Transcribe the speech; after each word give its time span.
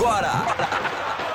agora. 0.00 0.32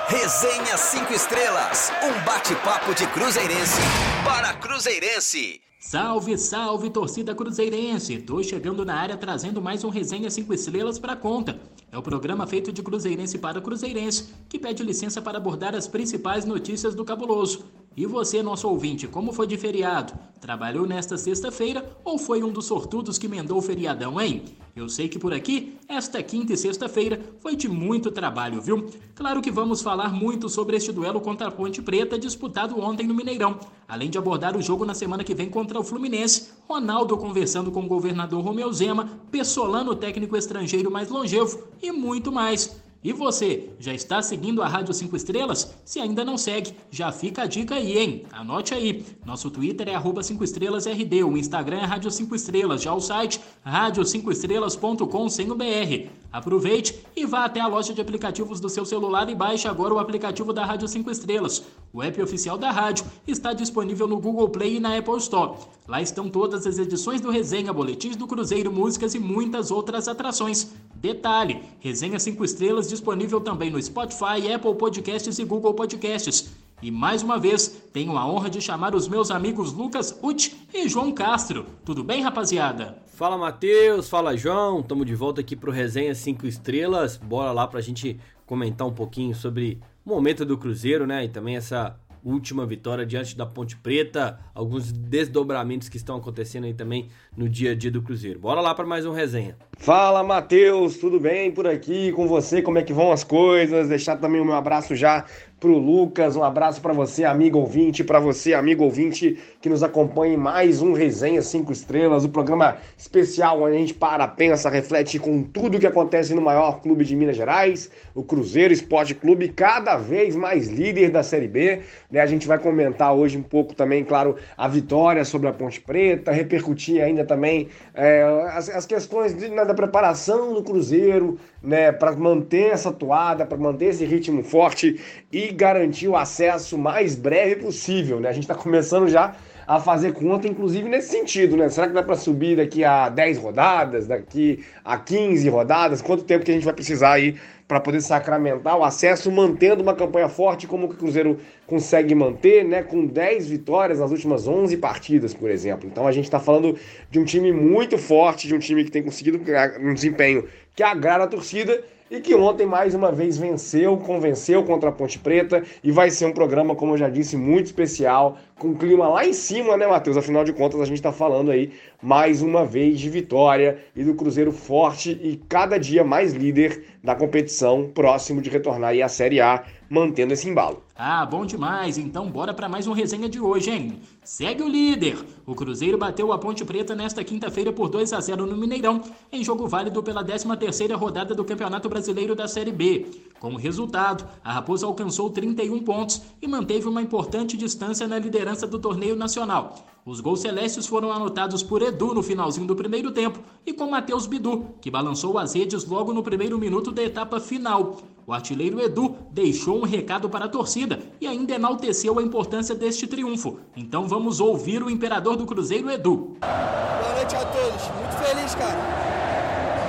Resenha 0.07 0.75
5 0.75 1.14
Estrelas, 1.14 1.92
um 2.04 2.25
bate-papo 2.25 2.95
de 2.95 3.05
Cruzeirense 3.07 3.79
para 4.23 4.55
Cruzeirense. 4.55 5.61
Salve, 5.79 6.36
salve, 6.36 6.89
torcida 6.89 7.36
cruzeirense! 7.36 8.17
Tô 8.17 8.41
chegando 8.41 8.83
na 8.83 8.96
área 8.96 9.15
trazendo 9.15 9.62
mais 9.62 9.83
um 9.83 9.89
Resenha 9.89 10.31
5 10.31 10.51
Estrelas 10.51 10.97
para 10.97 11.15
conta. 11.15 11.59
É 11.91 11.97
o 11.97 12.01
programa 12.01 12.47
feito 12.47 12.71
de 12.71 12.81
cruzeirense 12.81 13.38
para 13.38 13.62
cruzeirense, 13.62 14.33
que 14.49 14.58
pede 14.58 14.82
licença 14.82 15.22
para 15.22 15.38
abordar 15.38 15.76
as 15.76 15.88
principais 15.88 16.44
notícias 16.44 16.95
do 16.95 17.05
cabuloso. 17.05 17.66
E 17.98 18.05
você, 18.05 18.43
nosso 18.43 18.67
ouvinte, 18.67 19.07
como 19.07 19.31
foi 19.31 19.48
de 19.48 19.55
feriado? 19.57 20.12
Trabalhou 20.41 20.85
nesta 20.85 21.17
sexta-feira 21.17 21.98
ou 22.03 22.17
foi 22.17 22.44
um 22.44 22.52
dos 22.52 22.66
sortudos 22.66 23.17
que 23.17 23.25
emendou 23.25 23.57
o 23.57 23.62
feriadão, 23.62 24.20
hein? 24.20 24.44
Eu 24.75 24.89
sei 24.89 25.07
que 25.07 25.17
por 25.17 25.34
aqui, 25.34 25.77
esta 25.88 26.21
quinta 26.21 26.52
e 26.52 26.58
sexta-feira 26.58 27.17
foi 27.39 27.55
de 27.55 27.70
muito 27.70 28.12
trabalho, 28.12 28.62
viu? 28.62 28.85
Claro 29.16 29.41
que 29.41 29.49
vamos 29.49 29.81
falar 29.81 30.13
muito 30.13 30.50
sobre 30.50 30.76
este 30.76 30.91
duelo 30.91 31.22
contra 31.22 31.48
a 31.48 31.52
Ponte 31.52 31.81
Preta 31.81 32.20
disputado 32.20 32.77
ontem 32.77 33.08
no 33.08 33.13
Mineirão, 33.13 33.58
além 33.88 34.09
de 34.09 34.17
abordar 34.17 34.58
o 34.58 34.62
jogo 34.62 34.84
na 34.84 34.94
semana 34.94 35.23
que 35.23 35.34
vem 35.34 35.50
contra 35.50 35.80
o 35.80 35.84
Fluminense, 35.84 36.50
Ronaldo 36.67 37.16
conversando 37.16 37.72
com 37.72 37.86
o 37.86 37.88
governador 37.88 38.44
Romeu 38.44 38.73
Zema, 38.73 39.09
Pessolano, 39.31 39.95
técnico 39.95 40.36
estrangeiro 40.36 40.91
mais 40.91 41.09
longevo 41.09 41.64
e 41.81 41.94
muito 41.94 42.30
mais. 42.30 42.84
E 43.05 43.14
você, 43.14 43.70
já 43.77 43.94
está 43.94 44.20
seguindo 44.20 44.64
a 44.64 44.68
Rádio 44.68 44.91
5 44.91 45.16
Estrelas? 45.16 45.76
Se 45.86 46.00
ainda 46.00 46.26
não 46.26 46.40
segue, 46.40 46.73
já 46.90 47.12
fica 47.12 47.44
a 47.44 47.45
dica 47.45 47.76
aí, 47.76 48.00
hein? 48.00 48.23
Anote 48.31 48.73
aí. 48.73 49.05
Nosso 49.23 49.52
Twitter 49.52 49.90
é 49.90 49.94
arroba 49.94 50.23
5 50.23 50.44
estrelas 50.44 50.88
RD, 50.88 51.23
o 51.23 51.38
Instagram 51.38 51.78
é 51.78 51.86
Rádio 51.86 52.09
5 52.09 52.34
Estrelas, 52.34 52.81
já 52.81 52.91
o 52.91 53.00
site 53.00 53.40
rádio5estrelas.com 53.64 55.30
sem 55.30 55.52
o 55.52 55.55
BR. 55.55 56.09
Aproveite 56.34 57.00
e 57.16 57.28
vá 57.28 57.45
até 57.45 57.59
a 57.59 57.68
loja 57.68 57.94
de 57.94 58.02
aplicativos 58.02 58.59
do 58.59 58.70
seu 58.70 58.84
celular 58.84 59.30
e 59.30 59.36
baixe 59.36 59.67
agora 59.67 59.94
o 59.94 60.00
aplicativo 60.00 60.52
da 60.52 60.66
Rádio 60.66 60.88
5 60.88 61.12
Estrelas. 61.12 61.64
O 61.95 62.04
app 62.04 62.22
oficial 62.22 62.58
da 62.58 62.72
rádio 62.72 63.06
está 63.25 63.53
disponível 63.53 64.06
no 64.06 64.20
Google 64.20 64.50
Play 64.50 64.75
e 64.75 64.80
na 64.81 64.97
Apple 64.97 65.16
Store. 65.16 65.58
Lá 65.88 66.02
estão 66.02 66.28
todas 66.28 66.67
as 66.67 66.78
edições 66.78 67.22
do 67.22 67.31
Resenha, 67.31 67.72
boletins 67.72 68.17
do 68.17 68.28
Cruzeiro, 68.28 68.70
músicas 68.70 69.16
e 69.16 69.20
muitas 69.20 69.72
outras 69.72 70.09
atrações. 70.09 70.73
Detalhe: 70.94 71.64
Resenha 71.80 72.20
5 72.20 72.44
Estrelas 72.44 72.89
disponível 72.89 73.39
também 73.39 73.72
no 73.72 73.81
Spotify, 73.81 74.52
Apple 74.53 74.75
Podcasts 74.75 75.39
e 75.39 75.45
Google 75.45 75.73
Podcasts. 75.73 76.53
E 76.81 76.92
mais 76.92 77.23
uma 77.23 77.39
vez, 77.39 77.70
tenho 77.94 78.17
a 78.17 78.27
honra 78.27 78.50
de 78.50 78.59
chamar 78.59 78.94
os 78.94 79.08
meus 79.08 79.31
amigos 79.31 79.72
Lucas 79.72 80.20
Uti 80.22 80.67
e 80.73 80.89
João 80.89 81.14
Castro. 81.14 81.66
Tudo 81.86 82.03
bem, 82.03 82.22
rapaziada? 82.22 83.02
Fala, 83.05 83.38
Matheus. 83.38 84.09
Fala, 84.09 84.36
João. 84.36 84.81
Estamos 84.81 85.05
de 85.05 85.16
volta 85.16 85.39
aqui 85.39 85.55
para 85.55 85.70
o 85.70 85.73
Resenha 85.73 86.14
5 86.14 86.45
Estrelas. 86.45 87.16
Bora 87.16 87.53
lá 87.53 87.66
para 87.66 87.80
a 87.80 87.81
gente 87.81 88.20
comentar 88.45 88.86
um 88.86 88.94
pouquinho 88.94 89.33
sobre 89.33 89.80
momento 90.06 90.45
do 90.45 90.58
Cruzeiro, 90.58 91.08
né? 91.08 91.25
E 91.25 91.30
também 91.30 91.56
essa 91.56 91.98
última 92.23 92.66
vitória 92.66 93.06
diante 93.06 93.38
da 93.38 93.45
Ponte 93.45 93.78
Preta, 93.78 94.39
alguns 94.53 94.92
desdobramentos 94.92 95.88
que 95.88 95.98
estão 95.98 96.17
acontecendo 96.17 96.64
aí 96.64 96.73
também 96.73 97.09
no 97.38 97.48
dia 97.48 97.72
a 97.72 97.75
dia 97.75 97.92
do 97.92 98.02
Cruzeiro. 98.02 98.39
Bora 98.39 98.61
lá 98.61 98.73
para 98.73 98.86
mais 98.86 99.06
um 99.06 99.11
resenha. 99.11 99.56
Fala, 99.78 100.23
Matheus, 100.23 100.98
tudo 100.98 101.20
bem 101.20 101.52
por 101.52 101.67
aqui 101.67 102.11
com 102.14 102.28
você? 102.28 102.64
Como 102.64 102.80
é 102.80 102.83
que 102.83 102.94
vão 102.94 103.11
as 103.11 103.23
coisas? 103.23 103.89
Deixar 103.89 104.17
também 104.17 104.42
o 104.42 104.45
meu 104.45 104.56
abraço 104.56 104.95
já 104.95 105.26
pro 105.66 105.80
Lucas, 105.80 106.35
um 106.35 106.44
abraço 106.44 106.80
para 106.80 106.94
você, 106.94 107.23
amigo 107.23 107.58
ouvinte, 107.58 108.03
para 108.03 108.19
você, 108.19 108.53
amigo 108.53 108.83
ouvinte 108.83 109.35
que 109.59 109.67
nos 109.67 109.81
acompanha 109.81 110.35
em 110.35 110.38
mais 110.38 110.80
um 110.80 110.94
Resenha 110.94 111.41
5 111.41 111.71
Estrelas, 111.71 112.23
o 112.23 112.30
programa 112.30 112.77
especial 112.95 113.63
onde 113.63 113.75
a 113.75 113.80
gente 113.80 113.95
para, 113.95 114.27
pensa, 114.27 114.69
reflete 114.69 115.17
com 115.17 115.41
tudo 115.41 115.80
que 115.80 115.88
acontece 115.88 116.36
no 116.36 116.41
maior 116.41 116.81
clube 116.81 117.03
de 117.03 117.16
Minas 117.16 117.36
Gerais, 117.36 117.89
o 118.13 118.21
Cruzeiro 118.21 118.71
Esporte 118.71 119.16
Clube, 119.16 119.49
cada 119.49 119.97
vez 119.97 120.36
mais 120.36 120.67
líder 120.67 121.09
da 121.09 121.23
Série 121.23 121.47
B. 121.47 121.80
Né? 122.11 122.19
A 122.19 122.27
gente 122.27 122.47
vai 122.47 122.59
comentar 122.59 123.11
hoje 123.16 123.36
um 123.36 123.41
pouco 123.41 123.73
também, 123.73 124.03
claro, 124.03 124.36
a 124.55 124.67
vitória 124.67 125.25
sobre 125.25 125.47
a 125.47 125.52
Ponte 125.52 125.81
Preta, 125.81 126.31
repercutir 126.31 127.02
ainda 127.02 127.25
também 127.25 127.70
é, 127.95 128.21
as, 128.51 128.69
as, 128.69 128.85
questões 128.85 129.35
de, 129.35 129.47
né, 129.47 129.65
da 129.65 129.73
preparação 129.73 130.53
do 130.53 130.61
Cruzeiro, 130.61 131.39
né, 131.65 131.91
para 131.91 132.15
manter 132.15 132.71
essa 132.71 132.91
toada, 132.91 133.45
para 133.45 133.57
manter 133.57 133.85
esse 133.85 134.05
ritmo 134.05 134.43
forte 134.43 134.99
e 135.31 135.51
garantir 135.51 136.07
o 136.07 136.15
acesso 136.15 136.77
mais 136.77 137.15
breve 137.15 137.57
possível. 137.57 138.19
Né? 138.19 138.29
A 138.29 138.33
gente 138.33 138.43
está 138.43 138.55
começando 138.55 139.07
já 139.07 139.35
a 139.67 139.79
fazer 139.79 140.13
conta, 140.13 140.47
inclusive 140.47 140.87
nesse 140.87 141.09
sentido, 141.09 141.57
né? 141.57 141.69
Será 141.69 141.87
que 141.87 141.93
dá 141.93 142.03
para 142.03 142.15
subir 142.15 142.57
daqui 142.57 142.83
a 142.83 143.09
10 143.09 143.37
rodadas, 143.37 144.07
daqui 144.07 144.63
a 144.83 144.97
15 144.97 145.49
rodadas? 145.49 146.01
Quanto 146.01 146.23
tempo 146.23 146.45
que 146.45 146.51
a 146.51 146.53
gente 146.53 146.65
vai 146.65 146.73
precisar 146.73 147.13
aí 147.13 147.35
para 147.67 147.79
poder 147.79 147.99
sacramentar 148.01 148.77
o 148.77 148.83
acesso, 148.83 149.31
mantendo 149.31 149.81
uma 149.81 149.95
campanha 149.95 150.29
forte 150.29 150.67
como 150.67 150.85
o 150.85 150.89
Cruzeiro 150.89 151.39
consegue 151.65 152.13
manter, 152.13 152.63
né? 152.63 152.83
Com 152.83 153.07
10 153.07 153.47
vitórias 153.47 153.99
nas 153.99 154.11
últimas 154.11 154.47
11 154.47 154.77
partidas, 154.77 155.33
por 155.33 155.49
exemplo. 155.49 155.89
Então 155.91 156.05
a 156.05 156.11
gente 156.11 156.25
está 156.25 156.39
falando 156.39 156.77
de 157.09 157.19
um 157.19 157.25
time 157.25 157.51
muito 157.51 157.97
forte, 157.97 158.47
de 158.47 158.53
um 158.53 158.59
time 158.59 158.83
que 158.83 158.91
tem 158.91 159.01
conseguido 159.01 159.41
um 159.79 159.93
desempenho 159.93 160.47
que 160.75 160.83
agrada 160.83 161.23
a 161.23 161.27
torcida 161.27 161.81
e 162.09 162.19
que 162.19 162.35
ontem 162.35 162.66
mais 162.66 162.93
uma 162.93 163.11
vez 163.11 163.38
venceu, 163.38 163.97
convenceu 163.97 164.63
contra 164.63 164.89
a 164.89 164.91
Ponte 164.91 165.17
Preta 165.17 165.63
e 165.83 165.91
vai 165.91 166.09
ser 166.09 166.25
um 166.25 166.31
programa, 166.31 166.75
como 166.75 166.93
eu 166.93 166.97
já 166.97 167.09
disse, 167.09 167.35
muito 167.35 167.66
especial, 167.66 168.38
com 168.57 168.75
clima 168.75 169.07
lá 169.07 169.25
em 169.25 169.33
cima, 169.33 169.75
né, 169.75 169.88
Matheus? 169.88 170.16
Afinal 170.16 170.43
de 170.43 170.53
contas, 170.53 170.79
a 170.81 170.85
gente 170.85 170.97
está 170.97 171.11
falando 171.11 171.51
aí 171.51 171.73
mais 172.01 172.41
uma 172.41 172.66
vez 172.66 172.99
de 172.99 173.09
vitória 173.09 173.79
e 173.95 174.03
do 174.03 174.13
Cruzeiro 174.13 174.51
forte 174.51 175.11
e 175.21 175.41
cada 175.49 175.77
dia 175.77 176.03
mais 176.03 176.33
líder 176.33 176.83
da 177.03 177.16
competição, 177.16 177.89
próximo 177.93 178.41
de 178.41 178.49
retornar 178.49 178.91
aí 178.91 179.01
à 179.01 179.07
Série 179.07 179.41
A 179.41 179.63
mantendo 179.89 180.33
esse 180.33 180.47
embalo. 180.49 180.83
Ah, 180.95 181.25
bom 181.25 181.45
demais! 181.45 181.97
Então 181.97 182.29
bora 182.29 182.53
para 182.53 182.69
mais 182.69 182.87
uma 182.87 182.95
resenha 182.95 183.29
de 183.29 183.39
hoje, 183.39 183.72
hein? 183.72 183.99
Segue 184.25 184.63
o 184.63 184.67
líder! 184.67 185.23
O 185.45 185.53
Cruzeiro 185.53 185.99
bateu 185.99 186.33
a 186.33 186.39
Ponte 186.39 186.65
Preta 186.65 186.95
nesta 186.95 187.23
quinta-feira 187.23 187.71
por 187.71 187.89
2 187.89 188.11
a 188.11 188.19
0 188.19 188.47
no 188.47 188.57
Mineirão, 188.57 189.03
em 189.31 189.43
jogo 189.43 189.67
válido 189.67 190.01
pela 190.01 190.25
13ª 190.25 190.95
rodada 190.95 191.35
do 191.35 191.45
Campeonato 191.45 191.87
Brasileiro 191.87 192.33
da 192.33 192.47
Série 192.47 192.71
B. 192.71 193.05
Como 193.39 193.55
resultado, 193.55 194.27
a 194.43 194.51
Raposa 194.51 194.87
alcançou 194.87 195.29
31 195.29 195.79
pontos 195.83 196.23
e 196.41 196.47
manteve 196.47 196.87
uma 196.87 197.03
importante 197.03 197.55
distância 197.55 198.07
na 198.07 198.17
liderança 198.17 198.65
do 198.65 198.79
torneio 198.79 199.15
nacional. 199.15 199.75
Os 200.07 200.19
gols 200.19 200.41
celestes 200.41 200.85
foram 200.85 201.11
anotados 201.11 201.63
por 201.63 201.81
Edu 201.81 202.13
no 202.13 202.21
finalzinho 202.21 202.67
do 202.67 202.75
primeiro 202.75 203.11
tempo 203.11 203.39
e 203.66 203.73
com 203.73 203.89
Matheus 203.89 204.27
Bidu, 204.27 204.67
que 204.79 204.91
balançou 204.91 205.35
as 205.39 205.55
redes 205.55 205.83
logo 205.83 206.13
no 206.13 206.21
primeiro 206.21 206.59
minuto 206.59 206.91
da 206.91 207.01
etapa 207.01 207.39
final. 207.39 207.97
O 208.27 208.31
artilheiro 208.31 208.79
Edu 208.79 209.16
deixou 209.31 209.79
um 209.79 209.83
recado 209.83 210.29
para 210.29 210.45
a 210.45 210.47
torcida 210.47 210.99
e 211.19 211.25
ainda 211.25 211.55
enalteceu 211.55 212.19
a 212.19 212.21
importância 212.21 212.75
deste 212.75 213.07
triunfo. 213.07 213.57
Então 213.75 214.07
vamos 214.07 214.39
ouvir 214.39 214.83
o 214.83 214.91
imperador 214.91 215.35
do 215.38 215.45
Cruzeiro, 215.47 215.89
Edu. 215.89 216.37
Boa 216.39 217.16
noite 217.16 217.35
a 217.35 217.43
todos. 217.43 217.89
Muito 217.97 218.16
feliz, 218.23 218.53
cara. 218.53 218.77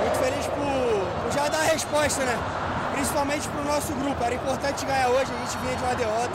Muito 0.01 0.17
feliz 0.17 0.47
por, 0.47 1.25
por 1.25 1.31
já 1.31 1.47
dar 1.47 1.59
a 1.59 1.63
resposta, 1.63 2.25
né? 2.25 2.66
Principalmente 2.97 3.47
para 3.49 3.61
o 3.61 3.65
nosso 3.65 3.93
grupo. 3.93 4.17
Era 4.23 4.33
importante 4.33 4.83
ganhar 4.83 5.09
hoje, 5.09 5.29
a 5.29 5.37
gente 5.45 5.57
vinha 5.61 5.75
de 5.75 5.83
uma 5.83 5.93
derrota. 5.93 6.33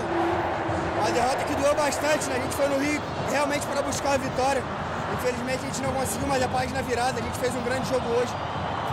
Uma 0.94 1.10
derrota 1.10 1.42
que 1.42 1.54
doeu 1.56 1.74
bastante, 1.74 2.30
né? 2.30 2.36
A 2.38 2.40
gente 2.40 2.54
foi 2.54 2.68
no 2.68 2.78
Rio 2.78 3.02
realmente 3.32 3.66
para 3.66 3.82
buscar 3.82 4.14
a 4.14 4.16
vitória. 4.16 4.62
Infelizmente 5.18 5.58
a 5.58 5.66
gente 5.66 5.82
não 5.82 5.92
conseguiu, 5.92 6.28
mas 6.28 6.40
a 6.40 6.46
página 6.46 6.80
virada, 6.82 7.18
a 7.18 7.22
gente 7.22 7.36
fez 7.38 7.52
um 7.56 7.62
grande 7.62 7.88
jogo 7.90 8.06
hoje. 8.14 8.30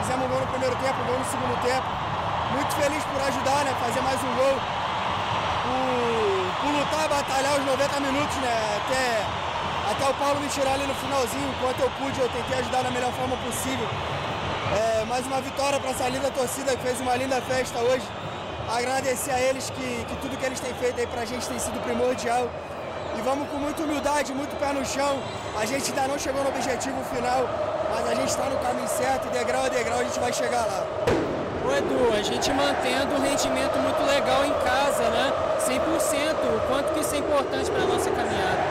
Fizemos 0.01 0.25
um 0.25 0.29
gol 0.29 0.41
no 0.41 0.47
primeiro 0.47 0.75
tempo, 0.77 0.97
um 0.97 1.05
gol 1.05 1.19
no 1.19 1.25
segundo 1.29 1.55
tempo. 1.61 1.85
Muito 2.57 2.73
feliz 2.73 3.03
por 3.05 3.21
ajudar, 3.21 3.61
né? 3.61 3.71
Fazer 3.85 4.01
mais 4.01 4.17
um 4.17 4.33
gol. 4.33 4.57
Por, 5.61 6.65
por 6.65 6.71
lutar, 6.73 7.05
batalhar 7.07 7.53
os 7.53 7.65
90 7.69 7.99
minutos, 7.99 8.35
né? 8.37 8.81
Até, 8.81 9.21
até 9.93 10.09
o 10.09 10.13
Paulo 10.15 10.41
me 10.41 10.49
tirar 10.49 10.73
ali 10.73 10.87
no 10.87 10.95
finalzinho, 10.95 11.53
enquanto 11.53 11.79
eu 11.85 11.89
pude, 12.01 12.19
eu 12.19 12.29
tentei 12.29 12.65
ajudar 12.65 12.81
da 12.81 12.89
melhor 12.89 13.13
forma 13.13 13.37
possível. 13.45 13.85
É, 15.19 15.21
mais 15.21 15.27
uma 15.27 15.41
vitória 15.41 15.77
para 15.81 15.89
essa 15.89 16.07
linda 16.07 16.31
torcida 16.31 16.75
que 16.77 16.81
fez 16.81 17.01
uma 17.01 17.13
linda 17.13 17.41
festa 17.41 17.77
hoje 17.79 18.03
agradecer 18.71 19.31
a 19.31 19.39
eles 19.39 19.69
que, 19.69 20.05
que 20.05 20.15
tudo 20.21 20.37
que 20.37 20.45
eles 20.45 20.59
têm 20.61 20.73
feito 20.75 20.97
aí 20.97 21.07
pra 21.07 21.25
gente 21.25 21.45
tem 21.45 21.59
sido 21.59 21.77
primordial. 21.83 22.49
E 23.17 23.21
vamos 23.21 23.49
com 23.49 23.57
muita 23.57 23.83
humildade, 23.83 24.33
muito 24.33 24.55
pé 24.57 24.71
no 24.71 24.85
chão. 24.85 25.19
A 25.59 25.65
gente 25.65 25.91
ainda 25.91 26.07
não 26.07 26.17
chegou 26.17 26.41
no 26.41 26.49
objetivo 26.49 27.03
final, 27.13 27.49
mas 27.93 28.07
a 28.07 28.15
gente 28.15 28.29
está 28.29 28.45
no 28.45 28.57
caminho 28.59 28.87
certo 28.87 29.29
degrau 29.29 29.65
a 29.65 29.67
degrau 29.67 29.99
a 29.99 30.03
gente 30.03 30.19
vai 30.19 30.31
chegar 30.31 30.65
lá. 30.65 30.85
Ô 31.67 31.75
Edu, 31.75 32.13
a 32.13 32.21
gente 32.21 32.53
mantendo 32.53 33.15
um 33.15 33.21
rendimento 33.21 33.77
muito 33.77 34.01
legal 34.05 34.45
em 34.45 34.53
casa, 34.63 35.03
né? 35.09 35.33
100%, 35.59 35.75
o 36.55 36.67
quanto 36.67 36.93
que 36.93 37.01
isso 37.01 37.15
é 37.15 37.17
importante 37.17 37.69
para 37.69 37.81
a 37.81 37.87
nossa 37.87 38.09
caminhada? 38.09 38.63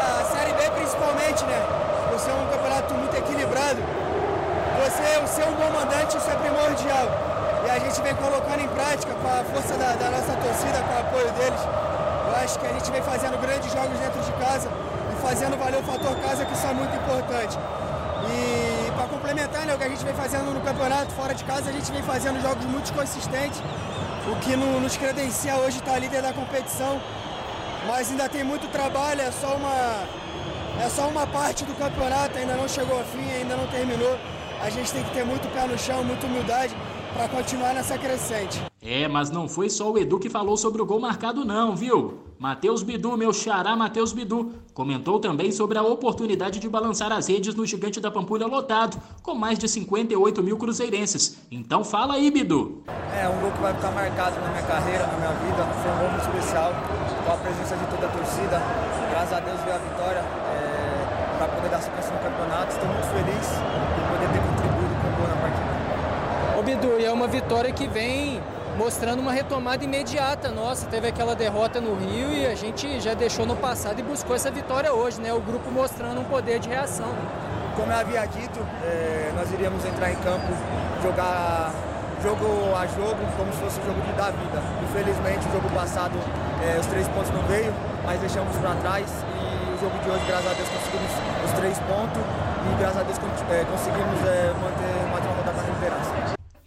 A 0.00 0.24
Série 0.24 0.52
B 0.54 0.70
principalmente, 0.70 1.44
né? 1.44 1.60
Por 2.08 2.18
ser 2.18 2.30
um 2.30 2.46
campeonato 2.46 2.94
muito 2.94 3.16
equilibrado, 3.16 3.82
você 5.20 5.42
ser 5.42 5.48
um 5.48 5.54
bom 5.54 5.70
mandante, 5.70 6.16
isso 6.16 6.30
é 6.30 6.34
primordial 6.36 7.32
e 7.64 7.70
a 7.70 7.78
gente 7.78 8.02
vem 8.02 8.14
colocando 8.16 8.60
em 8.60 8.68
prática 8.68 9.14
com 9.14 9.28
a 9.28 9.44
força 9.44 9.74
da, 9.74 9.94
da, 9.94 10.10
nossa 10.10 10.32
torcida, 10.34 10.82
com 10.82 10.94
o 10.94 10.98
apoio 10.98 11.30
deles. 11.32 11.60
Eu 12.26 12.36
acho 12.42 12.58
que 12.58 12.66
a 12.66 12.72
gente 12.72 12.90
vem 12.90 13.02
fazendo 13.02 13.40
grandes 13.40 13.72
jogos 13.72 13.98
dentro 13.98 14.20
de 14.20 14.32
casa 14.32 14.68
e 15.12 15.22
fazendo 15.22 15.56
valer 15.56 15.78
o 15.78 15.82
fator 15.84 16.16
casa, 16.16 16.44
que 16.44 16.52
isso 16.52 16.66
é 16.66 16.74
muito 16.74 16.94
importante. 16.96 17.56
E 18.28 18.90
para 18.92 19.06
complementar 19.06 19.66
né, 19.66 19.74
o 19.74 19.78
que 19.78 19.84
a 19.84 19.88
gente 19.88 20.04
vem 20.04 20.14
fazendo 20.14 20.52
no 20.52 20.60
campeonato, 20.60 21.12
fora 21.12 21.34
de 21.34 21.44
casa, 21.44 21.70
a 21.70 21.72
gente 21.72 21.90
vem 21.92 22.02
fazendo 22.02 22.40
jogos 22.42 22.64
muito 22.64 22.92
consistentes, 22.92 23.62
o 24.26 24.36
que 24.36 24.56
no, 24.56 24.80
nos 24.80 24.96
credencia 24.96 25.54
hoje 25.56 25.78
estar 25.78 25.92
tá 25.92 25.98
líder 25.98 26.22
da 26.22 26.32
competição. 26.32 27.00
Mas 27.86 28.10
ainda 28.10 28.28
tem 28.28 28.42
muito 28.44 28.70
trabalho, 28.70 29.20
é 29.20 29.30
só 29.30 29.54
uma, 29.54 30.04
é 30.84 30.88
só 30.88 31.08
uma 31.08 31.26
parte 31.26 31.64
do 31.64 31.74
campeonato, 31.74 32.38
ainda 32.38 32.54
não 32.54 32.68
chegou 32.68 32.98
ao 32.98 33.04
fim, 33.04 33.28
ainda 33.32 33.56
não 33.56 33.66
terminou. 33.68 34.18
A 34.62 34.70
gente 34.70 34.92
tem 34.92 35.02
que 35.02 35.10
ter 35.10 35.24
muito 35.24 35.52
pé 35.52 35.66
no 35.66 35.76
chão, 35.76 36.04
muita 36.04 36.26
humildade 36.26 36.74
para 37.12 37.28
continuar 37.28 37.74
nessa 37.74 37.98
crescente. 37.98 38.62
É, 38.80 39.06
mas 39.06 39.30
não 39.30 39.48
foi 39.48 39.68
só 39.70 39.90
o 39.90 39.98
Edu 39.98 40.18
que 40.18 40.30
falou 40.30 40.56
sobre 40.56 40.80
o 40.82 40.86
gol 40.86 40.98
marcado 40.98 41.44
não, 41.44 41.76
viu? 41.76 42.18
Matheus 42.38 42.82
Bidu, 42.82 43.16
meu 43.16 43.32
xará 43.32 43.76
Matheus 43.76 44.12
Bidu, 44.12 44.54
comentou 44.74 45.20
também 45.20 45.52
sobre 45.52 45.78
a 45.78 45.82
oportunidade 45.82 46.58
de 46.58 46.68
balançar 46.68 47.12
as 47.12 47.28
redes 47.28 47.54
no 47.54 47.64
Gigante 47.64 48.00
da 48.00 48.10
Pampulha 48.10 48.48
lotado, 48.48 49.00
com 49.22 49.34
mais 49.36 49.56
de 49.56 49.68
58 49.68 50.42
mil 50.42 50.56
cruzeirenses. 50.56 51.38
Então 51.52 51.84
fala 51.84 52.14
aí, 52.14 52.28
Bidu. 52.32 52.82
É, 53.14 53.28
um 53.28 53.40
gol 53.40 53.52
que 53.52 53.60
vai 53.60 53.72
ficar 53.72 53.92
marcado 53.92 54.40
na 54.40 54.48
minha 54.48 54.62
carreira, 54.64 55.06
na 55.06 55.18
minha 55.18 55.32
vida. 55.46 55.62
Foi 55.82 55.92
um 55.92 55.98
gol 55.98 56.10
muito 56.10 56.22
especial, 56.22 56.72
com 57.24 57.32
a 57.32 57.36
presença 57.36 57.76
de 57.76 57.86
toda 57.86 58.06
a 58.06 58.10
torcida. 58.10 58.60
Graças 59.10 59.32
a 59.32 59.40
Deus 59.40 59.60
veio 59.60 59.76
a 59.76 59.78
vitória 59.78 60.18
é, 60.18 61.38
para 61.38 61.46
poder 61.46 61.68
dar 61.68 61.80
sequência 61.80 62.10
no 62.10 62.18
campeonato. 62.18 62.72
Estou 62.72 62.88
muito 62.88 63.06
feliz 63.06 63.46
de 63.46 64.02
poder 64.10 64.28
ter 64.34 64.42
contribuído 64.42 64.94
com 64.98 65.06
o 65.06 65.16
gol 65.16 65.28
na 65.28 65.42
Bidu, 66.82 66.98
e 66.98 67.04
é 67.04 67.12
uma 67.12 67.28
vitória 67.28 67.70
que 67.70 67.86
vem 67.86 68.42
mostrando 68.76 69.20
uma 69.20 69.30
retomada 69.30 69.84
imediata 69.84 70.50
nossa. 70.50 70.86
Teve 70.86 71.06
aquela 71.06 71.34
derrota 71.34 71.80
no 71.80 71.94
Rio 71.94 72.32
e 72.32 72.44
a 72.44 72.56
gente 72.56 73.00
já 73.00 73.14
deixou 73.14 73.46
no 73.46 73.54
passado 73.54 74.00
e 74.00 74.02
buscou 74.02 74.34
essa 74.34 74.50
vitória 74.50 74.92
hoje, 74.92 75.20
né? 75.20 75.32
O 75.32 75.40
grupo 75.40 75.70
mostrando 75.70 76.20
um 76.20 76.24
poder 76.24 76.58
de 76.58 76.68
reação. 76.68 77.14
Como 77.76 77.90
eu 77.90 77.96
havia 77.96 78.26
dito, 78.26 78.58
é, 78.82 79.32
nós 79.36 79.50
iríamos 79.52 79.84
entrar 79.84 80.10
em 80.10 80.16
campo, 80.16 80.52
jogar 81.02 81.72
jogo 82.20 82.46
a 82.74 82.86
jogo, 82.86 83.20
como 83.36 83.52
se 83.52 83.58
fosse 83.60 83.80
o 83.80 83.84
jogo 83.86 84.00
de 84.00 84.12
dar 84.14 84.32
vida. 84.32 84.60
Infelizmente, 84.82 85.46
o 85.48 85.52
jogo 85.52 85.70
passado, 85.70 86.18
é, 86.66 86.80
os 86.80 86.86
três 86.86 87.06
pontos 87.08 87.30
não 87.30 87.42
veio, 87.44 87.72
mas 88.04 88.18
deixamos 88.20 88.56
para 88.56 88.74
trás 88.74 89.06
e 89.06 89.74
o 89.74 89.78
jogo 89.78 89.96
de 90.02 90.10
hoje, 90.10 90.24
graças 90.26 90.50
a 90.50 90.54
Deus, 90.54 90.68
conseguimos 90.68 91.12
os 91.44 91.52
três 91.52 91.78
pontos 91.78 92.22
e 92.22 92.78
graças 92.80 92.98
a 92.98 93.02
Deus 93.04 93.18
é, 93.18 93.64
conseguimos 93.70 94.18
é, 94.26 94.52
manter 94.60 95.06
uma 95.06 95.18
rodada 95.18 95.62
na 95.62 95.74
liderança. 95.74 96.21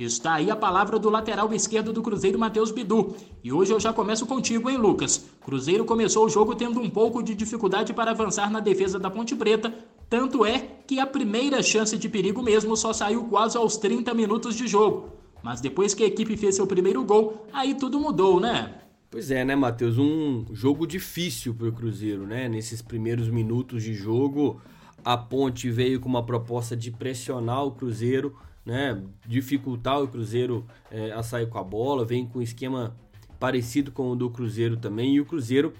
Está 0.05 0.35
aí 0.35 0.51
a 0.51 0.55
palavra 0.55 0.99
do 0.99 1.09
lateral 1.09 1.51
esquerdo 1.51 1.91
do 1.91 2.01
Cruzeiro, 2.01 2.37
Matheus 2.37 2.69
Bidu. 2.69 3.15
E 3.43 3.51
hoje 3.51 3.73
eu 3.73 3.79
já 3.79 3.91
começo 3.91 4.27
contigo, 4.27 4.69
hein, 4.69 4.77
Lucas? 4.77 5.25
Cruzeiro 5.43 5.83
começou 5.83 6.25
o 6.25 6.29
jogo 6.29 6.53
tendo 6.53 6.79
um 6.79 6.89
pouco 6.89 7.23
de 7.23 7.33
dificuldade 7.33 7.91
para 7.91 8.11
avançar 8.11 8.51
na 8.51 8.59
defesa 8.59 8.99
da 8.99 9.09
Ponte 9.09 9.35
Preta, 9.35 9.73
tanto 10.07 10.45
é 10.45 10.59
que 10.85 10.99
a 10.99 11.07
primeira 11.07 11.63
chance 11.63 11.97
de 11.97 12.07
perigo 12.07 12.43
mesmo 12.43 12.77
só 12.77 12.93
saiu 12.93 13.23
quase 13.25 13.57
aos 13.57 13.77
30 13.77 14.13
minutos 14.13 14.55
de 14.55 14.67
jogo. 14.67 15.09
Mas 15.41 15.59
depois 15.59 15.95
que 15.95 16.03
a 16.03 16.07
equipe 16.07 16.37
fez 16.37 16.55
seu 16.55 16.67
primeiro 16.67 17.03
gol, 17.03 17.47
aí 17.51 17.73
tudo 17.73 17.99
mudou, 17.99 18.39
né? 18.39 18.75
Pois 19.09 19.31
é, 19.31 19.43
né, 19.43 19.55
Matheus? 19.55 19.97
Um 19.97 20.45
jogo 20.51 20.85
difícil 20.85 21.53
para 21.55 21.67
o 21.67 21.71
Cruzeiro, 21.71 22.27
né? 22.27 22.47
Nesses 22.47 22.81
primeiros 22.81 23.27
minutos 23.27 23.83
de 23.83 23.93
jogo, 23.93 24.61
a 25.03 25.17
Ponte 25.17 25.71
veio 25.71 25.99
com 25.99 26.09
uma 26.09 26.23
proposta 26.23 26.75
de 26.75 26.91
pressionar 26.91 27.65
o 27.65 27.71
Cruzeiro 27.71 28.35
né, 28.65 28.99
dificultar 29.27 30.01
o 30.01 30.07
Cruzeiro 30.07 30.65
é, 30.89 31.11
a 31.11 31.21
sair 31.21 31.47
com 31.47 31.59
a 31.59 31.63
bola, 31.63 32.03
vem 32.03 32.25
com 32.25 32.39
um 32.39 32.41
esquema 32.41 32.95
parecido 33.39 33.91
com 33.91 34.09
o 34.11 34.15
do 34.15 34.29
Cruzeiro 34.29 34.77
também, 34.77 35.15
e 35.15 35.21
o 35.21 35.25
Cruzeiro 35.25 35.73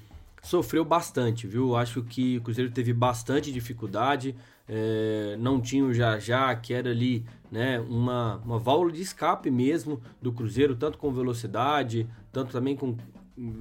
sofreu 0.43 0.85
bastante, 0.85 1.47
viu? 1.47 1.75
Acho 1.75 2.03
que 2.03 2.37
o 2.37 2.41
Cruzeiro 2.41 2.69
teve 2.69 2.93
bastante 2.93 3.51
dificuldade, 3.51 4.35
é, 4.67 5.35
não 5.39 5.59
tinha 5.59 5.83
o 5.83 5.93
já 5.93 6.55
que 6.55 6.73
era 6.73 6.91
ali 6.91 7.25
né, 7.51 7.79
uma, 7.79 8.37
uma 8.45 8.59
válvula 8.59 8.91
de 8.91 9.01
escape 9.01 9.49
mesmo 9.49 10.01
do 10.21 10.31
Cruzeiro, 10.31 10.75
tanto 10.75 10.97
com 10.97 11.11
velocidade, 11.11 12.07
tanto 12.31 12.51
também 12.51 12.75
com 12.75 12.95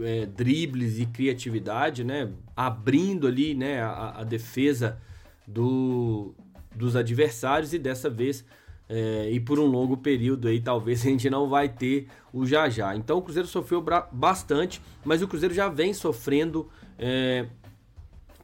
é, 0.03 0.27
dribles 0.27 0.99
e 0.99 1.07
criatividade, 1.07 2.05
né, 2.05 2.31
abrindo 2.55 3.27
ali 3.27 3.55
né, 3.55 3.81
a, 3.81 4.21
a 4.21 4.25
defesa 4.25 4.99
do, 5.47 6.35
dos 6.75 6.97
adversários, 6.97 7.73
e 7.73 7.79
dessa 7.79 8.11
vez 8.11 8.45
é, 8.89 9.31
e 9.31 9.41
por 9.41 9.59
um 9.59 9.67
longo 9.67 9.97
período 9.97 10.47
aí 10.47 10.61
talvez 10.61 11.01
a 11.01 11.09
gente 11.09 11.29
não 11.31 11.49
vai 11.49 11.69
ter 11.69 12.07
o 12.33 12.47
já 12.47 12.69
já. 12.69 12.95
Então 12.95 13.19
o 13.19 13.23
Cruzeiro 13.23 13.49
sofreu 13.49 13.85
bastante, 14.13 14.81
mas 15.05 15.23
o 15.23 15.29
Cruzeiro 15.29 15.55
já 15.55 15.69
vem 15.69 15.95
sofrendo 15.95 16.69
é, 16.99 17.47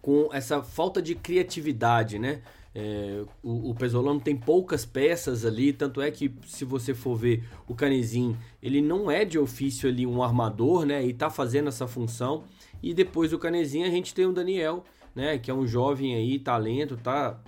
com 0.01 0.31
essa 0.33 0.63
falta 0.63 1.03
de 1.03 1.15
criatividade, 1.15 2.19
né? 2.19 2.41
É, 2.73 3.25
o, 3.43 3.71
o 3.71 3.75
Pesolano 3.75 4.21
tem 4.21 4.37
poucas 4.37 4.85
peças 4.87 5.45
ali, 5.45 5.73
tanto 5.73 6.01
é 6.01 6.09
que 6.11 6.33
se 6.47 6.65
você 6.65 6.95
for 6.95 7.17
ver 7.17 7.45
o 7.67 7.75
Canezinho, 7.75 8.39
ele 8.63 8.81
não 8.81 9.11
é 9.11 9.25
de 9.25 9.39
ofício 9.39 9.89
ali 9.89 10.07
um 10.07 10.23
armador, 10.23 10.87
né? 10.87 11.05
E 11.05 11.13
tá 11.13 11.29
fazendo 11.29 11.69
essa 11.69 11.87
função. 11.87 12.45
E 12.83 12.95
depois 12.95 13.33
do 13.33 13.39
Canezinho 13.39 13.87
a 13.87 13.91
gente 13.91 14.15
tem 14.15 14.25
o 14.25 14.33
Daniel, 14.33 14.85
né? 15.15 15.37
Que 15.37 15.51
é 15.51 15.55
um 15.55 15.67
jovem 15.67 16.15
aí, 16.15 16.39
talento, 16.39 16.97
tá? 16.97 17.39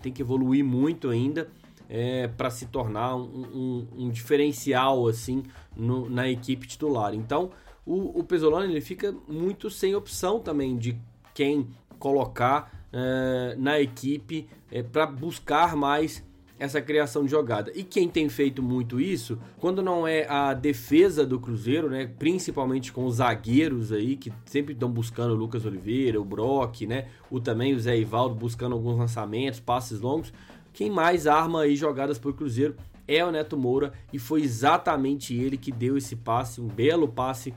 Tem 0.00 0.12
que 0.12 0.22
evoluir 0.22 0.64
muito 0.64 1.08
ainda 1.08 1.48
é, 1.88 2.28
para 2.28 2.50
se 2.50 2.66
tornar 2.66 3.16
um, 3.16 3.22
um, 3.22 3.88
um 4.04 4.10
diferencial 4.10 5.06
assim 5.06 5.42
no, 5.76 6.08
na 6.08 6.28
equipe 6.28 6.66
titular. 6.66 7.14
Então 7.14 7.50
o, 7.84 8.20
o 8.20 8.24
Pesolano 8.24 8.70
ele 8.70 8.80
fica 8.80 9.14
muito 9.28 9.70
sem 9.70 9.94
opção 9.94 10.40
também 10.40 10.76
de 10.76 10.98
quem 11.34 11.68
colocar 11.98 12.88
é, 12.92 13.54
na 13.58 13.80
equipe 13.80 14.48
é, 14.70 14.82
para 14.82 15.06
buscar 15.06 15.76
mais 15.76 16.24
essa 16.58 16.80
criação 16.80 17.24
de 17.24 17.30
jogada. 17.30 17.70
E 17.74 17.82
quem 17.82 18.08
tem 18.08 18.28
feito 18.28 18.62
muito 18.62 18.98
isso, 18.98 19.38
quando 19.58 19.82
não 19.82 20.06
é 20.06 20.26
a 20.26 20.54
defesa 20.54 21.26
do 21.26 21.38
Cruzeiro, 21.38 21.90
né, 21.90 22.10
principalmente 22.18 22.92
com 22.92 23.04
os 23.04 23.16
zagueiros 23.16 23.92
aí 23.92 24.16
que 24.16 24.32
sempre 24.46 24.72
estão 24.72 24.90
buscando 24.90 25.32
o 25.32 25.36
Lucas 25.36 25.66
Oliveira, 25.66 26.20
o 26.20 26.24
Brock, 26.24 26.86
né, 26.86 27.08
o 27.30 27.40
também 27.40 27.74
o 27.74 27.80
Zé 27.80 27.98
Ivaldo 27.98 28.34
buscando 28.34 28.72
alguns 28.72 28.96
lançamentos, 28.96 29.60
passes 29.60 30.00
longos, 30.00 30.32
quem 30.76 30.90
mais 30.90 31.26
arma 31.26 31.62
aí 31.62 31.74
jogadas 31.74 32.18
por 32.18 32.34
Cruzeiro 32.34 32.76
é 33.08 33.24
o 33.24 33.30
Neto 33.30 33.56
Moura 33.56 33.94
e 34.12 34.18
foi 34.18 34.42
exatamente 34.42 35.34
ele 35.34 35.56
que 35.56 35.72
deu 35.72 35.96
esse 35.96 36.14
passe, 36.14 36.60
um 36.60 36.68
belo 36.68 37.08
passe 37.08 37.54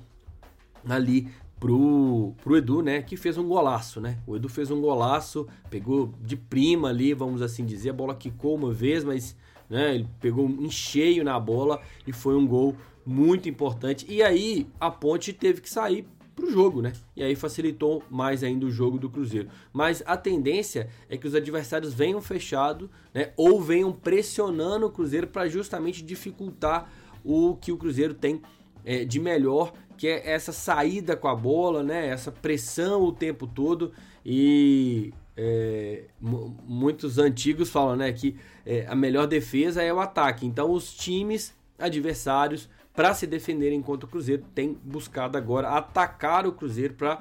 ali 0.87 1.27
pro, 1.59 2.33
pro 2.41 2.55
Edu, 2.55 2.81
né? 2.81 3.01
Que 3.01 3.17
fez 3.17 3.37
um 3.37 3.45
golaço, 3.45 3.99
né? 3.99 4.19
O 4.25 4.37
Edu 4.37 4.47
fez 4.47 4.71
um 4.71 4.79
golaço, 4.79 5.45
pegou 5.69 6.13
de 6.21 6.37
prima 6.37 6.87
ali, 6.87 7.13
vamos 7.13 7.41
assim 7.41 7.65
dizer, 7.65 7.89
a 7.89 7.93
bola 7.93 8.15
quicou 8.15 8.55
uma 8.55 8.71
vez, 8.71 9.03
mas 9.03 9.35
né, 9.69 9.95
ele 9.95 10.07
pegou 10.21 10.49
em 10.49 10.71
cheio 10.71 11.21
na 11.21 11.37
bola 11.37 11.81
e 12.07 12.13
foi 12.13 12.37
um 12.37 12.47
gol 12.47 12.73
muito 13.05 13.49
importante. 13.49 14.05
E 14.07 14.23
aí 14.23 14.65
a 14.79 14.89
Ponte 14.89 15.33
teve 15.33 15.59
que 15.59 15.69
sair 15.69 16.07
para 16.39 16.49
o 16.49 16.51
jogo, 16.51 16.81
né? 16.81 16.93
E 17.15 17.23
aí 17.23 17.35
facilitou 17.35 18.03
mais 18.09 18.43
ainda 18.43 18.65
o 18.65 18.71
jogo 18.71 18.97
do 18.97 19.09
Cruzeiro. 19.09 19.49
Mas 19.71 20.01
a 20.05 20.17
tendência 20.17 20.89
é 21.09 21.17
que 21.17 21.27
os 21.27 21.35
adversários 21.35 21.93
venham 21.93 22.21
fechado, 22.21 22.89
né? 23.13 23.31
Ou 23.37 23.61
venham 23.61 23.91
pressionando 23.91 24.85
o 24.85 24.91
Cruzeiro 24.91 25.27
para 25.27 25.47
justamente 25.47 26.03
dificultar 26.03 26.91
o 27.23 27.55
que 27.55 27.71
o 27.71 27.77
Cruzeiro 27.77 28.13
tem 28.13 28.41
é, 28.85 29.03
de 29.03 29.19
melhor, 29.19 29.73
que 29.97 30.07
é 30.07 30.31
essa 30.31 30.51
saída 30.51 31.15
com 31.15 31.27
a 31.27 31.35
bola, 31.35 31.83
né? 31.83 32.07
Essa 32.07 32.31
pressão 32.31 33.03
o 33.03 33.11
tempo 33.11 33.45
todo 33.45 33.91
e 34.25 35.13
é, 35.35 36.05
muitos 36.21 37.17
antigos 37.17 37.69
falam, 37.69 37.95
né? 37.95 38.11
Que 38.11 38.35
é, 38.65 38.85
a 38.87 38.95
melhor 38.95 39.27
defesa 39.27 39.83
é 39.83 39.93
o 39.93 39.99
ataque. 39.99 40.45
Então 40.45 40.71
os 40.71 40.93
times 40.93 41.53
adversários 41.77 42.69
para 42.93 43.13
se 43.13 43.25
defender 43.25 43.71
enquanto 43.71 44.03
o 44.03 44.07
Cruzeiro 44.07 44.43
tem 44.53 44.77
buscado 44.83 45.37
agora 45.37 45.69
atacar 45.69 46.45
o 46.45 46.51
Cruzeiro 46.51 46.93
para 46.93 47.19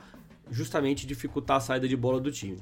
justamente 0.51 1.07
dificultar 1.07 1.59
a 1.59 1.61
saída 1.61 1.87
de 1.87 1.97
bola 1.97 2.21
do 2.21 2.33
time. 2.33 2.59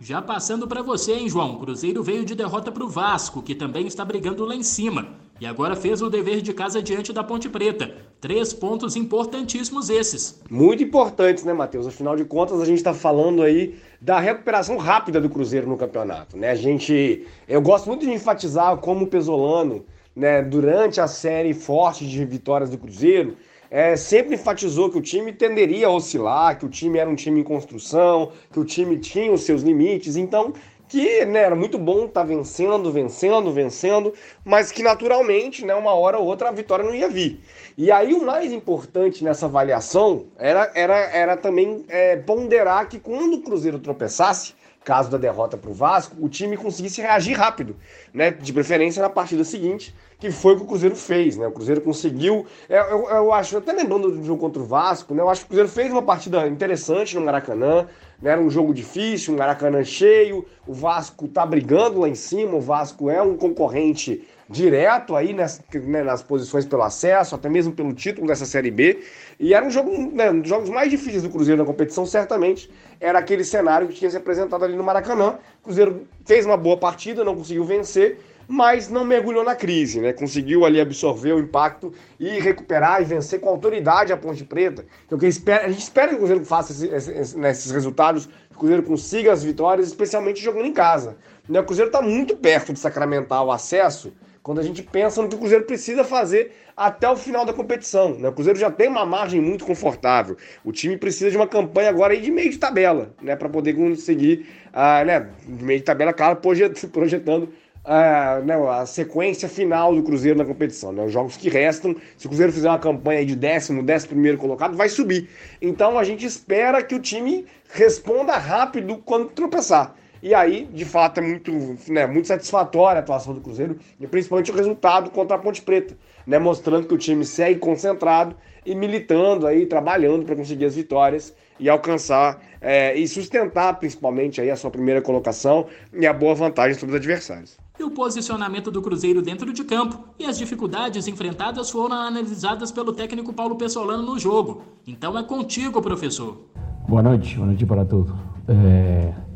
Já 0.00 0.20
passando 0.20 0.66
para 0.66 0.82
você, 0.82 1.12
hein, 1.12 1.28
João? 1.28 1.54
O 1.54 1.60
Cruzeiro 1.60 2.02
veio 2.02 2.24
de 2.24 2.34
derrota 2.34 2.72
para 2.72 2.82
o 2.82 2.88
Vasco, 2.88 3.40
que 3.40 3.54
também 3.54 3.86
está 3.86 4.04
brigando 4.04 4.44
lá 4.44 4.52
em 4.52 4.62
cima. 4.62 5.14
E 5.40 5.46
agora 5.46 5.76
fez 5.76 6.02
o 6.02 6.10
dever 6.10 6.40
de 6.40 6.52
casa 6.52 6.82
diante 6.82 7.12
da 7.12 7.22
Ponte 7.22 7.48
Preta. 7.48 7.94
Três 8.20 8.52
pontos 8.52 8.96
importantíssimos 8.96 9.90
esses. 9.90 10.40
Muito 10.50 10.82
importantes, 10.82 11.44
né, 11.44 11.52
Matheus? 11.52 11.86
Afinal 11.86 12.16
de 12.16 12.24
contas, 12.24 12.60
a 12.60 12.64
gente 12.64 12.78
está 12.78 12.92
falando 12.92 13.42
aí 13.42 13.76
da 14.00 14.18
recuperação 14.18 14.76
rápida 14.76 15.20
do 15.20 15.30
Cruzeiro 15.30 15.68
no 15.68 15.76
campeonato, 15.76 16.36
né? 16.36 16.50
A 16.50 16.54
gente. 16.56 17.24
Eu 17.46 17.62
gosto 17.62 17.86
muito 17.86 18.04
de 18.04 18.12
enfatizar 18.12 18.76
como 18.78 19.04
o 19.04 19.08
Pesolano 19.08 19.84
né, 20.14 20.42
durante 20.42 21.00
a 21.00 21.06
série 21.06 21.54
forte 21.54 22.06
de 22.06 22.24
vitórias 22.24 22.70
do 22.70 22.78
Cruzeiro, 22.78 23.36
é, 23.70 23.96
sempre 23.96 24.34
enfatizou 24.34 24.90
que 24.90 24.98
o 24.98 25.00
time 25.00 25.32
tenderia 25.32 25.86
a 25.86 25.90
oscilar, 25.90 26.58
que 26.58 26.66
o 26.66 26.68
time 26.68 26.98
era 26.98 27.08
um 27.08 27.14
time 27.14 27.40
em 27.40 27.44
construção, 27.44 28.30
que 28.52 28.60
o 28.60 28.64
time 28.64 28.98
tinha 28.98 29.32
os 29.32 29.44
seus 29.44 29.62
limites, 29.62 30.16
então 30.16 30.52
que 30.92 31.24
né, 31.24 31.40
era 31.40 31.56
muito 31.56 31.78
bom 31.78 32.04
estar 32.04 32.20
tá 32.20 32.22
vencendo, 32.22 32.92
vencendo, 32.92 33.50
vencendo, 33.50 34.12
mas 34.44 34.70
que 34.70 34.82
naturalmente, 34.82 35.64
né, 35.64 35.74
uma 35.74 35.94
hora 35.94 36.18
ou 36.18 36.26
outra 36.26 36.50
a 36.50 36.52
vitória 36.52 36.84
não 36.84 36.94
ia 36.94 37.08
vir. 37.08 37.40
E 37.78 37.90
aí 37.90 38.12
o 38.12 38.22
mais 38.22 38.52
importante 38.52 39.24
nessa 39.24 39.46
avaliação 39.46 40.26
era, 40.36 40.70
era, 40.74 40.94
era 40.94 41.36
também 41.38 41.86
é, 41.88 42.16
ponderar 42.16 42.90
que 42.90 42.98
quando 42.98 43.36
o 43.36 43.40
Cruzeiro 43.40 43.78
tropeçasse, 43.78 44.52
caso 44.84 45.10
da 45.10 45.18
derrota 45.18 45.56
para 45.56 45.70
o 45.70 45.74
Vasco, 45.74 46.16
o 46.20 46.28
time 46.28 46.56
conseguisse 46.56 47.00
reagir 47.00 47.36
rápido, 47.36 47.76
né? 48.12 48.30
De 48.30 48.52
preferência 48.52 49.02
na 49.02 49.08
partida 49.08 49.44
seguinte, 49.44 49.94
que 50.18 50.30
foi 50.30 50.54
o 50.54 50.56
que 50.56 50.62
o 50.62 50.66
Cruzeiro 50.66 50.94
fez, 50.94 51.36
né? 51.36 51.46
O 51.46 51.52
Cruzeiro 51.52 51.80
conseguiu. 51.80 52.46
Eu, 52.68 52.76
é, 52.76 52.92
eu, 52.92 53.08
eu 53.08 53.32
acho, 53.32 53.56
até 53.56 53.72
lembrando 53.72 54.10
do 54.10 54.24
jogo 54.24 54.40
contra 54.40 54.62
o 54.62 54.64
Vasco, 54.64 55.14
né? 55.14 55.22
Eu 55.22 55.28
acho 55.28 55.40
que 55.40 55.46
o 55.46 55.48
Cruzeiro 55.48 55.68
fez 55.68 55.90
uma 55.90 56.02
partida 56.02 56.46
interessante 56.46 57.14
no 57.14 57.24
Maracanã. 57.24 57.86
Né? 58.20 58.30
Era 58.30 58.40
um 58.40 58.48
jogo 58.48 58.72
difícil, 58.72 59.34
um 59.34 59.36
Maracanã 59.36 59.82
cheio. 59.82 60.46
O 60.66 60.72
Vasco 60.72 61.26
tá 61.26 61.44
brigando 61.44 62.00
lá 62.00 62.08
em 62.08 62.14
cima. 62.14 62.54
O 62.54 62.60
Vasco 62.60 63.10
é 63.10 63.20
um 63.20 63.36
concorrente 63.36 64.26
direto 64.48 65.16
aí 65.16 65.32
nas, 65.32 65.62
né, 65.74 66.02
nas 66.02 66.22
posições 66.22 66.64
pelo 66.64 66.82
acesso, 66.82 67.34
até 67.34 67.48
mesmo 67.48 67.72
pelo 67.72 67.92
título 67.92 68.26
dessa 68.26 68.44
Série 68.44 68.70
B. 68.70 69.02
E 69.38 69.54
era 69.54 69.64
um 69.64 69.70
jogo, 69.70 69.90
né, 70.12 70.30
um 70.30 70.40
dos 70.40 70.48
jogos 70.48 70.68
mais 70.68 70.90
difíceis 70.90 71.22
do 71.22 71.30
Cruzeiro 71.30 71.60
na 71.60 71.66
competição, 71.66 72.04
certamente. 72.04 72.70
Era 73.00 73.18
aquele 73.18 73.44
cenário 73.44 73.88
que 73.88 73.94
tinha 73.94 74.10
se 74.10 74.16
apresentado 74.16 74.64
ali 74.64 74.76
no 74.76 74.84
Maracanã. 74.84 75.38
O 75.60 75.64
Cruzeiro 75.64 76.06
fez 76.24 76.46
uma 76.46 76.56
boa 76.56 76.76
partida, 76.76 77.24
não 77.24 77.34
conseguiu 77.34 77.64
vencer, 77.64 78.18
mas 78.46 78.88
não 78.88 79.04
mergulhou 79.04 79.44
na 79.44 79.54
crise, 79.54 80.00
né? 80.00 80.12
Conseguiu 80.12 80.64
ali 80.64 80.80
absorver 80.80 81.32
o 81.32 81.38
impacto 81.38 81.92
e 82.18 82.38
recuperar 82.38 83.00
e 83.00 83.04
vencer 83.04 83.40
com 83.40 83.48
autoridade 83.48 84.12
a 84.12 84.16
Ponte 84.16 84.44
Preta. 84.44 84.84
Então, 85.06 85.18
que 85.18 85.26
espera, 85.26 85.64
a 85.64 85.68
gente 85.68 85.82
espera 85.82 86.08
que 86.08 86.16
o 86.16 86.18
Cruzeiro 86.18 86.44
faça 86.44 86.72
esse, 86.72 87.12
esse, 87.12 87.38
né, 87.38 87.50
esses 87.50 87.70
resultados, 87.70 88.26
que 88.26 88.56
o 88.56 88.58
Cruzeiro 88.58 88.82
consiga 88.82 89.32
as 89.32 89.42
vitórias, 89.42 89.86
especialmente 89.86 90.42
jogando 90.42 90.66
em 90.66 90.72
casa. 90.72 91.16
Né? 91.48 91.60
O 91.60 91.64
Cruzeiro 91.64 91.88
está 91.88 92.02
muito 92.02 92.36
perto 92.36 92.72
de 92.72 92.78
sacramentar 92.78 93.44
o 93.44 93.50
acesso 93.50 94.12
quando 94.42 94.58
a 94.58 94.62
gente 94.62 94.82
pensa 94.82 95.22
no 95.22 95.28
que 95.28 95.36
o 95.36 95.38
Cruzeiro 95.38 95.64
precisa 95.64 96.02
fazer 96.02 96.52
até 96.76 97.08
o 97.08 97.16
final 97.16 97.44
da 97.44 97.52
competição. 97.52 98.14
Né? 98.18 98.28
O 98.28 98.32
Cruzeiro 98.32 98.58
já 98.58 98.70
tem 98.70 98.88
uma 98.88 99.06
margem 99.06 99.40
muito 99.40 99.64
confortável. 99.64 100.36
O 100.64 100.72
time 100.72 100.96
precisa 100.96 101.30
de 101.30 101.36
uma 101.36 101.46
campanha 101.46 101.90
agora 101.90 102.16
de 102.16 102.30
meio 102.30 102.50
de 102.50 102.58
tabela, 102.58 103.14
né? 103.22 103.36
Para 103.36 103.48
poder 103.48 103.74
conseguir, 103.74 104.46
uh, 104.68 105.04
né? 105.04 105.28
De 105.46 105.64
meio 105.64 105.78
de 105.78 105.84
tabela, 105.84 106.12
claro, 106.12 106.40
projetando 106.92 107.44
uh, 107.84 108.44
né, 108.44 108.54
a 108.68 108.84
sequência 108.84 109.48
final 109.48 109.94
do 109.94 110.02
Cruzeiro 110.02 110.38
na 110.38 110.44
competição. 110.44 110.92
Né? 110.92 111.04
Os 111.04 111.12
jogos 111.12 111.36
que 111.36 111.48
restam, 111.48 111.94
se 112.16 112.26
o 112.26 112.28
Cruzeiro 112.28 112.52
fizer 112.52 112.68
uma 112.68 112.78
campanha 112.78 113.24
de 113.24 113.36
décimo, 113.36 113.82
décimo 113.82 114.10
primeiro 114.10 114.38
colocado, 114.38 114.76
vai 114.76 114.88
subir. 114.88 115.28
Então 115.60 115.98
a 115.98 116.04
gente 116.04 116.26
espera 116.26 116.82
que 116.82 116.94
o 116.94 117.00
time 117.00 117.46
responda 117.72 118.36
rápido 118.36 118.98
quando 119.04 119.28
tropeçar. 119.28 119.94
E 120.22 120.32
aí, 120.32 120.68
de 120.72 120.84
fato, 120.84 121.18
é 121.18 121.20
muito, 121.20 121.50
né, 121.88 122.06
muito 122.06 122.28
satisfatória 122.28 123.00
a 123.00 123.02
atuação 123.02 123.34
do 123.34 123.40
Cruzeiro, 123.40 123.76
e 123.98 124.06
principalmente 124.06 124.52
o 124.52 124.54
resultado 124.54 125.10
contra 125.10 125.36
a 125.36 125.38
Ponte 125.38 125.60
Preta, 125.60 125.98
né, 126.24 126.38
mostrando 126.38 126.86
que 126.86 126.94
o 126.94 126.98
time 126.98 127.24
segue 127.24 127.58
concentrado 127.58 128.36
e 128.64 128.72
militando 128.72 129.48
aí, 129.48 129.66
trabalhando 129.66 130.24
para 130.24 130.36
conseguir 130.36 130.64
as 130.64 130.76
vitórias 130.76 131.34
e 131.58 131.68
alcançar 131.68 132.40
é, 132.60 132.96
e 132.96 133.08
sustentar 133.08 133.76
principalmente 133.80 134.40
aí 134.40 134.48
a 134.48 134.56
sua 134.56 134.70
primeira 134.70 135.02
colocação 135.02 135.66
e 135.92 136.06
a 136.06 136.12
boa 136.12 136.36
vantagem 136.36 136.78
sobre 136.78 136.94
os 136.94 137.00
adversários. 137.00 137.58
E 137.76 137.82
o 137.82 137.90
posicionamento 137.90 138.70
do 138.70 138.80
Cruzeiro 138.80 139.20
dentro 139.22 139.52
de 139.52 139.64
campo 139.64 140.04
e 140.18 140.24
as 140.24 140.38
dificuldades 140.38 141.08
enfrentadas 141.08 141.68
foram 141.68 141.96
analisadas 141.96 142.70
pelo 142.70 142.92
técnico 142.92 143.32
Paulo 143.32 143.56
Pessolano 143.56 144.04
no 144.04 144.18
jogo. 144.18 144.62
Então 144.86 145.18
é 145.18 145.24
contigo, 145.24 145.82
professor. 145.82 146.46
Boa 146.88 147.02
noite, 147.02 147.34
boa 147.34 147.48
noite 147.48 147.66
para 147.66 147.84
todos. 147.84 148.12
É... 148.46 149.31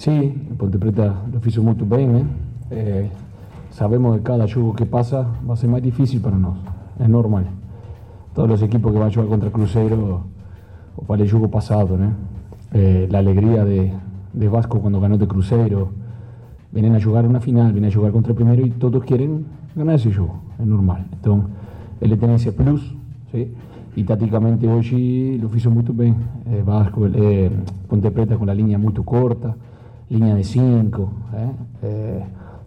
Sí, 0.00 0.32
Ponte 0.56 0.78
Preta 0.78 1.14
lo 1.30 1.46
hizo 1.46 1.62
muy 1.62 1.74
bien. 1.74 2.16
¿eh? 2.16 2.24
Eh, 2.70 3.10
sabemos 3.70 4.16
que 4.16 4.22
cada 4.22 4.50
juego 4.50 4.74
que 4.74 4.86
pasa 4.86 5.28
va 5.46 5.52
a 5.52 5.56
ser 5.58 5.68
más 5.68 5.82
difícil 5.82 6.22
para 6.22 6.38
nosotros, 6.38 6.72
es 6.98 7.06
normal. 7.06 7.44
Todos 8.34 8.48
los 8.48 8.62
equipos 8.62 8.94
que 8.94 8.98
van 8.98 9.08
a 9.08 9.12
jugar 9.12 9.28
contra 9.28 9.50
Cruzeiro, 9.50 10.24
o 10.96 11.02
para 11.02 11.22
el 11.22 11.30
juego 11.30 11.50
pasado, 11.50 11.98
eh, 12.72 13.08
la 13.10 13.18
alegría 13.18 13.62
de, 13.66 13.92
Vasco 14.48 14.80
cuando 14.80 15.02
ganó 15.02 15.18
de 15.18 15.28
Cruzeiro, 15.28 15.90
vienen 16.72 16.96
a 16.96 17.02
jugar 17.02 17.26
una 17.26 17.40
final, 17.40 17.70
vienen 17.70 17.90
a 17.90 17.94
jugar 17.94 18.12
contra 18.12 18.30
el 18.30 18.36
primero 18.36 18.64
y 18.64 18.70
todos 18.70 19.04
quieren 19.04 19.44
ganar 19.76 19.96
ese 19.96 20.14
juego, 20.14 20.40
es 20.58 20.66
normal. 20.66 21.08
Entonces, 21.12 21.50
él 22.00 22.18
tiene 22.18 22.36
ese 22.36 22.52
plus, 22.52 22.96
¿sí? 23.32 23.52
y 23.96 24.04
tácticamente 24.04 24.66
hoy 24.66 25.36
lo 25.36 25.54
hizo 25.54 25.70
muy 25.70 25.84
bien. 25.92 26.16
Vasco, 26.64 27.06
Ponte 27.86 28.10
Preta 28.10 28.38
con 28.38 28.46
la 28.46 28.54
línea 28.54 28.78
muy 28.78 28.94
corta. 28.94 29.54
Línea 30.10 30.34
de 30.34 30.44
5. 30.44 31.12
¿eh? 31.34 31.50
Eh, 31.82 32.24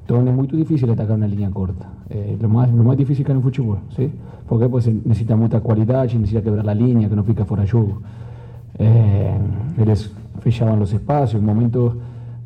todo 0.08 0.28
es 0.28 0.34
muy 0.34 0.48
difícil 0.48 0.90
atacar 0.90 1.16
una 1.16 1.28
línea 1.28 1.50
corta. 1.52 1.90
Eh, 2.10 2.38
lo, 2.40 2.50
más, 2.50 2.72
lo 2.72 2.84
más 2.84 2.98
difícil 2.98 3.26
que 3.26 3.32
en 3.32 3.38
el 3.38 3.44
fútbol, 3.44 3.80
¿sí? 3.96 4.12
Porque 4.48 4.68
pues, 4.68 4.88
necesita 4.88 5.36
mucha 5.36 5.60
cualidad, 5.62 6.04
necesita 6.06 6.42
quebrar 6.42 6.66
la 6.66 6.76
línea, 6.76 7.08
que 7.08 7.16
no 7.16 7.24
pica 7.24 7.46
fuera 7.46 7.64
de 7.64 7.70
juego. 7.70 8.02
Eh, 8.80 9.38
ellos 9.78 10.14
fechaban 10.42 10.80
los 10.80 10.92
espacios, 10.94 11.36
en 11.36 11.48
un 11.48 11.56
momento 11.56 11.96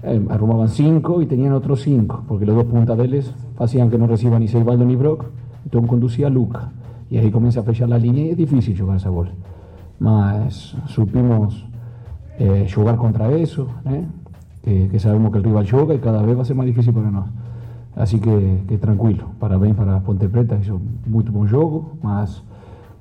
eh, 0.04 0.25
arrumaban 0.30 0.70
5 0.70 1.22
y 1.22 1.25
tenían 1.25 1.54
otros 1.54 1.82
5, 1.82 2.25
porque 2.27 2.46
los 2.46 2.56
dos 2.56 2.66
puntas 2.66 2.98
de 2.98 3.06
ellos 3.06 3.34
hacían 3.58 3.89
que 3.89 3.98
no 3.98 4.08
reciban 4.08 4.42
ni 4.42 4.48
Seibaldo 4.48 4.86
ni 4.86 4.96
Brock, 4.96 5.25
entonces 5.66 5.89
conducía 5.89 6.27
a 6.27 6.30
Luca. 6.30 6.72
Y 7.10 7.18
ahí 7.18 7.32
comienza 7.32 7.62
a 7.62 7.63
fechar 7.63 7.89
la 7.89 7.98
línea 7.98 8.25
y 8.25 8.30
es 8.32 8.38
difícil 8.38 8.80
jugar 8.80 8.98
esa 8.98 9.10
bola. 9.10 9.32
Más 10.00 10.75
supimos 10.86 11.66
eh, 12.38 12.70
jugar 12.74 12.98
contra 12.98 13.32
eso, 13.32 13.68
¿eh? 13.86 14.04
Que, 14.92 15.00
sabemos 15.00 15.32
que 15.32 15.38
el 15.38 15.44
rival 15.44 15.70
juega 15.70 15.94
y 15.96 16.00
cada 16.00 16.22
vez 16.22 16.38
va 16.38 16.42
a 16.42 16.46
ser 16.46 16.56
más 16.56 16.66
difícil 16.66 16.94
para 16.94 17.10
nosotros. 17.10 17.36
Así 17.96 18.20
que, 18.20 18.64
que 18.68 18.78
tranquilo, 18.78 19.32
parabéns 19.40 19.76
para 19.76 20.00
Ponte 20.02 20.30
Preta, 20.30 20.58
hizo 20.58 20.80
muy 21.08 21.24
buen 21.24 21.50
juego, 21.50 21.98
mas 22.04 22.44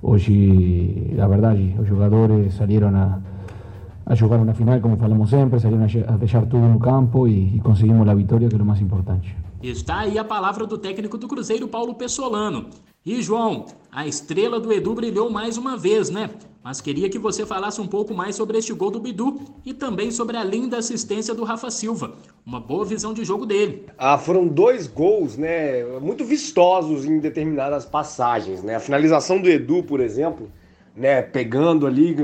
hoy, 0.01 1.13
la 1.15 1.27
verdad, 1.27 1.55
los 1.55 1.89
jugadores 1.89 2.55
salieron 2.55 2.97
a, 2.97 3.21
a 4.07 4.17
jugar 4.17 4.41
una 4.41 4.55
final, 4.55 4.81
como 4.81 4.97
falamos 4.97 5.29
siempre, 5.29 5.61
salieron 5.61 5.87
a, 6.09 6.17
dejar 6.17 6.49
todo 6.49 6.67
no 6.67 6.79
campo 6.79 7.27
y, 7.27 7.53
y 7.55 7.59
conseguimos 7.59 8.07
la 8.07 8.15
victoria, 8.15 8.49
que 8.49 8.55
es 8.55 8.59
lo 8.59 8.65
más 8.65 8.81
importante. 8.81 9.35
Está 9.63 10.01
aí 10.01 10.17
a 10.17 10.25
palavra 10.25 10.67
do 10.67 10.79
técnico 10.79 11.19
do 11.19 11.27
Cruzeiro, 11.27 11.67
Paulo 11.67 11.95
Pessolano. 11.95 12.67
E 13.05 13.21
João, 13.23 13.67
a 13.91 14.07
estrela 14.07 14.61
do 14.61 14.73
Edu 14.73 14.95
brilhou 14.95 15.31
mais 15.31 15.57
uma 15.57 15.77
vez, 15.77 16.11
né? 16.11 16.31
Mas 16.67 16.81
queria 16.81 17.09
que 17.09 17.17
você 17.17 17.47
falasse 17.47 17.81
um 17.81 17.87
pouco 17.87 18.13
mais 18.13 18.35
sobre 18.35 18.59
este 18.59 18.73
gol 18.73 18.91
do 18.91 18.99
Bidu 18.99 19.39
e 19.65 19.73
também 19.73 20.11
sobre 20.11 20.37
a 20.37 20.43
linda 20.43 20.79
assistência 20.79 21.33
do 21.33 21.45
Rafa 21.45 21.71
Silva. 21.71 22.15
Uma 22.45 22.59
boa 22.59 22.85
visão 22.85 23.15
de 23.15 23.25
jogo 23.25 23.47
dele. 23.47 23.87
Ah, 23.97 24.19
foram 24.19 24.49
dois 24.49 24.89
gols, 24.89 25.37
né? 25.37 25.85
Muito 26.01 26.25
vistosos 26.25 27.05
em 27.05 27.21
determinadas 27.21 27.85
passagens, 27.85 28.65
né? 28.65 28.75
A 28.75 28.81
finalização 28.81 29.41
do 29.41 29.49
Edu, 29.49 29.85
por 29.85 30.01
exemplo, 30.01 30.51
né? 30.97 31.23
Pegando 31.23 31.87
ali, 31.87 32.17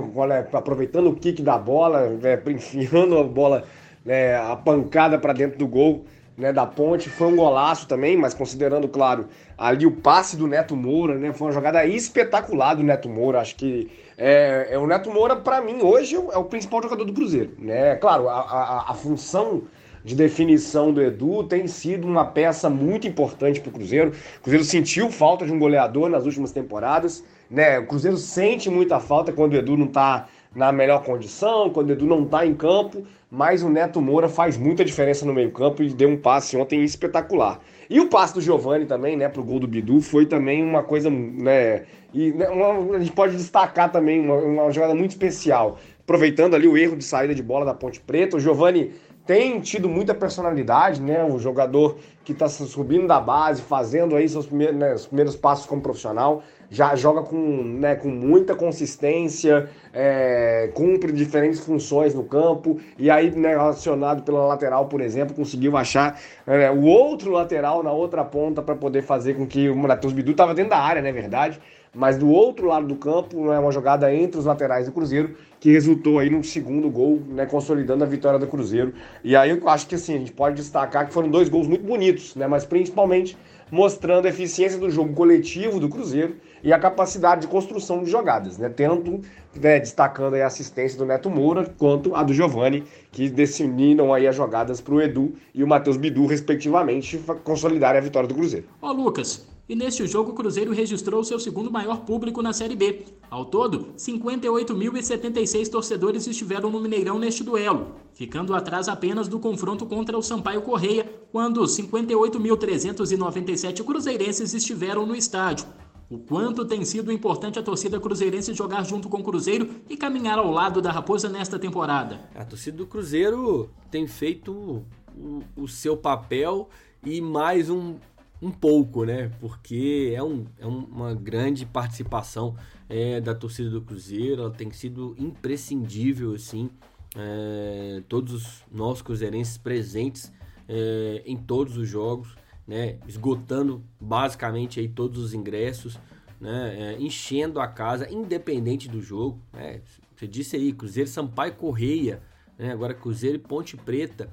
aproveitando 0.52 1.10
o 1.10 1.14
kick 1.14 1.40
da 1.40 1.56
bola, 1.56 2.08
né? 2.08 2.36
enfiando 2.50 3.16
a 3.18 3.22
bola, 3.22 3.62
né? 4.04 4.34
A 4.34 4.56
pancada 4.56 5.20
para 5.20 5.32
dentro 5.32 5.56
do 5.56 5.68
gol 5.68 6.04
né, 6.36 6.52
da 6.52 6.66
ponte, 6.66 7.08
foi 7.08 7.26
um 7.26 7.36
golaço 7.36 7.86
também, 7.86 8.16
mas 8.16 8.34
considerando, 8.34 8.88
claro, 8.88 9.26
ali 9.56 9.86
o 9.86 9.90
passe 9.92 10.36
do 10.36 10.46
Neto 10.46 10.74
Moura, 10.74 11.16
né, 11.16 11.32
foi 11.32 11.48
uma 11.48 11.52
jogada 11.52 11.84
espetacular 11.84 12.74
do 12.74 12.82
Neto 12.82 13.08
Moura, 13.08 13.40
acho 13.40 13.56
que 13.56 13.90
é, 14.16 14.68
é 14.70 14.78
o 14.78 14.86
Neto 14.86 15.10
Moura, 15.10 15.36
para 15.36 15.60
mim, 15.60 15.82
hoje 15.82 16.14
é 16.14 16.38
o 16.38 16.44
principal 16.44 16.82
jogador 16.82 17.04
do 17.04 17.12
Cruzeiro, 17.12 17.52
né, 17.58 17.96
claro, 17.96 18.28
a, 18.28 18.40
a, 18.40 18.90
a 18.90 18.94
função 18.94 19.62
de 20.04 20.14
definição 20.14 20.92
do 20.92 21.00
Edu 21.00 21.44
tem 21.44 21.66
sido 21.66 22.06
uma 22.06 22.24
peça 22.24 22.68
muito 22.68 23.06
importante 23.06 23.60
para 23.60 23.70
o 23.70 23.72
Cruzeiro. 23.72 24.12
O 24.38 24.42
Cruzeiro 24.42 24.64
sentiu 24.64 25.10
falta 25.10 25.46
de 25.46 25.52
um 25.52 25.58
goleador 25.58 26.10
nas 26.10 26.24
últimas 26.24 26.50
temporadas, 26.50 27.24
né? 27.48 27.78
O 27.78 27.86
Cruzeiro 27.86 28.16
sente 28.16 28.68
muita 28.68 28.98
falta 28.98 29.32
quando 29.32 29.52
o 29.52 29.56
Edu 29.56 29.76
não 29.76 29.86
está 29.86 30.26
na 30.54 30.72
melhor 30.72 31.02
condição, 31.02 31.70
quando 31.70 31.90
o 31.90 31.92
Edu 31.92 32.06
não 32.06 32.24
está 32.24 32.46
em 32.46 32.54
campo 32.54 33.04
mas 33.34 33.62
o 33.62 33.70
Neto 33.70 33.98
Moura 33.98 34.28
faz 34.28 34.58
muita 34.58 34.84
diferença 34.84 35.24
no 35.24 35.32
meio-campo 35.32 35.82
e 35.82 35.88
deu 35.88 36.10
um 36.10 36.18
passe 36.18 36.54
ontem 36.54 36.84
espetacular. 36.84 37.60
E 37.88 37.98
o 37.98 38.10
passe 38.10 38.34
do 38.34 38.42
Giovani 38.42 38.84
também, 38.84 39.16
né, 39.16 39.26
pro 39.26 39.42
gol 39.42 39.58
do 39.58 39.66
Bidu, 39.66 40.02
foi 40.02 40.26
também 40.26 40.62
uma 40.62 40.82
coisa, 40.82 41.08
né, 41.08 41.84
e 42.12 42.30
né, 42.32 42.46
uma, 42.50 42.94
a 42.94 42.98
gente 42.98 43.12
pode 43.12 43.34
destacar 43.34 43.90
também 43.90 44.20
uma, 44.20 44.34
uma, 44.34 44.70
jogada 44.70 44.94
muito 44.94 45.12
especial, 45.12 45.78
aproveitando 46.02 46.54
ali 46.54 46.68
o 46.68 46.76
erro 46.76 46.94
de 46.94 47.04
saída 47.04 47.34
de 47.34 47.42
bola 47.42 47.64
da 47.64 47.72
Ponte 47.72 48.00
Preta, 48.00 48.36
o 48.36 48.40
Giovani 48.40 48.92
tem 49.24 49.58
tido 49.60 49.88
muita 49.88 50.14
personalidade, 50.14 51.00
né, 51.00 51.24
o 51.24 51.38
jogador 51.38 51.96
que 52.22 52.32
está 52.32 52.50
subindo 52.50 53.06
da 53.06 53.18
base, 53.18 53.62
fazendo 53.62 54.14
aí 54.14 54.28
seus 54.28 54.44
primeiros, 54.44 54.76
né, 54.76 54.94
primeiros 55.08 55.36
passos 55.36 55.64
como 55.64 55.80
profissional, 55.80 56.42
já 56.72 56.96
joga 56.96 57.20
com, 57.20 57.36
né, 57.36 57.94
com 57.94 58.08
muita 58.08 58.54
consistência, 58.54 59.68
é, 59.92 60.70
cumpre 60.72 61.12
diferentes 61.12 61.60
funções 61.60 62.14
no 62.14 62.24
campo, 62.24 62.80
e 62.98 63.10
aí, 63.10 63.30
né, 63.30 63.50
relacionado 63.50 64.22
pela 64.22 64.46
lateral, 64.46 64.86
por 64.86 65.02
exemplo, 65.02 65.36
conseguiu 65.36 65.76
achar 65.76 66.18
é, 66.46 66.70
o 66.70 66.84
outro 66.84 67.30
lateral 67.30 67.82
na 67.82 67.92
outra 67.92 68.24
ponta 68.24 68.62
para 68.62 68.74
poder 68.74 69.02
fazer 69.02 69.34
com 69.34 69.46
que 69.46 69.68
o 69.68 69.76
Matheus 69.76 70.14
Bidu 70.14 70.30
estava 70.30 70.54
dentro 70.54 70.70
da 70.70 70.78
área, 70.78 71.02
né, 71.02 71.12
verdade? 71.12 71.60
Mas 71.94 72.16
do 72.16 72.30
outro 72.30 72.68
lado 72.68 72.86
do 72.86 72.96
campo, 72.96 73.50
né, 73.50 73.58
uma 73.58 73.70
jogada 73.70 74.12
entre 74.14 74.38
os 74.38 74.46
laterais 74.46 74.86
do 74.86 74.92
Cruzeiro, 74.92 75.36
que 75.60 75.70
resultou 75.70 76.18
aí 76.20 76.30
no 76.30 76.42
segundo 76.42 76.88
gol, 76.88 77.20
né, 77.28 77.44
consolidando 77.44 78.02
a 78.02 78.06
vitória 78.06 78.38
do 78.38 78.46
Cruzeiro. 78.46 78.94
E 79.22 79.36
aí 79.36 79.50
eu 79.50 79.68
acho 79.68 79.86
que 79.86 79.96
assim, 79.96 80.14
a 80.14 80.18
gente 80.18 80.32
pode 80.32 80.56
destacar 80.56 81.06
que 81.06 81.12
foram 81.12 81.28
dois 81.28 81.50
gols 81.50 81.68
muito 81.68 81.84
bonitos, 81.84 82.34
né, 82.34 82.46
mas 82.46 82.64
principalmente 82.64 83.36
mostrando 83.70 84.26
a 84.26 84.28
eficiência 84.28 84.78
do 84.78 84.90
jogo 84.90 85.12
coletivo 85.14 85.78
do 85.78 85.88
Cruzeiro 85.88 86.36
e 86.62 86.72
a 86.72 86.78
capacidade 86.78 87.42
de 87.42 87.48
construção 87.48 88.02
de 88.02 88.10
jogadas, 88.10 88.58
né? 88.58 88.68
Tanto 88.68 89.20
né, 89.54 89.80
destacando 89.80 90.34
a 90.34 90.46
assistência 90.46 90.98
do 90.98 91.04
Neto 91.04 91.28
Moura 91.28 91.74
quanto 91.78 92.14
a 92.14 92.22
do 92.22 92.32
Giovani, 92.32 92.84
que 93.10 93.28
definiram 93.28 94.14
aí 94.14 94.26
as 94.26 94.36
jogadas 94.36 94.80
para 94.80 94.94
o 94.94 95.00
Edu 95.00 95.34
e 95.54 95.62
o 95.62 95.66
Matheus 95.66 95.96
Bidu, 95.96 96.26
respectivamente, 96.26 97.22
consolidarem 97.44 98.00
a 98.00 98.04
vitória 98.04 98.28
do 98.28 98.34
Cruzeiro. 98.34 98.66
Ó, 98.80 98.92
Lucas, 98.92 99.46
e 99.68 99.74
neste 99.74 100.06
jogo 100.06 100.30
o 100.32 100.34
Cruzeiro 100.34 100.72
registrou 100.72 101.24
seu 101.24 101.40
segundo 101.40 101.70
maior 101.70 102.00
público 102.00 102.42
na 102.42 102.52
Série 102.52 102.76
B. 102.76 103.06
Ao 103.30 103.44
todo, 103.44 103.92
58.076 103.96 105.70
torcedores 105.70 106.26
estiveram 106.26 106.68
no 106.68 106.80
Mineirão 106.80 107.16
neste 107.18 107.44
duelo, 107.44 107.94
ficando 108.12 108.54
atrás 108.54 108.88
apenas 108.88 109.28
do 109.28 109.38
confronto 109.38 109.86
contra 109.86 110.18
o 110.18 110.22
Sampaio 110.22 110.62
Correia, 110.62 111.08
quando 111.30 111.62
58.397 111.62 113.84
cruzeirenses 113.84 114.52
estiveram 114.52 115.06
no 115.06 115.14
estádio. 115.14 115.64
O 116.12 116.18
quanto 116.18 116.66
tem 116.66 116.84
sido 116.84 117.10
importante 117.10 117.58
a 117.58 117.62
torcida 117.62 117.98
cruzeirense 117.98 118.52
jogar 118.52 118.84
junto 118.84 119.08
com 119.08 119.20
o 119.20 119.22
Cruzeiro 119.22 119.76
e 119.88 119.96
caminhar 119.96 120.38
ao 120.38 120.50
lado 120.50 120.82
da 120.82 120.92
Raposa 120.92 121.26
nesta 121.26 121.58
temporada. 121.58 122.20
A 122.34 122.44
torcida 122.44 122.76
do 122.76 122.86
Cruzeiro 122.86 123.70
tem 123.90 124.06
feito 124.06 124.84
o, 125.16 125.42
o 125.56 125.66
seu 125.66 125.96
papel 125.96 126.68
e 127.02 127.18
mais 127.22 127.70
um, 127.70 127.94
um 128.42 128.50
pouco, 128.50 129.06
né? 129.06 129.30
Porque 129.40 130.12
é, 130.14 130.22
um, 130.22 130.44
é 130.58 130.66
uma 130.66 131.14
grande 131.14 131.64
participação 131.64 132.56
é, 132.90 133.18
da 133.18 133.34
torcida 133.34 133.70
do 133.70 133.80
Cruzeiro, 133.80 134.42
ela 134.42 134.50
tem 134.50 134.70
sido 134.70 135.16
imprescindível, 135.18 136.34
assim, 136.34 136.68
é, 137.16 138.02
todos 138.06 138.62
nós 138.70 139.00
cruzeirenses 139.00 139.56
presentes 139.56 140.30
é, 140.68 141.22
em 141.24 141.38
todos 141.38 141.78
os 141.78 141.88
jogos, 141.88 142.36
né? 142.72 142.96
Esgotando 143.06 143.84
basicamente 144.00 144.80
aí 144.80 144.88
todos 144.88 145.22
os 145.22 145.34
ingressos, 145.34 145.98
né? 146.40 146.94
É, 146.94 147.02
enchendo 147.02 147.60
a 147.60 147.68
casa, 147.68 148.10
independente 148.10 148.88
do 148.88 149.02
jogo, 149.02 149.38
né? 149.52 149.82
Você 150.16 150.26
disse 150.26 150.56
aí, 150.56 150.72
Cruzeiro 150.72 151.10
Sampaio 151.10 151.52
Correia, 151.52 152.22
né? 152.58 152.72
Agora 152.72 152.94
Cruzeiro 152.94 153.36
e 153.36 153.38
Ponte 153.38 153.76
Preta, 153.76 154.30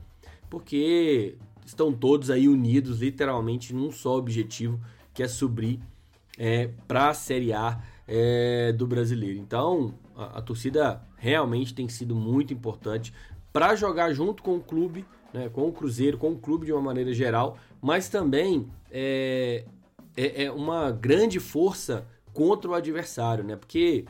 porque 0.50 1.36
estão 1.65 1.91
todos 1.91 2.29
aí 2.29 2.48
unidos 2.48 3.01
literalmente 3.01 3.74
num 3.74 3.91
só 3.91 4.17
objetivo, 4.17 4.79
que 5.13 5.22
é 5.22 5.27
subir 5.27 5.81
é, 6.38 6.69
para 6.88 7.10
a 7.10 7.13
Série 7.13 7.51
A 7.51 7.81
é, 8.08 8.72
do 8.72 8.88
brasileiro. 8.88 9.38
Então, 9.38 9.93
a, 10.15 10.38
a, 10.38 10.41
torcida 10.41 11.05
realmente 11.17 11.74
tem 11.74 11.89
sido 11.89 12.15
muito 12.15 12.53
importante 12.53 13.13
para 13.51 13.75
jogar 13.75 14.13
junto 14.13 14.41
com 14.41 14.55
o 14.55 14.62
clube, 14.62 15.05
né, 15.34 15.50
com 15.50 15.67
o 15.67 15.74
Cruzeiro, 15.74 16.17
com 16.17 16.31
o 16.31 16.38
clube 16.38 16.65
de 16.65 16.72
uma 16.72 16.81
maneira 16.81 17.12
geral, 17.12 17.58
mas 17.81 18.09
também 18.09 18.67
é, 18.91 19.65
é, 20.15 20.45
é 20.45 20.51
uma 20.51 20.91
grande 20.91 21.39
força 21.39 22.05
contra 22.33 22.69
o 22.69 22.74
adversário, 22.74 23.43
né? 23.43 23.55
Porque 23.55 24.05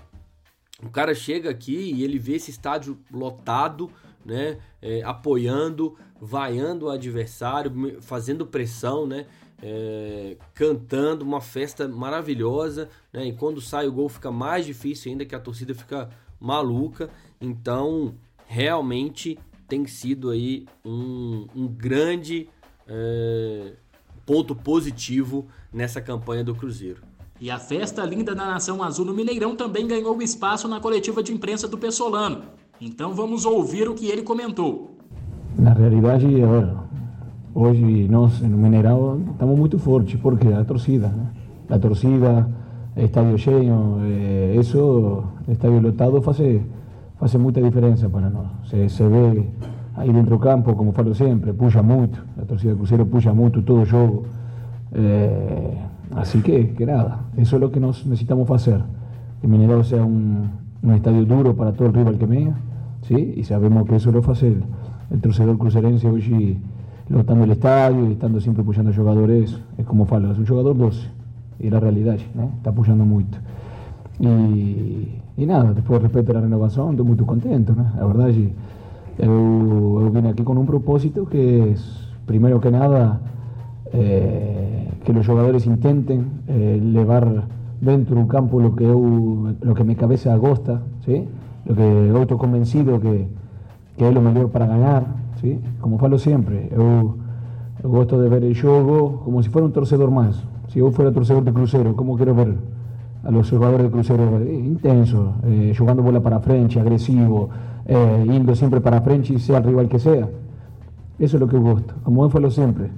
o 0.83 0.89
cara 0.89 1.13
chega 1.13 1.49
aqui 1.49 1.75
e 1.75 2.03
ele 2.03 2.17
vê 2.17 2.35
esse 2.35 2.51
estádio 2.51 2.97
lotado, 3.11 3.89
né? 4.25 4.59
É, 4.81 5.01
apoiando, 5.03 5.97
vaiando 6.19 6.85
o 6.85 6.89
adversário, 6.89 8.01
fazendo 8.01 8.45
pressão, 8.45 9.05
né? 9.05 9.25
É, 9.61 10.37
cantando, 10.53 11.25
uma 11.25 11.41
festa 11.41 11.87
maravilhosa, 11.87 12.89
né? 13.11 13.25
E 13.27 13.33
quando 13.33 13.59
sai 13.59 13.87
o 13.87 13.91
gol 13.91 14.07
fica 14.07 14.31
mais 14.31 14.65
difícil 14.65 15.11
ainda, 15.11 15.25
que 15.25 15.35
a 15.35 15.39
torcida 15.39 15.75
fica 15.75 16.09
maluca. 16.39 17.09
Então, 17.41 18.15
realmente 18.45 19.37
tem 19.67 19.85
sido 19.85 20.29
aí 20.29 20.65
um, 20.83 21.45
um 21.55 21.67
grande 21.67 22.49
é, 22.89 23.73
ponto 24.25 24.55
positivo 24.55 25.45
nessa 25.71 26.01
campanha 26.01 26.43
do 26.43 26.55
Cruzeiro. 26.55 27.01
E 27.41 27.49
a 27.49 27.57
festa 27.57 28.03
linda 28.03 28.35
da 28.35 28.45
Nação 28.45 28.83
Azul 28.83 29.05
no 29.05 29.13
Mineirão 29.13 29.55
também 29.55 29.87
ganhou 29.87 30.21
espaço 30.21 30.67
na 30.67 30.79
coletiva 30.79 31.23
de 31.23 31.31
imprensa 31.31 31.67
do 31.67 31.77
Pessolano. 31.77 32.41
Então 32.81 33.13
vamos 33.13 33.45
ouvir 33.45 33.87
o 33.87 33.93
que 33.93 34.07
ele 34.07 34.23
comentou. 34.23 34.97
Na 35.57 35.73
realidade, 35.73 36.27
hoje 37.53 38.07
nós 38.09 38.41
no 38.41 38.57
Mineirão 38.57 39.25
estamos 39.31 39.57
muito 39.57 39.79
fortes 39.79 40.19
porque 40.19 40.47
a 40.47 40.65
torcida, 40.65 41.07
né? 41.07 41.27
a 41.69 41.79
torcida, 41.79 42.49
estádio 42.97 43.37
cheio, 43.37 43.97
eh, 44.03 44.55
isso, 44.59 45.23
estádio 45.47 45.81
lotado 45.81 46.21
faz, 46.21 46.37
faz 47.17 47.35
muita 47.35 47.61
diferença 47.61 48.09
para 48.09 48.29
nós. 48.29 48.47
Se, 48.69 48.89
se 48.89 49.03
vê 49.07 49.45
aí 49.95 50.11
dentro 50.11 50.39
campo, 50.39 50.75
como 50.75 50.91
falo 50.91 51.13
sempre, 51.13 51.53
puxa 51.53 51.81
muito, 51.81 52.23
a 52.41 52.45
torcida 52.45 52.73
do 52.73 52.77
Cruzeiro 52.77 53.05
puxa 53.05 53.33
muito 53.33 53.61
todo 53.61 53.81
o 53.81 53.85
jogo. 53.85 54.25
Eh, 54.93 55.73
assim 56.15 56.41
que, 56.41 56.63
que 56.75 56.85
nada, 56.85 57.19
isso 57.37 57.55
é 57.55 57.65
o 57.65 57.69
que 57.69 57.79
nós 57.79 58.05
necessitamos 58.05 58.47
fazer. 58.47 58.81
Que 59.41 59.47
Mineirão 59.47 59.83
seja 59.83 60.03
um, 60.03 60.47
um 60.83 60.95
estádio 60.95 61.25
duro 61.25 61.53
para 61.53 61.71
todo 61.71 61.89
o 61.89 61.97
rival 61.97 62.13
que 62.15 62.25
venha, 62.25 62.55
¿sí? 63.03 63.33
y 63.37 63.43
sabemos 63.43 63.87
que 63.87 63.95
eso 63.95 64.11
lo 64.11 64.19
hace 64.29 64.47
el, 64.47 64.63
el 65.11 65.21
torcedor 65.21 65.57
crucerense 65.57 66.07
hoy 66.07 66.59
lotando 67.09 67.43
el 67.43 67.51
estadio 67.51 68.07
y 68.07 68.13
estando 68.13 68.39
siempre 68.39 68.61
apoyando 68.61 68.91
a 68.91 68.93
jugadores, 68.93 69.59
es 69.77 69.85
como 69.85 70.05
falo, 70.05 70.31
es 70.31 70.37
un 70.37 70.45
jugador 70.45 70.77
12, 70.77 71.07
y 71.59 71.69
la 71.69 71.79
realidad, 71.79 72.15
¿eh? 72.15 72.49
está 72.57 72.69
apoyando 72.69 73.05
mucho. 73.05 73.39
Y, 74.19 75.07
y 75.37 75.45
nada, 75.45 75.73
después 75.73 76.01
respecto 76.01 76.31
a 76.31 76.35
la 76.35 76.41
renovación, 76.41 76.91
estoy 76.91 77.05
muy 77.05 77.17
contento, 77.17 77.73
¿no? 77.73 77.85
la 77.97 78.05
verdad, 78.05 78.29
yo, 79.19 80.01
yo 80.01 80.11
vine 80.11 80.29
aquí 80.29 80.43
con 80.43 80.57
un 80.57 80.65
propósito 80.65 81.25
que 81.25 81.71
es, 81.71 82.07
primero 82.25 82.59
que 82.59 82.71
nada, 82.71 83.21
eh, 83.93 84.89
que 85.03 85.13
los 85.13 85.25
jugadores 85.25 85.65
intenten 85.65 86.41
eh, 86.47 86.79
llevar 86.81 87.45
dentro 87.81 88.15
de 88.15 88.21
un 88.21 88.27
campo 88.27 88.59
lo 88.59 88.75
que, 88.75 88.85
yo, 88.85 89.53
lo 89.61 89.73
que 89.73 89.83
mi 89.83 89.95
cabeza 89.95 90.33
agosta, 90.33 90.81
¿sí? 91.05 91.27
lo 91.65 91.75
que 91.75 91.81
eu 91.81 92.21
estou 92.23 92.37
convencido 92.37 92.99
que, 92.99 93.27
que 93.97 94.03
é 94.03 94.09
o 94.09 94.21
melhor 94.21 94.49
para 94.49 94.65
ganhar, 94.65 95.05
¿sí? 95.39 95.59
como 95.79 95.97
falo 95.97 96.17
sempre, 96.17 96.69
eu, 96.71 97.17
eu 97.83 97.89
gosto 97.89 98.21
de 98.21 98.27
ver 98.29 98.43
o 98.43 98.53
jogo 98.53 99.21
como 99.23 99.41
se 99.43 99.49
fosse 99.49 99.65
um 99.65 99.71
torcedor 99.71 100.11
mais. 100.11 100.35
Se 100.69 100.79
eu 100.79 100.91
fosse 100.91 101.11
torcedor 101.11 101.43
de 101.43 101.51
Cruzeiro, 101.51 101.93
como 101.95 102.17
quero 102.17 102.35
ver 102.35 102.55
a 103.23 103.31
los 103.31 103.49
jugadores 103.49 103.87
de 103.87 103.91
Cruzeiro 103.91 104.39
eh, 104.39 104.53
intenso, 104.53 105.35
eh, 105.43 105.73
jogando 105.77 106.01
bola 106.01 106.21
para 106.21 106.39
frente, 106.39 106.79
agresivo, 106.79 107.49
eh, 107.85 108.25
indo 108.27 108.55
sempre 108.55 108.81
para 108.81 109.01
frente, 109.01 109.37
sea 109.39 109.59
o 109.59 109.63
rival 109.63 109.87
que 109.87 109.99
sea. 109.99 110.29
Eso 111.19 111.37
é 111.37 111.43
o 111.43 111.47
que 111.47 111.55
eu 111.55 111.61
gosto. 111.61 111.93
Como 112.03 112.23
eu 112.23 112.29
falo 112.29 112.49
sempre, 112.49 112.89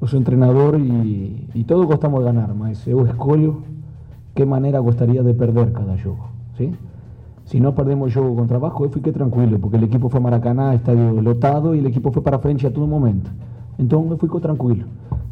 eu 0.00 0.06
sou 0.06 0.20
treinador 0.20 0.78
e, 0.78 1.48
e 1.54 1.64
todos 1.64 1.86
gostamos 1.86 2.20
de 2.20 2.30
ganhar, 2.30 2.52
mas 2.54 2.86
eu 2.86 3.06
escolho 3.06 3.62
que 4.34 4.44
maneira 4.44 4.80
gostaria 4.80 5.22
de 5.22 5.32
perder 5.32 5.72
cada 5.72 5.96
jogo. 5.96 6.28
¿sí? 6.58 6.74
Si 7.46 7.58
no 7.58 7.74
perdemos 7.74 8.12
yo 8.12 8.34
con 8.34 8.46
trabajo, 8.46 8.84
yo 8.84 8.90
fui 8.90 9.00
que 9.00 9.12
tranquilo, 9.12 9.58
porque 9.58 9.78
el 9.78 9.84
equipo 9.84 10.10
fue 10.10 10.20
a 10.20 10.22
Maracaná, 10.22 10.74
estadio 10.74 11.22
lotado, 11.22 11.74
y 11.74 11.78
el 11.78 11.86
equipo 11.86 12.12
fue 12.12 12.22
para 12.22 12.38
frente 12.38 12.66
a 12.66 12.72
todo 12.72 12.86
momento. 12.86 13.30
Entonces 13.78 14.18
con 14.18 14.40
tranquilo. 14.40 14.84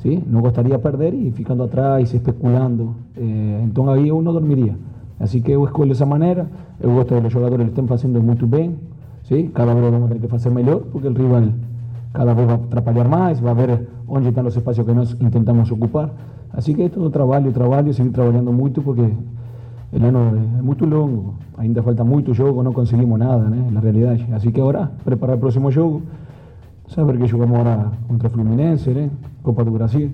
¿sí? 0.02 0.22
No 0.26 0.40
gustaría 0.40 0.80
perder 0.80 1.14
y 1.14 1.30
ficando 1.32 1.64
atrás, 1.64 2.14
especulando. 2.14 2.94
Eh, 3.16 3.60
entonces 3.62 3.96
ahí 3.96 4.10
uno 4.10 4.32
dormiría. 4.32 4.76
Así 5.18 5.42
que 5.42 5.52
yo 5.52 5.64
escolho 5.66 5.92
esa 5.92 6.06
manera. 6.06 6.46
Eu 6.80 6.92
gosto 6.92 7.14
que 7.14 7.22
los 7.22 7.32
jugadores 7.32 7.66
lo 7.66 7.72
estén 7.72 7.90
haciendo 7.92 8.20
muy 8.20 8.36
bien. 8.36 8.76
¿sí? 9.22 9.50
Cada 9.52 9.74
vez 9.74 9.82
vamos 9.82 10.04
a 10.04 10.08
tener 10.08 10.28
que 10.28 10.36
hacer 10.36 10.52
mejor, 10.52 10.84
porque 10.92 11.08
el 11.08 11.14
rival 11.14 11.54
cada 12.12 12.32
vez 12.34 12.48
va 12.48 12.52
a 12.52 12.56
atrapalhar 12.56 13.08
más, 13.08 13.44
va 13.44 13.50
a 13.50 13.54
ver 13.54 13.88
dónde 14.06 14.28
están 14.30 14.44
los 14.44 14.56
espacios 14.56 14.86
que 14.86 14.94
nos 14.94 15.20
intentamos 15.20 15.70
ocupar. 15.72 16.10
Así 16.52 16.74
que 16.74 16.88
todo 16.88 17.10
trabajo, 17.10 17.50
trabajo, 17.50 17.92
seguir 17.92 18.12
trabajando 18.12 18.52
mucho, 18.52 18.82
porque 18.82 19.12
el 19.92 20.04
ano 20.04 20.32
é 20.58 20.62
muito 20.62 20.86
longo, 20.86 21.34
ainda 21.56 21.82
falta 21.82 22.04
muito 22.04 22.34
jogo, 22.34 22.62
não 22.62 22.72
conseguimos 22.72 23.18
nada, 23.18 23.48
né, 23.48 23.68
na 23.70 23.80
realidade. 23.80 24.26
Assim 24.32 24.50
que 24.50 24.60
agora, 24.60 24.90
preparar 25.04 25.36
o 25.36 25.38
próximo 25.38 25.70
jogo, 25.70 26.02
saber 26.88 27.18
que 27.18 27.26
jogamos 27.26 27.60
agora 27.60 27.92
contra 28.06 28.30
Fluminense, 28.30 28.90
né, 28.90 29.10
Copa 29.42 29.64
do 29.64 29.70
Brasil. 29.70 30.10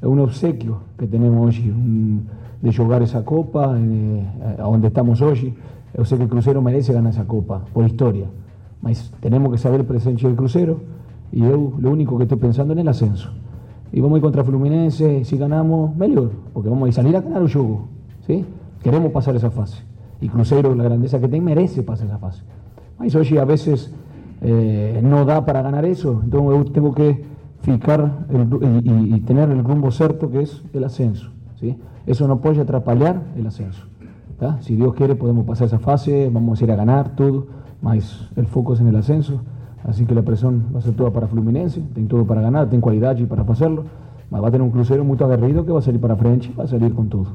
É 0.00 0.06
um 0.06 0.20
obsequio 0.22 0.78
que 0.98 1.06
temos 1.06 1.46
hoje 1.46 1.70
um, 1.70 2.20
de 2.62 2.70
jogar 2.70 3.02
essa 3.02 3.22
Copa, 3.22 3.74
eh, 3.76 4.62
onde 4.62 4.88
estamos 4.88 5.20
hoje. 5.20 5.54
Eu 5.94 6.04
sei 6.04 6.18
que 6.18 6.24
o 6.24 6.28
Cruzeiro 6.28 6.60
merece 6.60 6.92
ganhar 6.92 7.08
essa 7.08 7.24
Copa, 7.24 7.62
por 7.72 7.84
história, 7.86 8.26
mas 8.82 9.10
temos 9.20 9.50
que 9.52 9.58
saber 9.58 9.80
o 9.80 9.84
presente 9.84 10.26
do 10.26 10.34
Cruzeiro 10.34 10.80
e 11.32 11.42
eu, 11.42 11.74
o 11.82 11.88
único 11.88 12.16
que 12.16 12.24
estou 12.24 12.38
pensando 12.38 12.72
é 12.72 12.82
no 12.82 12.90
ascenso. 12.90 13.32
E 13.92 14.00
vamos 14.00 14.18
ir 14.18 14.20
contra 14.20 14.44
Fluminense, 14.44 15.24
se 15.24 15.36
ganhamos, 15.36 15.96
melhor, 15.96 16.30
porque 16.52 16.68
vamos 16.68 16.88
a 16.88 16.92
salir 16.92 17.16
a 17.16 17.20
ganhar 17.20 17.42
o 17.42 17.48
jogo, 17.48 17.88
¿sí? 18.26 18.44
Queremos 18.82 19.12
pasar 19.12 19.34
esa 19.36 19.50
fase. 19.50 19.82
Y 20.20 20.28
Cruzeiro, 20.28 20.74
la 20.74 20.84
grandeza 20.84 21.18
que 21.18 21.28
tiene, 21.28 21.44
merece 21.44 21.82
pasar 21.82 22.06
esa 22.06 22.18
fase. 22.18 22.42
Mas 22.98 23.14
hoje 23.14 23.38
a 23.38 23.44
veces 23.44 23.92
eh, 24.40 25.00
no 25.02 25.24
da 25.24 25.44
para 25.44 25.62
ganar 25.62 25.84
eso, 25.84 26.20
entonces 26.22 26.72
tengo 26.72 26.94
que 26.94 27.24
ficar 27.62 28.26
el, 28.28 28.82
y, 28.84 29.14
y, 29.16 29.20
tener 29.20 29.50
el 29.50 29.64
rumbo 29.64 29.90
cierto 29.90 30.30
que 30.30 30.42
es 30.42 30.62
el 30.72 30.84
ascenso. 30.84 31.30
¿sí? 31.58 31.76
Eso 32.06 32.28
no 32.28 32.40
puede 32.40 32.60
atrapalhar 32.60 33.22
el 33.36 33.46
ascenso. 33.46 33.86
Si 34.60 34.76
Dios 34.76 34.94
quiere 34.94 35.14
podemos 35.14 35.46
pasar 35.46 35.66
esa 35.66 35.78
fase, 35.78 36.30
vamos 36.30 36.60
a 36.60 36.64
ir 36.64 36.70
a 36.70 36.76
ganar 36.76 37.16
todo, 37.16 37.46
mas 37.80 38.28
el 38.36 38.46
foco 38.46 38.74
es 38.74 38.80
en 38.80 38.88
el 38.88 38.96
ascenso. 38.96 39.40
Así 39.82 40.04
que 40.04 40.14
la 40.14 40.22
presión 40.22 40.66
va 40.74 40.80
a 40.80 40.82
ser 40.82 40.94
toda 40.94 41.10
para 41.10 41.26
Fluminense, 41.26 41.80
tiene 41.94 42.08
todo 42.08 42.26
para 42.26 42.42
ganar, 42.42 42.68
tiene 42.68 42.82
cualidad 42.82 43.16
para 43.28 43.42
hacerlo. 43.42 43.84
Mas 44.30 44.42
vai 44.42 44.50
ter 44.50 44.60
um 44.60 44.70
Cruzeiro 44.70 45.04
muito 45.04 45.24
aguerrido 45.24 45.64
que 45.64 45.72
vai 45.72 45.80
sair 45.80 45.98
para 45.98 46.16
frente, 46.16 46.52
vai 46.54 46.66
sair 46.66 46.92
com 46.92 47.06
tudo. 47.06 47.30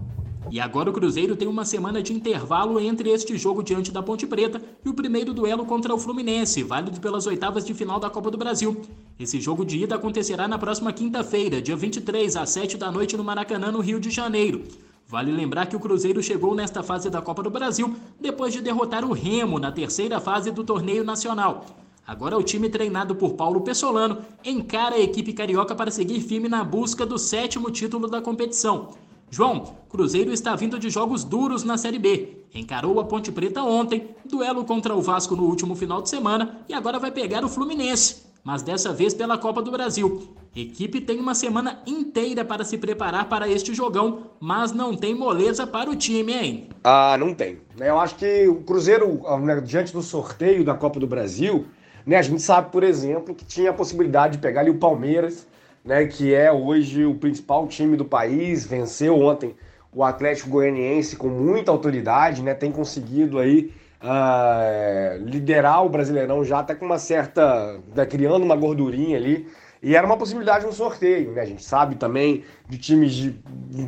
E 0.51 0.59
agora 0.59 0.89
o 0.89 0.93
Cruzeiro 0.93 1.33
tem 1.37 1.47
uma 1.47 1.63
semana 1.63 2.03
de 2.03 2.11
intervalo 2.11 2.77
entre 2.77 3.09
este 3.09 3.37
jogo 3.37 3.63
diante 3.63 3.89
da 3.89 4.03
Ponte 4.03 4.27
Preta 4.27 4.61
e 4.83 4.89
o 4.89 4.93
primeiro 4.93 5.33
duelo 5.33 5.65
contra 5.65 5.95
o 5.95 5.97
Fluminense, 5.97 6.61
válido 6.61 6.99
pelas 6.99 7.25
oitavas 7.25 7.63
de 7.63 7.73
final 7.73 8.01
da 8.01 8.09
Copa 8.09 8.29
do 8.29 8.37
Brasil. 8.37 8.81
Esse 9.17 9.39
jogo 9.39 9.63
de 9.63 9.81
ida 9.81 9.95
acontecerá 9.95 10.49
na 10.49 10.59
próxima 10.59 10.91
quinta-feira, 10.91 11.61
dia 11.61 11.77
23, 11.77 12.35
às 12.35 12.49
7 12.49 12.75
da 12.75 12.91
noite 12.91 13.15
no 13.15 13.23
Maracanã, 13.23 13.71
no 13.71 13.79
Rio 13.79 13.97
de 13.97 14.09
Janeiro. 14.09 14.63
Vale 15.07 15.31
lembrar 15.31 15.67
que 15.67 15.75
o 15.77 15.79
Cruzeiro 15.79 16.21
chegou 16.21 16.53
nesta 16.53 16.83
fase 16.83 17.09
da 17.09 17.21
Copa 17.21 17.41
do 17.41 17.49
Brasil 17.49 17.95
depois 18.19 18.51
de 18.51 18.59
derrotar 18.59 19.05
o 19.05 19.13
Remo 19.13 19.57
na 19.57 19.71
terceira 19.71 20.19
fase 20.19 20.51
do 20.51 20.65
torneio 20.65 21.05
nacional. 21.05 21.65
Agora 22.05 22.37
o 22.37 22.43
time 22.43 22.67
treinado 22.67 23.15
por 23.15 23.35
Paulo 23.35 23.61
Pessolano 23.61 24.17
encara 24.43 24.95
a 24.95 25.01
equipe 25.01 25.31
carioca 25.31 25.73
para 25.73 25.89
seguir 25.89 26.19
firme 26.19 26.49
na 26.49 26.61
busca 26.61 27.05
do 27.05 27.17
sétimo 27.17 27.71
título 27.71 28.05
da 28.09 28.21
competição. 28.21 28.89
João, 29.33 29.77
Cruzeiro 29.87 30.33
está 30.33 30.57
vindo 30.57 30.77
de 30.77 30.89
jogos 30.89 31.23
duros 31.23 31.63
na 31.63 31.77
Série 31.77 31.97
B. 31.97 32.43
Encarou 32.53 32.99
a 32.99 33.05
Ponte 33.05 33.31
Preta 33.31 33.63
ontem, 33.63 34.09
duelo 34.29 34.65
contra 34.65 34.93
o 34.93 35.01
Vasco 35.01 35.37
no 35.37 35.43
último 35.43 35.73
final 35.73 36.01
de 36.01 36.09
semana 36.09 36.59
e 36.67 36.73
agora 36.73 36.99
vai 36.99 37.11
pegar 37.11 37.41
o 37.45 37.47
Fluminense, 37.47 38.23
mas 38.43 38.61
dessa 38.61 38.91
vez 38.91 39.13
pela 39.13 39.37
Copa 39.37 39.61
do 39.61 39.71
Brasil. 39.71 40.35
Equipe 40.53 40.99
tem 40.99 41.17
uma 41.17 41.33
semana 41.33 41.81
inteira 41.87 42.43
para 42.43 42.65
se 42.65 42.77
preparar 42.77 43.29
para 43.29 43.47
este 43.47 43.73
jogão, 43.73 44.23
mas 44.37 44.73
não 44.73 44.97
tem 44.97 45.15
moleza 45.15 45.65
para 45.65 45.89
o 45.89 45.95
time, 45.95 46.33
hein? 46.33 46.69
Ah, 46.83 47.15
não 47.17 47.33
tem. 47.33 47.59
Eu 47.79 48.01
acho 48.01 48.15
que 48.15 48.49
o 48.49 48.55
Cruzeiro, 48.63 49.21
né, 49.39 49.61
diante 49.61 49.93
do 49.93 50.01
sorteio 50.01 50.65
da 50.65 50.73
Copa 50.73 50.99
do 50.99 51.07
Brasil, 51.07 51.67
né, 52.05 52.17
a 52.17 52.21
gente 52.21 52.41
sabe, 52.41 52.69
por 52.69 52.83
exemplo, 52.83 53.33
que 53.33 53.45
tinha 53.45 53.69
a 53.69 53.73
possibilidade 53.73 54.33
de 54.33 54.39
pegar 54.39 54.59
ali 54.59 54.71
o 54.71 54.77
Palmeiras 54.77 55.47
né, 55.83 56.05
que 56.05 56.33
é 56.33 56.51
hoje 56.51 57.05
o 57.05 57.15
principal 57.15 57.67
time 57.67 57.97
do 57.97 58.05
país, 58.05 58.65
venceu 58.65 59.19
ontem 59.19 59.55
o 59.93 60.03
Atlético 60.03 60.49
Goianiense 60.49 61.15
com 61.15 61.27
muita 61.27 61.71
autoridade, 61.71 62.41
né, 62.41 62.53
tem 62.53 62.71
conseguido 62.71 63.39
aí 63.39 63.73
uh, 64.01 65.23
liderar 65.25 65.85
o 65.85 65.89
Brasileirão 65.89 66.43
já 66.43 66.59
até 66.59 66.73
com 66.75 66.85
uma 66.85 66.99
certa, 66.99 67.79
né, 67.95 68.05
criando 68.05 68.43
uma 68.43 68.55
gordurinha 68.55 69.17
ali, 69.17 69.47
e 69.83 69.95
era 69.95 70.05
uma 70.05 70.15
possibilidade 70.15 70.63
no 70.63 70.71
sorteio, 70.71 71.31
né? 71.31 71.41
A 71.41 71.45
gente 71.45 71.63
sabe 71.63 71.95
também 71.95 72.43
de 72.69 72.77
times 72.77 73.13
de, 73.13 73.35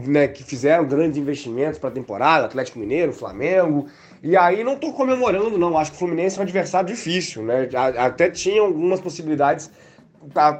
né, 0.07 0.27
que 0.27 0.43
fizeram 0.43 0.87
grandes 0.87 1.19
investimentos 1.19 1.77
para 1.77 1.89
a 1.89 1.91
temporada, 1.91 2.47
Atlético 2.47 2.79
Mineiro, 2.79 3.13
Flamengo. 3.13 3.85
E 4.23 4.35
aí 4.35 4.63
não 4.63 4.73
estou 4.73 4.91
comemorando, 4.93 5.55
não. 5.55 5.77
Acho 5.77 5.91
que 5.91 5.97
o 5.97 5.99
Fluminense 5.99 6.37
é 6.37 6.39
um 6.39 6.43
adversário 6.43 6.87
difícil, 6.87 7.43
né? 7.43 7.69
Até 7.95 8.27
tinha 8.27 8.61
algumas 8.61 8.99
possibilidades 8.99 9.69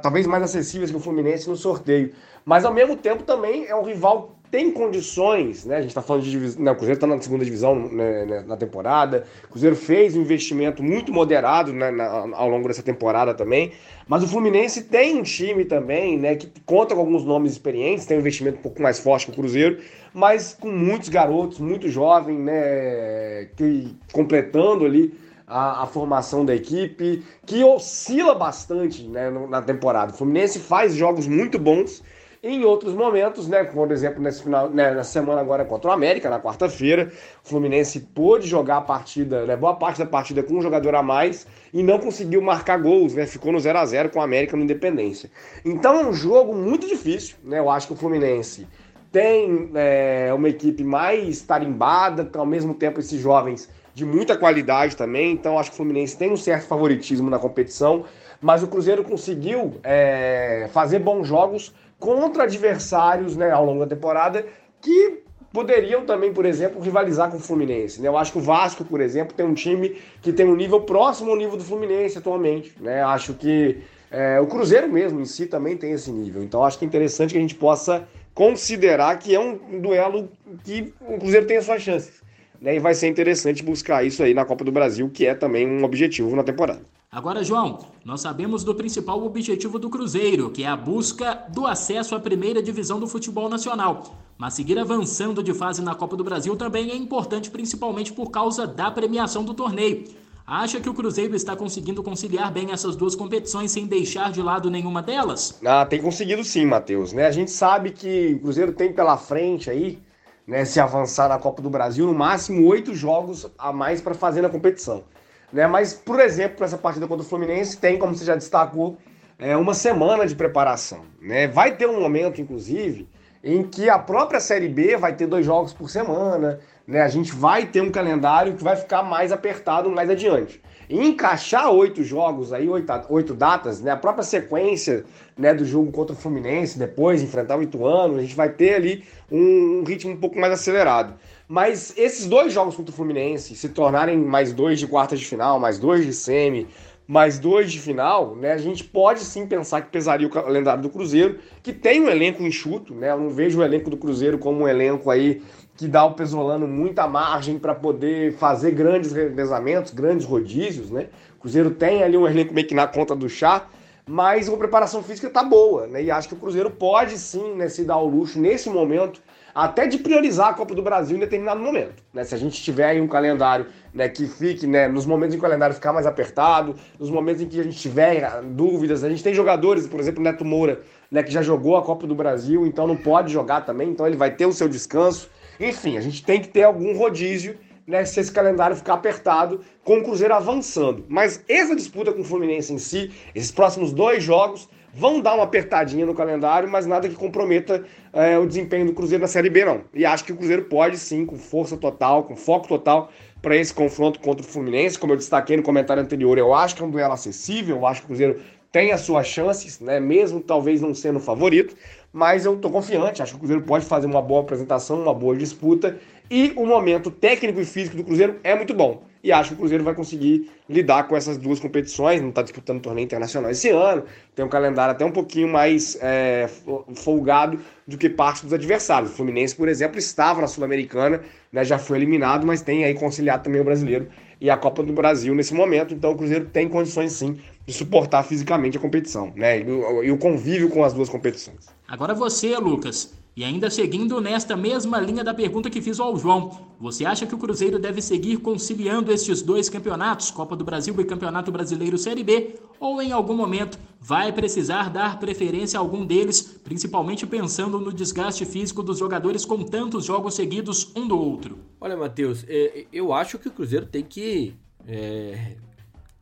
talvez 0.02 0.26
mais 0.26 0.42
acessíveis 0.42 0.90
que 0.90 0.96
o 0.96 1.00
Fluminense 1.00 1.48
no 1.48 1.56
sorteio. 1.56 2.12
Mas 2.44 2.64
ao 2.64 2.72
mesmo 2.72 2.96
tempo 2.96 3.22
também 3.22 3.66
é 3.66 3.74
um 3.74 3.82
rival 3.82 4.34
tem 4.54 4.70
condições, 4.70 5.64
né? 5.64 5.78
A 5.78 5.80
gente 5.80 5.90
está 5.90 6.00
falando 6.00 6.22
de 6.22 6.30
divisão, 6.30 6.62
né? 6.62 6.70
o 6.70 6.76
Cruzeiro 6.76 6.96
está 6.96 7.08
na 7.08 7.20
segunda 7.20 7.44
divisão 7.44 7.74
né, 7.74 8.24
né, 8.24 8.44
na 8.46 8.56
temporada. 8.56 9.24
O 9.46 9.48
Cruzeiro 9.48 9.74
fez 9.74 10.14
um 10.14 10.20
investimento 10.20 10.80
muito 10.80 11.12
moderado 11.12 11.72
né, 11.72 11.90
na, 11.90 12.04
ao 12.36 12.48
longo 12.48 12.68
dessa 12.68 12.80
temporada 12.80 13.34
também. 13.34 13.72
Mas 14.06 14.22
o 14.22 14.28
Fluminense 14.28 14.84
tem 14.84 15.16
um 15.16 15.24
time 15.24 15.64
também, 15.64 16.16
né? 16.16 16.36
Que 16.36 16.48
conta 16.64 16.94
com 16.94 17.00
alguns 17.00 17.24
nomes 17.24 17.50
experientes, 17.50 18.06
tem 18.06 18.16
um 18.16 18.20
investimento 18.20 18.58
um 18.58 18.62
pouco 18.62 18.80
mais 18.80 19.00
forte 19.00 19.26
que 19.26 19.32
o 19.32 19.34
Cruzeiro, 19.34 19.80
mas 20.12 20.56
com 20.60 20.70
muitos 20.70 21.08
garotos, 21.08 21.58
muito 21.58 21.88
jovens, 21.88 22.38
né? 22.38 23.48
Que 23.56 23.92
completando 24.12 24.84
ali 24.84 25.12
a, 25.54 25.84
a, 25.84 25.86
formação 25.86 26.44
da 26.44 26.52
equipe, 26.52 27.22
que 27.46 27.62
oscila 27.62 28.34
bastante 28.34 29.04
né, 29.04 29.30
na 29.48 29.62
temporada. 29.62 30.12
O 30.12 30.16
Fluminense 30.16 30.58
faz 30.58 30.96
jogos 30.96 31.28
muito 31.28 31.60
bons 31.60 32.02
em 32.42 32.64
outros 32.64 32.92
momentos, 32.92 33.46
né, 33.46 33.62
por 33.62 33.92
exemplo, 33.92 34.20
nesse 34.20 34.42
final, 34.42 34.68
né, 34.68 34.90
na 34.90 35.04
semana 35.04 35.40
agora 35.40 35.64
contra 35.64 35.90
o 35.90 35.92
América, 35.92 36.28
na 36.28 36.40
quarta-feira, 36.40 37.12
o 37.44 37.48
Fluminense 37.48 38.00
pôde 38.00 38.48
jogar 38.48 38.78
a 38.78 38.80
partida, 38.80 39.46
né, 39.46 39.56
boa 39.56 39.76
parte 39.76 40.00
da 40.00 40.06
partida 40.06 40.42
com 40.42 40.54
um 40.54 40.60
jogador 40.60 40.96
a 40.96 41.04
mais 41.04 41.46
e 41.72 41.84
não 41.84 42.00
conseguiu 42.00 42.42
marcar 42.42 42.76
gols, 42.76 43.14
né, 43.14 43.24
ficou 43.24 43.52
no 43.52 43.60
0 43.60 43.78
a 43.78 43.86
0 43.86 44.10
com 44.10 44.18
o 44.18 44.22
América 44.22 44.56
no 44.56 44.64
Independência. 44.64 45.30
Então 45.64 46.00
é 46.00 46.04
um 46.04 46.12
jogo 46.12 46.52
muito 46.52 46.88
difícil, 46.88 47.36
né, 47.44 47.60
eu 47.60 47.70
acho 47.70 47.86
que 47.86 47.92
o 47.92 47.96
Fluminense 47.96 48.66
tem 49.12 49.70
é, 49.76 50.32
uma 50.34 50.48
equipe 50.48 50.82
mais 50.82 51.42
tarimbada, 51.42 52.28
ao 52.36 52.44
mesmo 52.44 52.74
tempo 52.74 52.98
esses 52.98 53.20
jovens 53.20 53.70
de 53.94 54.04
muita 54.04 54.36
qualidade 54.36 54.96
também, 54.96 55.32
então 55.32 55.58
acho 55.58 55.70
que 55.70 55.74
o 55.74 55.76
Fluminense 55.76 56.16
tem 56.16 56.30
um 56.30 56.36
certo 56.36 56.66
favoritismo 56.66 57.30
na 57.30 57.38
competição, 57.38 58.04
mas 58.40 58.62
o 58.62 58.66
Cruzeiro 58.66 59.04
conseguiu 59.04 59.74
é, 59.82 60.68
fazer 60.72 60.98
bons 60.98 61.26
jogos 61.26 61.72
contra 61.98 62.42
adversários 62.42 63.36
né, 63.36 63.50
ao 63.50 63.64
longo 63.64 63.80
da 63.80 63.86
temporada 63.86 64.44
que 64.80 65.22
poderiam 65.52 66.04
também, 66.04 66.32
por 66.32 66.44
exemplo, 66.44 66.82
rivalizar 66.82 67.30
com 67.30 67.36
o 67.36 67.40
Fluminense. 67.40 68.02
Né? 68.02 68.08
Eu 68.08 68.18
acho 68.18 68.32
que 68.32 68.38
o 68.38 68.40
Vasco, 68.40 68.84
por 68.84 69.00
exemplo, 69.00 69.34
tem 69.34 69.46
um 69.46 69.54
time 69.54 69.96
que 70.20 70.32
tem 70.32 70.44
um 70.44 70.56
nível 70.56 70.80
próximo 70.80 71.30
ao 71.30 71.36
nível 71.36 71.56
do 71.56 71.62
Fluminense 71.62 72.18
atualmente. 72.18 72.74
Né? 72.80 73.00
Acho 73.02 73.34
que 73.34 73.78
é, 74.10 74.40
o 74.40 74.46
Cruzeiro 74.48 74.88
mesmo 74.88 75.20
em 75.20 75.24
si 75.24 75.46
também 75.46 75.76
tem 75.76 75.92
esse 75.92 76.10
nível. 76.10 76.42
Então 76.42 76.64
acho 76.64 76.76
que 76.76 76.84
é 76.84 76.88
interessante 76.88 77.30
que 77.30 77.38
a 77.38 77.40
gente 77.40 77.54
possa 77.54 78.06
considerar 78.34 79.16
que 79.18 79.32
é 79.32 79.38
um 79.38 79.80
duelo 79.80 80.28
que 80.64 80.92
o 81.00 81.18
Cruzeiro 81.18 81.46
tem 81.46 81.56
as 81.56 81.64
suas 81.64 81.80
chances. 81.80 82.23
Né? 82.64 82.76
E 82.76 82.78
vai 82.78 82.94
ser 82.94 83.08
interessante 83.08 83.62
buscar 83.62 84.06
isso 84.06 84.22
aí 84.22 84.32
na 84.32 84.46
Copa 84.46 84.64
do 84.64 84.72
Brasil, 84.72 85.10
que 85.10 85.26
é 85.26 85.34
também 85.34 85.68
um 85.68 85.84
objetivo 85.84 86.34
na 86.34 86.42
temporada. 86.42 86.80
Agora, 87.12 87.44
João, 87.44 87.86
nós 88.04 88.22
sabemos 88.22 88.64
do 88.64 88.74
principal 88.74 89.22
objetivo 89.22 89.78
do 89.78 89.90
Cruzeiro, 89.90 90.50
que 90.50 90.64
é 90.64 90.66
a 90.66 90.74
busca 90.74 91.44
do 91.50 91.66
acesso 91.66 92.14
à 92.14 92.20
primeira 92.20 92.62
divisão 92.62 92.98
do 92.98 93.06
futebol 93.06 93.50
nacional. 93.50 94.16
Mas 94.38 94.54
seguir 94.54 94.78
avançando 94.78 95.42
de 95.42 95.52
fase 95.52 95.82
na 95.82 95.94
Copa 95.94 96.16
do 96.16 96.24
Brasil 96.24 96.56
também 96.56 96.90
é 96.90 96.96
importante, 96.96 97.50
principalmente 97.50 98.14
por 98.14 98.30
causa 98.30 98.66
da 98.66 98.90
premiação 98.90 99.44
do 99.44 99.52
torneio. 99.52 100.04
Acha 100.46 100.80
que 100.80 100.88
o 100.88 100.94
Cruzeiro 100.94 101.36
está 101.36 101.54
conseguindo 101.54 102.02
conciliar 102.02 102.50
bem 102.50 102.72
essas 102.72 102.96
duas 102.96 103.14
competições 103.14 103.70
sem 103.72 103.86
deixar 103.86 104.32
de 104.32 104.42
lado 104.42 104.70
nenhuma 104.70 105.02
delas? 105.02 105.60
Ah, 105.64 105.84
tem 105.84 106.00
conseguido 106.00 106.42
sim, 106.42 106.64
Matheus. 106.66 107.12
Né? 107.12 107.26
A 107.26 107.30
gente 107.30 107.50
sabe 107.50 107.90
que 107.92 108.34
o 108.34 108.40
Cruzeiro 108.40 108.72
tem 108.72 108.92
pela 108.92 109.16
frente 109.16 109.70
aí 109.70 109.98
né, 110.46 110.64
se 110.64 110.78
avançar 110.78 111.28
na 111.28 111.38
Copa 111.38 111.62
do 111.62 111.70
Brasil, 111.70 112.06
no 112.06 112.14
máximo 112.14 112.66
oito 112.66 112.94
jogos 112.94 113.50
a 113.58 113.72
mais 113.72 114.00
para 114.00 114.14
fazer 114.14 114.42
na 114.42 114.48
competição. 114.48 115.04
Né? 115.52 115.66
Mas, 115.66 115.94
por 115.94 116.20
exemplo, 116.20 116.64
essa 116.64 116.76
partida 116.76 117.06
contra 117.06 117.24
o 117.24 117.28
Fluminense, 117.28 117.78
tem, 117.78 117.98
como 117.98 118.14
você 118.14 118.24
já 118.24 118.34
destacou, 118.34 118.98
é, 119.38 119.56
uma 119.56 119.74
semana 119.74 120.26
de 120.26 120.34
preparação. 120.34 121.04
Né? 121.20 121.46
Vai 121.46 121.76
ter 121.76 121.88
um 121.88 122.00
momento, 122.00 122.40
inclusive, 122.40 123.08
em 123.42 123.62
que 123.62 123.88
a 123.88 123.98
própria 123.98 124.40
Série 124.40 124.68
B 124.68 124.96
vai 124.96 125.14
ter 125.14 125.26
dois 125.26 125.44
jogos 125.44 125.72
por 125.72 125.88
semana, 125.90 126.60
né? 126.86 127.02
a 127.02 127.08
gente 127.08 127.32
vai 127.32 127.66
ter 127.66 127.80
um 127.80 127.90
calendário 127.90 128.54
que 128.54 128.64
vai 128.64 128.76
ficar 128.76 129.02
mais 129.02 129.32
apertado 129.32 129.90
mais 129.90 130.10
adiante. 130.10 130.62
Encaixar 130.88 131.70
oito 131.70 132.02
jogos 132.02 132.52
aí, 132.52 132.68
oito, 132.68 132.92
oito 133.08 133.34
datas, 133.34 133.80
né? 133.80 133.90
A 133.90 133.96
própria 133.96 134.24
sequência 134.24 135.04
né, 135.36 135.54
do 135.54 135.64
jogo 135.64 135.90
contra 135.90 136.14
o 136.14 136.18
Fluminense, 136.18 136.78
depois 136.78 137.22
enfrentar 137.22 137.58
o 137.58 137.62
Ituano, 137.62 138.18
a 138.18 138.22
gente 138.22 138.34
vai 138.34 138.48
ter 138.48 138.74
ali 138.74 139.04
um, 139.30 139.80
um 139.80 139.84
ritmo 139.84 140.12
um 140.12 140.16
pouco 140.16 140.38
mais 140.38 140.52
acelerado. 140.52 141.14
Mas 141.48 141.92
esses 141.96 142.26
dois 142.26 142.52
jogos 142.52 142.74
contra 142.74 142.92
o 142.92 142.96
Fluminense 142.96 143.54
se 143.54 143.68
tornarem 143.68 144.16
mais 144.18 144.52
dois 144.52 144.78
de 144.78 144.86
quartas 144.86 145.20
de 145.20 145.26
final, 145.26 145.60
mais 145.60 145.78
dois 145.78 146.04
de 146.04 146.12
semi, 146.12 146.66
mais 147.06 147.38
dois 147.38 147.70
de 147.70 147.78
final, 147.78 148.34
né? 148.34 148.52
A 148.52 148.58
gente 148.58 148.82
pode 148.82 149.20
sim 149.20 149.46
pensar 149.46 149.82
que 149.82 149.90
pesaria 149.90 150.26
o 150.26 150.30
calendário 150.30 150.82
do 150.82 150.88
Cruzeiro, 150.88 151.38
que 151.62 151.72
tem 151.72 152.00
um 152.00 152.08
elenco 152.08 152.42
enxuto, 152.42 152.94
né? 152.94 153.10
Eu 153.10 153.18
não 153.18 153.28
vejo 153.28 153.60
o 153.60 153.62
elenco 153.62 153.90
do 153.90 153.96
Cruzeiro 153.96 154.38
como 154.38 154.62
um 154.62 154.68
elenco 154.68 155.10
aí 155.10 155.42
que 155.76 155.88
dá 155.88 156.00
ao 156.00 156.14
Pesolano 156.14 156.66
muita 156.66 157.06
margem 157.06 157.58
para 157.58 157.74
poder 157.74 158.32
fazer 158.34 158.70
grandes 158.72 159.12
revezamentos, 159.12 159.92
grandes 159.92 160.26
rodízios, 160.26 160.90
né? 160.90 161.08
O 161.36 161.40
Cruzeiro 161.40 161.70
tem 161.70 162.02
ali 162.02 162.16
um 162.16 162.26
elenco 162.26 162.54
meio 162.54 162.66
que 162.66 162.74
na 162.74 162.86
conta 162.86 163.14
do 163.14 163.28
chá, 163.28 163.66
mas 164.06 164.48
a 164.48 164.56
preparação 164.56 165.02
física 165.02 165.30
tá 165.30 165.42
boa, 165.42 165.86
né? 165.86 166.02
E 166.02 166.10
acho 166.10 166.28
que 166.28 166.34
o 166.34 166.38
Cruzeiro 166.38 166.70
pode 166.70 167.18
sim 167.18 167.54
né, 167.54 167.68
se 167.68 167.84
dar 167.84 167.96
o 167.96 168.06
luxo 168.06 168.38
nesse 168.38 168.68
momento 168.70 169.20
até 169.54 169.86
de 169.86 169.98
priorizar 169.98 170.48
a 170.48 170.52
Copa 170.52 170.74
do 170.74 170.82
Brasil 170.82 171.16
em 171.16 171.20
determinado 171.20 171.60
momento. 171.60 172.02
Né? 172.12 172.24
Se 172.24 172.34
a 172.34 172.38
gente 172.38 172.60
tiver 172.60 172.86
aí 172.86 173.00
um 173.00 173.06
calendário 173.06 173.66
né, 173.92 174.08
que 174.08 174.26
fique, 174.26 174.66
né, 174.66 174.88
nos 174.88 175.06
momentos 175.06 175.34
em 175.34 175.38
que 175.38 175.44
o 175.44 175.48
calendário 175.48 175.74
ficar 175.74 175.92
mais 175.92 176.06
apertado, 176.06 176.74
nos 176.98 177.08
momentos 177.08 177.40
em 177.40 177.46
que 177.46 177.60
a 177.60 177.62
gente 177.62 177.78
tiver 177.78 178.42
dúvidas, 178.42 179.04
a 179.04 179.08
gente 179.08 179.22
tem 179.22 179.32
jogadores, 179.32 179.86
por 179.86 180.00
exemplo, 180.00 180.22
Neto 180.22 180.44
Moura, 180.44 180.80
né, 181.08 181.22
que 181.22 181.30
já 181.30 181.40
jogou 181.40 181.76
a 181.76 181.82
Copa 181.82 182.04
do 182.04 182.16
Brasil, 182.16 182.66
então 182.66 182.86
não 182.86 182.96
pode 182.96 183.32
jogar 183.32 183.60
também, 183.60 183.90
então 183.90 184.06
ele 184.06 184.16
vai 184.16 184.32
ter 184.32 184.46
o 184.46 184.52
seu 184.52 184.68
descanso. 184.68 185.30
Enfim, 185.58 185.96
a 185.96 186.00
gente 186.00 186.24
tem 186.24 186.40
que 186.40 186.48
ter 186.48 186.62
algum 186.62 186.96
rodízio 186.96 187.58
né, 187.86 188.04
se 188.04 188.20
esse 188.20 188.32
calendário 188.32 188.76
ficar 188.76 188.94
apertado, 188.94 189.60
com 189.82 189.98
o 189.98 190.02
Cruzeiro 190.02 190.34
avançando. 190.34 191.04
Mas 191.08 191.44
essa 191.48 191.76
disputa 191.76 192.12
com 192.12 192.22
o 192.22 192.24
Fluminense 192.24 192.72
em 192.72 192.78
si, 192.78 193.10
esses 193.34 193.50
próximos 193.50 193.92
dois 193.92 194.22
jogos, 194.22 194.68
vão 194.92 195.20
dar 195.20 195.34
uma 195.34 195.44
apertadinha 195.44 196.06
no 196.06 196.14
calendário, 196.14 196.68
mas 196.68 196.86
nada 196.86 197.08
que 197.08 197.14
comprometa 197.14 197.84
é, 198.12 198.38
o 198.38 198.46
desempenho 198.46 198.86
do 198.86 198.94
Cruzeiro 198.94 199.22
na 199.22 199.28
Série 199.28 199.50
B, 199.50 199.64
não. 199.64 199.82
E 199.92 200.06
acho 200.06 200.24
que 200.24 200.32
o 200.32 200.36
Cruzeiro 200.36 200.64
pode 200.64 200.96
sim, 200.96 201.26
com 201.26 201.36
força 201.36 201.76
total, 201.76 202.24
com 202.24 202.36
foco 202.36 202.68
total, 202.68 203.10
para 203.42 203.56
esse 203.56 203.74
confronto 203.74 204.20
contra 204.20 204.44
o 204.44 204.48
Fluminense. 204.48 204.98
Como 204.98 205.12
eu 205.12 205.16
destaquei 205.16 205.56
no 205.56 205.62
comentário 205.62 206.02
anterior, 206.02 206.38
eu 206.38 206.54
acho 206.54 206.76
que 206.76 206.82
é 206.82 206.86
um 206.86 206.90
duelo 206.90 207.12
acessível, 207.12 207.76
eu 207.76 207.86
acho 207.86 208.00
que 208.00 208.06
o 208.06 208.08
Cruzeiro 208.08 208.40
tem 208.70 208.90
as 208.90 209.02
suas 209.02 209.26
chances, 209.28 209.78
né, 209.78 210.00
mesmo 210.00 210.40
talvez 210.40 210.80
não 210.80 210.92
sendo 210.92 211.20
favorito, 211.20 211.76
mas 212.14 212.46
eu 212.46 212.56
tô 212.56 212.70
confiante, 212.70 213.20
acho 213.20 213.32
que 213.32 213.36
o 213.38 213.40
Cruzeiro 213.40 213.62
pode 213.62 213.84
fazer 213.84 214.06
uma 214.06 214.22
boa 214.22 214.42
apresentação, 214.42 215.02
uma 215.02 215.12
boa 215.12 215.36
disputa, 215.36 215.98
e 216.30 216.52
o 216.54 216.64
momento 216.64 217.10
técnico 217.10 217.60
e 217.60 217.64
físico 217.64 217.96
do 217.96 218.04
Cruzeiro 218.04 218.38
é 218.44 218.54
muito 218.54 218.72
bom. 218.72 219.02
E 219.22 219.32
acho 219.32 219.48
que 219.48 219.54
o 219.54 219.58
Cruzeiro 219.58 219.82
vai 219.82 219.94
conseguir 219.94 220.48
lidar 220.68 221.08
com 221.08 221.16
essas 221.16 221.36
duas 221.36 221.58
competições, 221.58 222.22
não 222.22 222.28
está 222.28 222.40
disputando 222.40 222.80
torneio 222.80 223.04
internacional 223.04 223.50
esse 223.50 223.68
ano, 223.68 224.04
tem 224.32 224.44
um 224.44 224.48
calendário 224.48 224.92
até 224.92 225.04
um 225.04 225.10
pouquinho 225.10 225.48
mais 225.48 225.98
é, 226.00 226.48
folgado 226.94 227.58
do 227.84 227.98
que 227.98 228.08
parte 228.08 228.44
dos 228.44 228.52
adversários. 228.52 229.10
O 229.10 229.14
Fluminense, 229.14 229.56
por 229.56 229.68
exemplo, 229.68 229.98
estava 229.98 230.40
na 230.40 230.46
Sul-Americana, 230.46 231.20
né, 231.52 231.64
já 231.64 231.78
foi 231.78 231.98
eliminado, 231.98 232.46
mas 232.46 232.62
tem 232.62 232.84
aí 232.84 232.94
conciliado 232.94 233.42
também 233.42 233.60
o 233.60 233.64
brasileiro 233.64 234.06
e 234.40 234.50
a 234.50 234.56
Copa 234.56 234.84
do 234.84 234.92
Brasil 234.92 235.34
nesse 235.34 235.54
momento, 235.54 235.94
então 235.94 236.12
o 236.12 236.16
Cruzeiro 236.16 236.44
tem 236.44 236.68
condições 236.68 237.12
sim 237.12 237.38
de 237.66 237.72
suportar 237.72 238.22
fisicamente 238.24 238.76
a 238.76 238.80
competição, 238.80 239.32
né? 239.34 239.60
E 239.60 239.70
o, 239.70 240.04
e 240.04 240.10
o 240.10 240.18
convívio 240.18 240.68
com 240.68 240.84
as 240.84 240.92
duas 240.92 241.08
competições. 241.08 241.66
Agora 241.88 242.14
você, 242.14 242.56
Lucas. 242.58 243.12
E 243.36 243.42
ainda 243.42 243.68
seguindo 243.68 244.20
nesta 244.20 244.56
mesma 244.56 245.00
linha 245.00 245.24
da 245.24 245.34
pergunta 245.34 245.68
que 245.68 245.82
fiz 245.82 245.98
ao 245.98 246.16
João, 246.16 246.56
você 246.78 247.04
acha 247.04 247.26
que 247.26 247.34
o 247.34 247.38
Cruzeiro 247.38 247.80
deve 247.80 248.00
seguir 248.00 248.36
conciliando 248.36 249.10
estes 249.10 249.42
dois 249.42 249.68
campeonatos, 249.68 250.30
Copa 250.30 250.54
do 250.54 250.64
Brasil 250.64 250.94
e 251.00 251.04
Campeonato 251.04 251.50
Brasileiro 251.50 251.98
Série 251.98 252.22
B, 252.22 252.54
ou 252.78 253.02
em 253.02 253.10
algum 253.10 253.34
momento 253.34 253.76
vai 254.00 254.32
precisar 254.32 254.88
dar 254.88 255.18
preferência 255.18 255.80
a 255.80 255.82
algum 255.82 256.06
deles, 256.06 256.42
principalmente 256.62 257.26
pensando 257.26 257.80
no 257.80 257.92
desgaste 257.92 258.44
físico 258.44 258.84
dos 258.84 259.00
jogadores 259.00 259.44
com 259.44 259.64
tantos 259.64 260.04
jogos 260.04 260.34
seguidos 260.34 260.92
um 260.94 261.08
do 261.08 261.18
outro? 261.18 261.58
Olha, 261.80 261.96
Matheus, 261.96 262.44
é, 262.46 262.86
eu 262.92 263.12
acho 263.12 263.36
que 263.36 263.48
o 263.48 263.50
Cruzeiro 263.50 263.86
tem 263.86 264.04
que 264.04 264.54
é, 264.86 265.56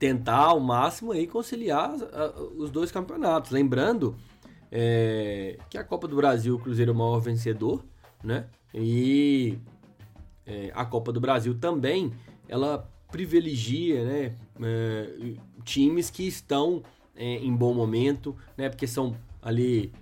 tentar 0.03 0.47
ao 0.47 0.59
máximo 0.59 1.13
aí 1.13 1.29
conciliar 1.29 1.95
os 2.57 2.73
dois 2.73 2.91
campeonatos. 2.91 3.53
Lembrando 3.53 4.17
é, 4.69 5.57
que 5.71 5.79
a 5.79 5.85
Copa 5.85 6.09
do 6.09 6.17
Brasil, 6.17 6.57
o 6.57 6.59
Cruzeiro 6.59 6.91
é 6.91 6.95
o 6.95 6.99
maior 6.99 7.21
vencedor, 7.21 7.85
né? 8.21 8.47
E 8.75 9.57
é, 10.45 10.73
a 10.75 10.85
Copa 10.85 11.13
do 11.13 11.21
Brasil 11.21 11.55
também, 11.57 12.13
ela 12.49 12.91
privilegia, 13.13 14.05
né? 14.05 14.37
É, 14.61 15.35
times 15.63 16.11
que 16.11 16.27
estão 16.27 16.83
é, 17.15 17.37
em 17.37 17.55
bom 17.55 17.73
momento, 17.73 18.37
né? 18.57 18.69
Porque 18.69 18.89
são 18.89 19.17
ali 19.41 19.93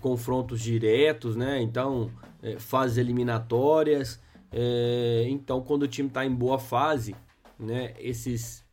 confrontos 0.00 0.60
diretos, 0.60 1.36
né? 1.36 1.62
Então, 1.62 2.10
é, 2.42 2.58
fases 2.58 2.98
eliminatórias. 2.98 4.20
É, 4.50 5.26
então, 5.28 5.60
quando 5.60 5.84
o 5.84 5.88
time 5.88 6.08
está 6.08 6.26
em 6.26 6.34
boa 6.34 6.58
fase, 6.58 7.14
né? 7.56 7.94
Esses 8.00 8.63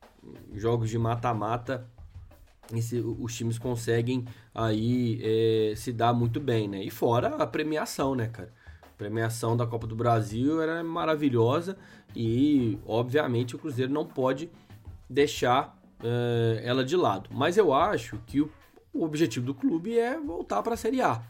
jogos 0.54 0.90
de 0.90 0.98
mata-mata 0.98 1.88
os 3.20 3.36
times 3.36 3.58
conseguem 3.58 4.26
aí 4.54 5.20
é, 5.22 5.74
se 5.76 5.92
dar 5.92 6.14
muito 6.14 6.40
bem, 6.40 6.68
né? 6.68 6.84
E 6.84 6.90
fora 6.90 7.36
a 7.36 7.48
premiação, 7.48 8.16
né, 8.16 8.28
cara? 8.28 8.54
A 8.84 8.98
premiação 8.98 9.58
da 9.58 9.66
Copa 9.66 9.88
do 9.88 9.96
Brasil 9.96 10.62
era 10.62 10.84
maravilhosa 10.84 11.78
e, 12.16 12.78
obviamente, 12.86 13.56
o 13.56 13.60
Cruzeiro 13.60 13.92
não 13.92 14.06
pode 14.06 14.50
deixar 15.10 15.78
é, 16.04 16.62
ela 16.64 16.84
de 16.84 16.96
lado. 16.96 17.30
Mas 17.34 17.58
eu 17.58 17.74
acho 17.74 18.18
que 18.26 18.42
o, 18.42 18.50
o 18.94 19.04
objetivo 19.04 19.46
do 19.46 19.54
clube 19.54 19.98
é 19.98 20.20
voltar 20.20 20.62
para 20.62 20.76
a 20.76 20.78
Série 20.78 21.02
A. 21.02 21.22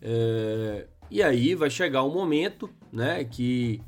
É, 0.00 0.86
e 1.10 1.22
aí 1.22 1.54
vai 1.54 1.68
chegar 1.68 2.02
um 2.04 2.12
momento, 2.12 2.70
né, 2.90 3.24
que 3.24 3.82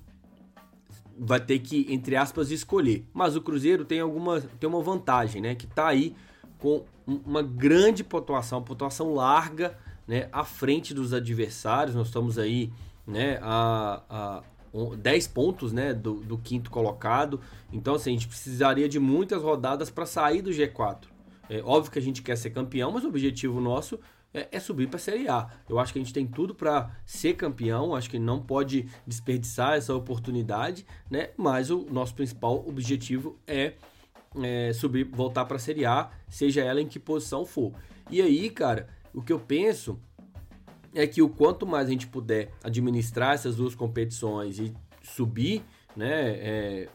vai 1.19 1.41
ter 1.41 1.59
que, 1.59 1.87
entre 1.93 2.17
aspas, 2.17 2.51
escolher. 2.51 3.05
Mas 3.13 3.37
o 3.37 3.41
Cruzeiro 3.41 3.85
tem 3.85 4.01
alguma 4.01 4.41
tem 4.41 4.69
uma 4.69 4.83
vantagem, 4.83 5.41
né, 5.41 5.55
que 5.55 5.67
tá 5.67 5.89
aí 5.89 6.15
com 6.59 6.85
uma 7.07 7.43
grande 7.43 8.03
pontuação, 8.03 8.63
pontuação 8.63 9.15
larga, 9.15 9.79
né, 10.07 10.29
à 10.33 10.45
frente 10.45 10.95
dos 10.95 11.13
adversários. 11.13 11.95
Nós 11.95 12.09
estamos 12.09 12.39
aí, 12.39 12.73
né, 13.07 13.39
a, 13.43 14.03
a 14.09 14.43
10 14.97 15.29
pontos, 15.29 15.73
né, 15.73 15.95
do, 15.95 16.15
do 16.15 16.39
quinto 16.39 16.71
colocado. 16.71 17.41
Então, 17.73 17.95
assim, 17.95 18.11
a 18.11 18.13
gente 18.15 18.29
precisaria 18.29 18.89
de 18.89 18.99
muitas 18.99 19.43
rodadas 19.43 19.91
para 19.91 20.07
sair 20.07 20.43
do 20.43 20.51
G4. 20.51 21.07
É 21.49 21.63
óbvio 21.63 21.93
que 21.93 21.99
a 21.99 22.03
gente 22.03 22.23
quer 22.23 22.37
ser 22.37 22.51
campeão, 22.51 22.91
mas 22.91 23.05
o 23.05 23.09
objetivo 23.09 23.61
nosso 23.61 24.01
é, 24.35 24.49
é 24.51 24.61
subir 24.61 24.89
para 24.89 24.97
a 24.97 25.01
Série 25.01 25.29
A. 25.29 25.49
Eu 25.69 25.79
acho 25.79 25.93
que 25.93 25.99
a 25.99 26.03
gente 26.03 26.13
tem 26.13 26.27
tudo 26.27 26.55
para 26.55 26.91
ser 27.07 27.35
campeão, 27.35 27.95
acho 27.95 28.11
que 28.11 28.19
não 28.19 28.43
pode 28.43 28.89
desperdiçar 29.07 29.75
essa 29.75 29.95
oportunidade, 29.95 30.85
né? 31.09 31.31
Mas 31.37 31.71
o 31.71 31.87
nosso 31.91 32.15
principal 32.15 32.67
objetivo 32.67 33.39
é 33.47 33.75
é, 34.43 34.73
subir, 34.73 35.05
voltar 35.05 35.45
para 35.45 35.57
a 35.57 35.61
Série 35.61 35.85
A, 35.85 36.11
seja 36.29 36.63
ela 36.63 36.81
em 36.81 36.89
que 36.89 36.99
posição 36.99 37.47
for. 37.47 37.73
E 38.11 38.21
aí, 38.21 38.51
cara, 38.51 38.89
o 39.13 39.23
que 39.23 39.33
eu 39.33 39.39
penso 39.39 39.99
é 40.95 41.07
que 41.07 41.23
o 41.23 41.29
quanto 41.29 41.67
mais 41.67 41.89
a 41.89 41.91
gente 41.91 42.07
puder 42.07 42.51
administrar 42.63 43.35
essas 43.35 43.57
duas 43.57 43.75
competições 43.75 44.59
e 44.59 44.75
subir, 45.03 45.63
né, 45.97 46.31
é, 46.31 46.89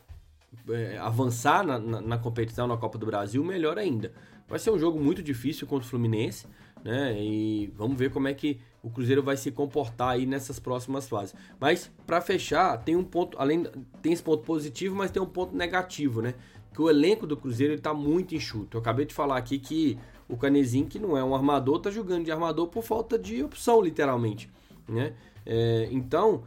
é, 0.69 0.97
avançar 0.97 1.65
na, 1.65 1.79
na, 1.79 2.01
na, 2.01 2.17
competição 2.17 2.67
na 2.67 2.77
Copa 2.77 2.97
do 2.97 3.05
Brasil, 3.05 3.43
melhor 3.43 3.77
ainda. 3.77 4.11
Vai 4.47 4.57
ser 4.57 4.71
um 4.71 4.79
jogo 4.79 4.99
muito 4.99 5.21
difícil 5.21 5.67
contra 5.67 5.85
o 5.85 5.89
Fluminense, 5.89 6.47
né? 6.83 7.15
E 7.21 7.71
vamos 7.75 7.97
ver 7.97 8.11
como 8.11 8.27
é 8.27 8.33
que 8.33 8.59
o 8.81 8.89
Cruzeiro 8.89 9.21
vai 9.21 9.35
se 9.35 9.51
comportar 9.51 10.11
aí 10.11 10.25
nessas 10.25 10.59
próximas 10.59 11.07
fases. 11.07 11.35
Mas 11.59 11.91
para 12.07 12.21
fechar, 12.21 12.77
tem 12.77 12.95
um 12.95 13.03
ponto, 13.03 13.37
além 13.39 13.65
tem 14.01 14.13
esse 14.13 14.23
ponto 14.23 14.43
positivo, 14.43 14.95
mas 14.95 15.11
tem 15.11 15.21
um 15.21 15.25
ponto 15.25 15.55
negativo, 15.55 16.21
né? 16.21 16.33
que 16.73 16.81
o 16.81 16.89
elenco 16.89 17.25
do 17.27 17.35
Cruzeiro 17.35 17.73
está 17.73 17.93
muito 17.93 18.35
enxuto. 18.35 18.77
Eu 18.77 18.81
acabei 18.81 19.05
de 19.05 19.13
falar 19.13 19.37
aqui 19.37 19.59
que 19.59 19.97
o 20.27 20.37
Canezinho, 20.37 20.85
que 20.85 20.99
não 20.99 21.17
é 21.17 21.23
um 21.23 21.35
armador, 21.35 21.77
está 21.77 21.91
jogando 21.91 22.23
de 22.23 22.31
armador 22.31 22.67
por 22.67 22.83
falta 22.83 23.17
de 23.17 23.43
opção, 23.43 23.81
literalmente. 23.81 24.49
Né? 24.87 25.13
É, 25.45 25.89
então, 25.91 26.43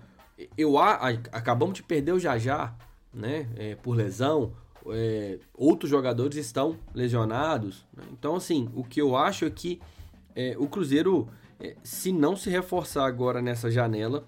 eu 0.57 0.79
a, 0.79 0.95
a, 0.95 1.09
acabamos 1.33 1.75
de 1.75 1.83
perder 1.83 2.13
o 2.13 2.21
Jajá 2.21 2.75
né? 3.13 3.49
É, 3.57 3.75
por 3.75 3.95
lesão. 3.95 4.53
É, 4.87 5.39
outros 5.55 5.91
jogadores 5.91 6.37
estão 6.37 6.77
lesionados. 6.95 7.87
Né? 7.95 8.05
Então, 8.13 8.37
assim, 8.37 8.71
o 8.75 8.83
que 8.83 9.01
eu 9.01 9.17
acho 9.17 9.45
é 9.45 9.51
que 9.51 9.81
é, 10.35 10.57
o 10.59 10.67
Cruzeiro, 10.69 11.29
é, 11.61 11.77
se 11.83 12.13
não 12.13 12.37
se 12.37 12.51
reforçar 12.51 13.07
agora 13.07 13.43
nessa 13.43 13.71
janela, 13.71 14.27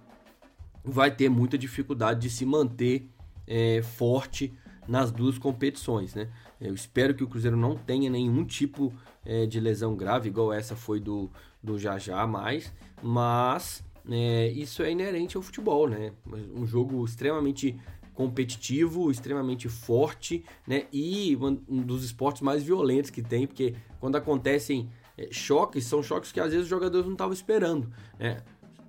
vai 0.84 1.10
ter 1.10 1.28
muita 1.28 1.56
dificuldade 1.56 2.20
de 2.20 2.30
se 2.30 2.44
manter 2.44 3.08
é, 3.46 3.82
forte 3.82 4.52
nas 4.86 5.10
duas 5.10 5.38
competições, 5.38 6.14
né? 6.14 6.28
Eu 6.60 6.74
espero 6.74 7.14
que 7.14 7.24
o 7.24 7.26
Cruzeiro 7.26 7.56
não 7.56 7.74
tenha 7.74 8.10
nenhum 8.10 8.44
tipo 8.44 8.92
é, 9.24 9.46
de 9.46 9.58
lesão 9.58 9.96
grave, 9.96 10.28
igual 10.28 10.52
essa 10.52 10.76
foi 10.76 11.00
do, 11.00 11.30
do 11.62 11.78
Jajá 11.78 12.26
mais, 12.26 12.72
mas 13.02 13.82
é, 14.10 14.48
isso 14.48 14.82
é 14.82 14.90
inerente 14.90 15.36
ao 15.36 15.42
futebol, 15.42 15.88
né? 15.88 16.12
Um 16.54 16.66
jogo 16.66 17.04
extremamente 17.04 17.78
competitivo, 18.14 19.10
extremamente 19.10 19.68
forte, 19.68 20.44
né? 20.66 20.84
E 20.92 21.36
um 21.68 21.82
dos 21.82 22.04
esportes 22.04 22.42
mais 22.42 22.62
violentos 22.62 23.10
que 23.10 23.22
tem, 23.22 23.46
porque 23.46 23.74
quando 23.98 24.16
acontecem 24.16 24.88
é, 25.16 25.28
choques, 25.30 25.84
são 25.84 26.02
choques 26.02 26.32
que 26.32 26.40
às 26.40 26.50
vezes 26.50 26.64
os 26.64 26.68
jogadores 26.68 27.06
não 27.06 27.14
estavam 27.14 27.32
esperando, 27.32 27.90
né? 28.18 28.42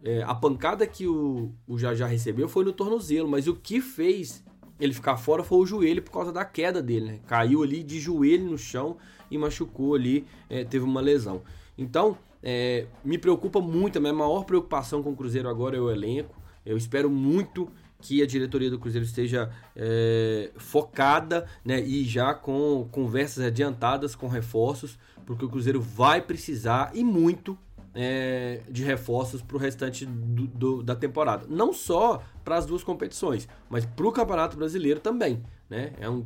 É, 0.04 0.22
a 0.22 0.36
pancada 0.36 0.86
que 0.86 1.08
o, 1.08 1.52
o 1.68 1.80
Jajá 1.80 2.06
recebeu 2.06 2.48
foi 2.48 2.64
no 2.64 2.72
tornozelo, 2.72 3.28
mas 3.28 3.48
o 3.48 3.56
que 3.56 3.82
fez 3.82 4.44
ele 4.80 4.94
ficar 4.94 5.18
fora 5.18 5.44
foi 5.44 5.58
o 5.58 5.66
joelho 5.66 6.02
por 6.02 6.12
causa 6.12 6.32
da 6.32 6.46
queda 6.46 6.82
dele, 6.82 7.06
né? 7.06 7.20
Caiu 7.26 7.64
ali 7.64 7.82
de 7.82 8.00
joelho 8.00 8.46
no 8.46 8.58
chão 8.58 8.98
e 9.32 9.38
machucou 9.38 9.96
ali, 9.96 10.28
é, 10.50 10.64
teve 10.64 10.86
uma 10.86 11.02
lesão. 11.02 11.42
Então, 11.78 12.18
é, 12.44 12.86
me 13.04 13.18
preocupa 13.18 13.60
muito, 13.60 13.98
a 13.98 14.02
minha 14.02 14.14
maior 14.14 14.44
preocupação 14.44 15.02
com 15.02 15.12
o 15.12 15.16
Cruzeiro 15.16 15.50
agora 15.50 15.76
é 15.76 15.80
o 15.80 15.90
elenco. 15.90 16.40
Eu 16.64 16.78
espero 16.78 17.10
muito 17.10 17.70
que 18.00 18.22
a 18.22 18.28
diretoria 18.28 18.70
do 18.70 18.78
Cruzeiro 18.78 19.06
esteja 19.06 19.50
é, 19.76 20.52
focada 20.58 21.48
né, 21.64 21.82
e 21.82 22.04
já 22.04 22.36
com 22.36 22.88
conversas 22.92 23.44
adiantadas 23.44 24.14
com 24.14 24.28
reforços, 24.28 25.00
porque 25.26 25.46
o 25.46 25.50
Cruzeiro 25.50 25.82
vai 25.82 26.22
precisar 26.22 26.92
e 26.94 27.04
muito 27.04 27.58
é, 27.94 28.62
de 28.70 28.84
reforços 28.84 29.42
para 29.42 29.56
o 29.56 29.60
restante 29.60 30.06
do, 30.06 30.48
do, 30.48 30.84
da 30.84 30.96
temporada. 30.96 31.46
Não 31.50 31.74
só 31.74 32.22
para 32.44 32.58
as 32.58 32.66
duas 32.66 32.84
competições, 32.84 33.48
mas 33.70 33.86
para 33.86 34.06
o 34.06 34.12
Campeonato 34.12 34.58
Brasileiro 34.58 35.00
também. 35.00 35.42
Né? 35.70 35.94
É 36.00 36.10
um, 36.10 36.24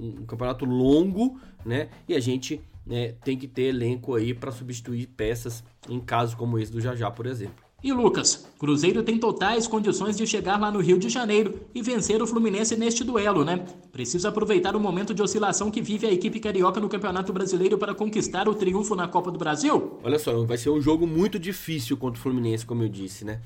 um 0.00 0.24
campeonato 0.26 0.64
longo 0.64 1.40
né? 1.64 1.88
e 2.06 2.14
a 2.14 2.20
gente 2.20 2.60
né, 2.86 3.12
tem 3.24 3.36
que 3.38 3.48
ter 3.48 3.62
elenco 3.62 4.14
aí 4.14 4.34
para 4.34 4.52
substituir 4.52 5.06
peças 5.06 5.64
em 5.88 5.98
casos 5.98 6.34
como 6.34 6.58
esse 6.58 6.70
do 6.70 6.80
Jajá, 6.80 7.10
por 7.10 7.26
exemplo. 7.26 7.64
E 7.82 7.92
Lucas, 7.94 8.46
Cruzeiro 8.58 9.02
tem 9.02 9.18
totais 9.18 9.66
condições 9.66 10.14
de 10.14 10.26
chegar 10.26 10.60
lá 10.60 10.70
no 10.70 10.80
Rio 10.80 10.98
de 10.98 11.08
Janeiro 11.08 11.60
e 11.74 11.80
vencer 11.80 12.20
o 12.22 12.26
Fluminense 12.26 12.76
neste 12.76 13.02
duelo, 13.02 13.42
né? 13.42 13.64
Precisa 13.90 14.28
aproveitar 14.28 14.76
o 14.76 14.80
momento 14.80 15.14
de 15.14 15.22
oscilação 15.22 15.70
que 15.70 15.80
vive 15.80 16.06
a 16.06 16.12
equipe 16.12 16.38
carioca 16.38 16.78
no 16.78 16.90
Campeonato 16.90 17.32
Brasileiro 17.32 17.78
para 17.78 17.94
conquistar 17.94 18.48
o 18.48 18.54
triunfo 18.54 18.94
na 18.94 19.08
Copa 19.08 19.30
do 19.30 19.38
Brasil? 19.38 19.98
Olha 20.04 20.18
só, 20.18 20.44
vai 20.44 20.58
ser 20.58 20.68
um 20.68 20.80
jogo 20.80 21.06
muito 21.06 21.38
difícil 21.38 21.96
contra 21.96 22.20
o 22.20 22.22
Fluminense, 22.22 22.66
como 22.66 22.82
eu 22.82 22.88
disse, 22.88 23.24
né? 23.24 23.40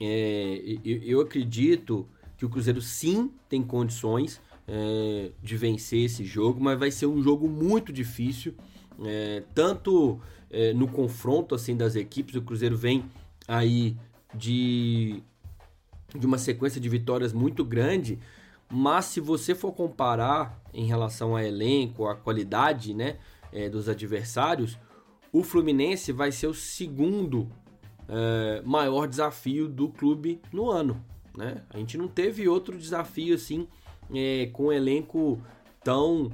É, 0.00 0.78
eu, 0.82 1.20
acredito 1.20 2.06
que 2.38 2.46
o 2.46 2.48
Cruzeiro 2.48 2.80
sim 2.80 3.30
tem 3.50 3.62
condições 3.62 4.40
é, 4.66 5.30
de 5.42 5.56
vencer 5.58 6.04
esse 6.04 6.24
jogo, 6.24 6.58
mas 6.58 6.78
vai 6.78 6.90
ser 6.90 7.06
um 7.06 7.22
jogo 7.22 7.46
muito 7.48 7.92
difícil, 7.92 8.54
é, 9.04 9.42
tanto 9.54 10.18
é, 10.50 10.72
no 10.72 10.88
confronto 10.88 11.54
assim 11.54 11.76
das 11.76 11.94
equipes. 11.94 12.34
O 12.34 12.42
Cruzeiro 12.42 12.76
vem 12.76 13.04
aí 13.46 13.96
de, 14.34 15.22
de 16.14 16.26
uma 16.26 16.38
sequência 16.38 16.80
de 16.80 16.88
vitórias 16.88 17.32
muito 17.32 17.64
grande, 17.64 18.18
mas 18.70 19.06
se 19.06 19.20
você 19.20 19.54
for 19.54 19.72
comparar 19.72 20.60
em 20.72 20.86
relação 20.86 21.36
a 21.36 21.44
elenco, 21.44 22.06
a 22.06 22.14
qualidade 22.14 22.94
né, 22.94 23.18
é, 23.52 23.68
dos 23.68 23.88
adversários, 23.88 24.78
o 25.32 25.42
Fluminense 25.42 26.12
vai 26.12 26.32
ser 26.32 26.46
o 26.46 26.54
segundo 26.54 27.48
é, 28.08 28.62
maior 28.64 29.06
desafio 29.06 29.68
do 29.68 29.88
clube 29.88 30.40
no 30.52 30.70
ano. 30.70 31.04
Né? 31.36 31.62
A 31.70 31.78
gente 31.78 31.98
não 31.98 32.08
teve 32.08 32.48
outro 32.48 32.76
desafio 32.78 33.34
assim 33.34 33.66
é, 34.14 34.48
com 34.52 34.66
um 34.66 34.72
elenco 34.72 35.40
tão 35.82 36.30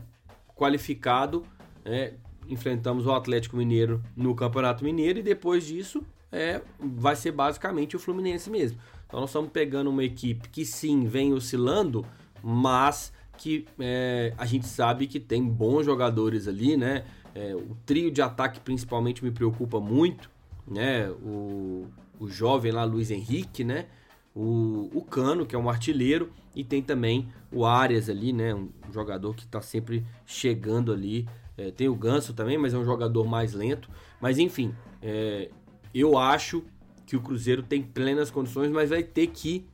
qualificado. 0.54 1.44
É, 1.84 2.14
enfrentamos 2.48 3.06
o 3.06 3.12
Atlético 3.12 3.56
Mineiro 3.56 4.02
no 4.16 4.34
Campeonato 4.34 4.84
Mineiro 4.84 5.18
e 5.18 5.22
depois 5.22 5.64
disso 5.66 6.04
é, 6.32 6.60
vai 6.78 7.16
ser 7.16 7.32
basicamente 7.32 7.96
o 7.96 7.98
Fluminense 7.98 8.50
mesmo. 8.50 8.78
Então 9.06 9.20
nós 9.20 9.30
estamos 9.30 9.50
pegando 9.50 9.90
uma 9.90 10.04
equipe 10.04 10.48
que 10.48 10.64
sim 10.64 11.04
vem 11.04 11.32
oscilando, 11.32 12.06
mas 12.42 13.12
que 13.36 13.66
é, 13.78 14.32
a 14.36 14.46
gente 14.46 14.66
sabe 14.66 15.06
que 15.06 15.18
tem 15.18 15.42
bons 15.42 15.84
jogadores 15.84 16.46
ali, 16.46 16.76
né? 16.76 17.04
É, 17.34 17.54
o 17.54 17.76
trio 17.86 18.10
de 18.10 18.20
ataque 18.20 18.60
principalmente 18.60 19.24
me 19.24 19.30
preocupa 19.30 19.80
muito, 19.80 20.30
né? 20.66 21.08
O, 21.10 21.86
o 22.18 22.28
jovem 22.28 22.70
lá, 22.70 22.84
Luiz 22.84 23.10
Henrique, 23.10 23.64
né? 23.64 23.86
O, 24.34 24.90
o 24.94 25.02
Cano, 25.02 25.44
que 25.44 25.56
é 25.56 25.58
um 25.58 25.68
artilheiro, 25.68 26.30
e 26.54 26.62
tem 26.62 26.82
também 26.82 27.28
o 27.50 27.64
Arias 27.64 28.08
ali, 28.08 28.32
né? 28.32 28.54
Um 28.54 28.70
jogador 28.92 29.34
que 29.34 29.44
está 29.44 29.60
sempre 29.62 30.04
chegando 30.26 30.92
ali. 30.92 31.26
É, 31.56 31.70
tem 31.70 31.88
o 31.88 31.94
Ganso 31.94 32.32
também, 32.32 32.58
mas 32.58 32.74
é 32.74 32.78
um 32.78 32.84
jogador 32.84 33.26
mais 33.26 33.54
lento. 33.54 33.90
Mas 34.20 34.38
enfim, 34.38 34.74
é, 35.02 35.50
eu 35.94 36.18
acho 36.18 36.62
que 37.06 37.16
o 37.16 37.20
Cruzeiro 37.20 37.62
tem 37.62 37.82
plenas 37.82 38.30
condições, 38.30 38.70
mas 38.70 38.90
vai 38.90 39.02
ter 39.02 39.26
que 39.28 39.66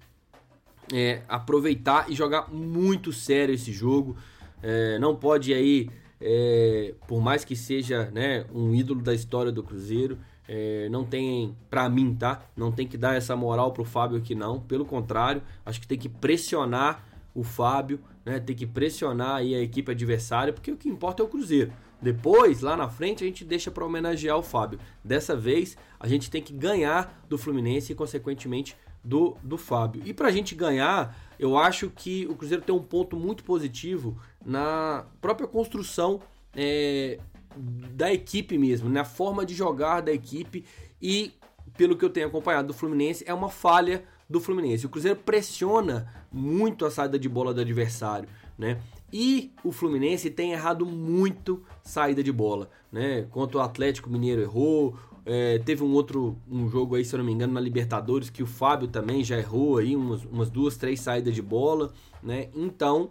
é, 0.92 1.22
aproveitar 1.28 2.10
e 2.10 2.14
jogar 2.14 2.50
muito 2.50 3.12
sério 3.12 3.54
esse 3.54 3.72
jogo. 3.72 4.16
É, 4.62 4.98
não 4.98 5.14
pode 5.14 5.52
aí, 5.52 5.90
é, 6.20 6.94
por 7.06 7.20
mais 7.20 7.44
que 7.44 7.54
seja 7.54 8.10
né, 8.10 8.46
um 8.54 8.74
ídolo 8.74 9.02
da 9.02 9.14
história 9.14 9.52
do 9.52 9.62
Cruzeiro, 9.62 10.18
é, 10.48 10.88
não 10.88 11.04
tem, 11.04 11.56
para 11.68 11.88
mim, 11.88 12.14
tá? 12.14 12.42
Não 12.56 12.70
tem 12.70 12.86
que 12.86 12.96
dar 12.96 13.16
essa 13.16 13.34
moral 13.34 13.72
pro 13.72 13.84
Fábio 13.84 14.16
aqui, 14.16 14.34
não. 14.34 14.60
Pelo 14.60 14.84
contrário, 14.84 15.42
acho 15.64 15.80
que 15.80 15.88
tem 15.88 15.98
que 15.98 16.08
pressionar 16.08 17.04
o 17.34 17.42
Fábio, 17.42 18.00
né? 18.24 18.38
Tem 18.38 18.54
que 18.54 18.66
pressionar 18.66 19.36
aí 19.36 19.54
a 19.54 19.60
equipe 19.60 19.90
adversária, 19.90 20.52
porque 20.52 20.70
o 20.70 20.76
que 20.76 20.88
importa 20.88 21.22
é 21.22 21.26
o 21.26 21.28
Cruzeiro. 21.28 21.72
Depois, 22.00 22.60
lá 22.60 22.76
na 22.76 22.88
frente, 22.88 23.24
a 23.24 23.26
gente 23.26 23.44
deixa 23.44 23.70
para 23.70 23.84
homenagear 23.84 24.36
o 24.36 24.42
Fábio. 24.42 24.78
Dessa 25.02 25.34
vez, 25.34 25.76
a 25.98 26.06
gente 26.06 26.30
tem 26.30 26.42
que 26.42 26.52
ganhar 26.52 27.24
do 27.28 27.38
Fluminense 27.38 27.92
e, 27.92 27.94
consequentemente, 27.94 28.76
do, 29.02 29.36
do 29.42 29.56
Fábio. 29.56 30.02
E 30.04 30.12
para 30.12 30.28
a 30.28 30.32
gente 30.32 30.54
ganhar, 30.54 31.16
eu 31.38 31.56
acho 31.56 31.90
que 31.90 32.26
o 32.28 32.34
Cruzeiro 32.34 32.62
tem 32.62 32.74
um 32.74 32.82
ponto 32.82 33.16
muito 33.16 33.44
positivo 33.44 34.18
na 34.44 35.06
própria 35.20 35.46
construção 35.46 36.20
é, 36.54 37.18
da 37.56 38.12
equipe 38.12 38.58
mesmo, 38.58 38.88
na 38.88 39.04
forma 39.04 39.46
de 39.46 39.54
jogar 39.54 40.00
da 40.00 40.12
equipe 40.12 40.64
e, 41.00 41.32
pelo 41.76 41.96
que 41.96 42.04
eu 42.04 42.10
tenho 42.10 42.26
acompanhado 42.26 42.68
do 42.68 42.74
Fluminense, 42.74 43.24
é 43.26 43.32
uma 43.32 43.48
falha 43.48 44.04
do 44.28 44.40
Fluminense. 44.40 44.86
O 44.86 44.88
Cruzeiro 44.88 45.18
pressiona 45.18 46.12
muito 46.32 46.84
a 46.84 46.90
saída 46.90 47.18
de 47.18 47.28
bola 47.28 47.54
do 47.54 47.60
adversário, 47.60 48.28
né? 48.58 48.80
E 49.18 49.50
o 49.64 49.72
Fluminense 49.72 50.28
tem 50.28 50.52
errado 50.52 50.84
muito 50.84 51.62
saída 51.82 52.22
de 52.22 52.30
bola, 52.30 52.68
né? 52.92 53.26
Quanto 53.30 53.56
o 53.56 53.62
Atlético 53.62 54.10
Mineiro 54.10 54.42
errou, 54.42 54.94
é, 55.24 55.58
teve 55.58 55.82
um 55.82 55.94
outro 55.94 56.36
um 56.46 56.68
jogo 56.68 56.96
aí, 56.96 57.02
se 57.02 57.14
eu 57.14 57.18
não 57.20 57.24
me 57.24 57.32
engano, 57.32 57.54
na 57.54 57.60
Libertadores, 57.60 58.28
que 58.28 58.42
o 58.42 58.46
Fábio 58.46 58.88
também 58.88 59.24
já 59.24 59.38
errou 59.38 59.78
aí 59.78 59.96
umas, 59.96 60.22
umas 60.26 60.50
duas, 60.50 60.76
três 60.76 61.00
saídas 61.00 61.34
de 61.34 61.40
bola, 61.40 61.94
né? 62.22 62.50
Então, 62.54 63.08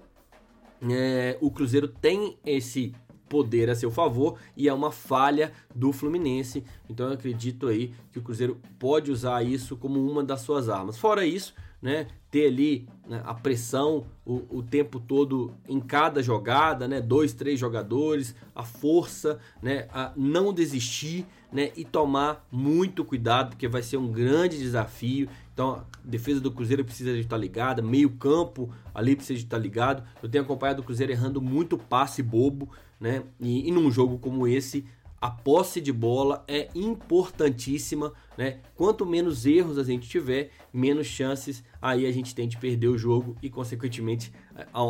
é, 0.88 1.40
o 1.42 1.50
Cruzeiro 1.50 1.88
tem 1.88 2.38
esse 2.46 2.94
poder 3.28 3.72
a 3.72 3.76
seu 3.76 3.90
favor 3.90 4.38
e 4.56 4.70
é 4.70 4.74
uma 4.74 4.92
falha 4.92 5.54
do 5.74 5.92
Fluminense. 5.92 6.64
Então 6.88 7.08
eu 7.08 7.14
acredito 7.14 7.66
aí 7.66 7.96
que 8.12 8.20
o 8.20 8.22
Cruzeiro 8.22 8.62
pode 8.78 9.10
usar 9.10 9.42
isso 9.42 9.76
como 9.76 10.00
uma 10.08 10.24
das 10.24 10.42
suas 10.42 10.70
armas. 10.70 11.00
Fora 11.00 11.26
isso, 11.26 11.56
né, 11.82 12.08
ter 12.32 12.48
ali 12.48 12.88
né, 13.08 13.22
a 13.26 13.34
pressão 13.34 14.06
o, 14.26 14.58
o, 14.58 14.64
tempo 14.64 15.00
todo 15.00 15.54
em 15.70 15.80
cada 15.80 16.22
jogada, 16.24 16.88
né, 16.88 17.00
dois, 17.02 17.34
três 17.34 17.60
jogadores, 17.60 18.36
a 18.56 18.64
força, 18.64 19.40
né, 19.62 19.88
a 19.94 20.12
não 20.16 20.54
desistir, 20.54 21.26
né, 21.52 21.72
e 21.76 21.86
tomar 21.86 22.46
muito 22.52 23.06
cuidado 23.06 23.50
porque 23.50 23.68
vai 23.68 23.84
ser 23.84 23.98
um 23.98 24.12
grande 24.12 24.58
desafio. 24.58 25.30
Então, 25.54 25.76
a 25.76 25.86
defesa 26.04 26.42
do 26.42 26.52
Cruzeiro 26.52 26.84
precisa 26.84 27.14
de 27.14 27.22
estar 27.22 27.38
ligada, 27.38 27.82
meio 27.82 28.10
campo 28.10 28.70
ali 28.94 29.16
precisa 29.16 29.38
de 29.38 29.46
estar 29.46 29.58
ligado. 29.58 30.04
Eu 30.22 30.28
tenho 30.28 30.44
acompanhado 30.44 30.82
o 30.82 30.86
Cruzeiro 30.86 31.12
errando 31.12 31.42
muito 31.42 31.78
passe 31.78 32.22
bobo, 32.22 32.70
né, 33.00 33.24
e, 33.40 33.68
e 33.68 33.72
num 33.72 33.92
jogo 33.92 34.18
como 34.18 34.48
esse 34.48 34.86
a 35.26 35.32
posse 35.32 35.82
de 35.82 35.92
bola 35.92 36.44
é 36.48 36.70
importantíssima, 36.76 38.14
né? 38.38 38.60
Quanto 38.76 39.08
menos 39.08 39.44
erros 39.48 39.80
a 39.80 39.84
gente 39.84 40.08
tiver, 40.08 40.52
menos 40.72 41.08
chances 41.08 41.64
aí 41.82 42.06
a 42.06 42.12
gente 42.12 42.36
tem 42.36 42.48
de 42.48 42.58
perder 42.58 42.90
o 42.90 42.98
jogo 42.98 43.36
e 43.42 43.50
consequentemente 43.50 44.32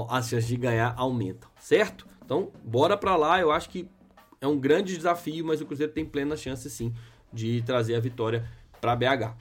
as 0.10 0.28
chances 0.28 0.48
de 0.50 0.58
ganhar 0.58 0.94
aumentam, 0.98 1.50
certo? 1.58 2.06
Então, 2.26 2.52
bora 2.66 2.98
para 2.98 3.16
lá, 3.16 3.40
eu 3.40 3.50
acho 3.50 3.70
que 3.70 3.88
é 4.42 4.48
um 4.48 4.60
grande 4.60 4.98
desafio, 4.98 5.46
mas 5.46 5.62
o 5.62 5.66
Cruzeiro 5.66 5.94
tem 5.94 6.04
plena 6.04 6.36
chance 6.36 6.70
sim 6.70 6.94
de 7.32 7.62
trazer 7.62 7.96
a 7.96 8.00
vitória 8.02 8.46
para 8.82 8.94
BH. 8.94 9.38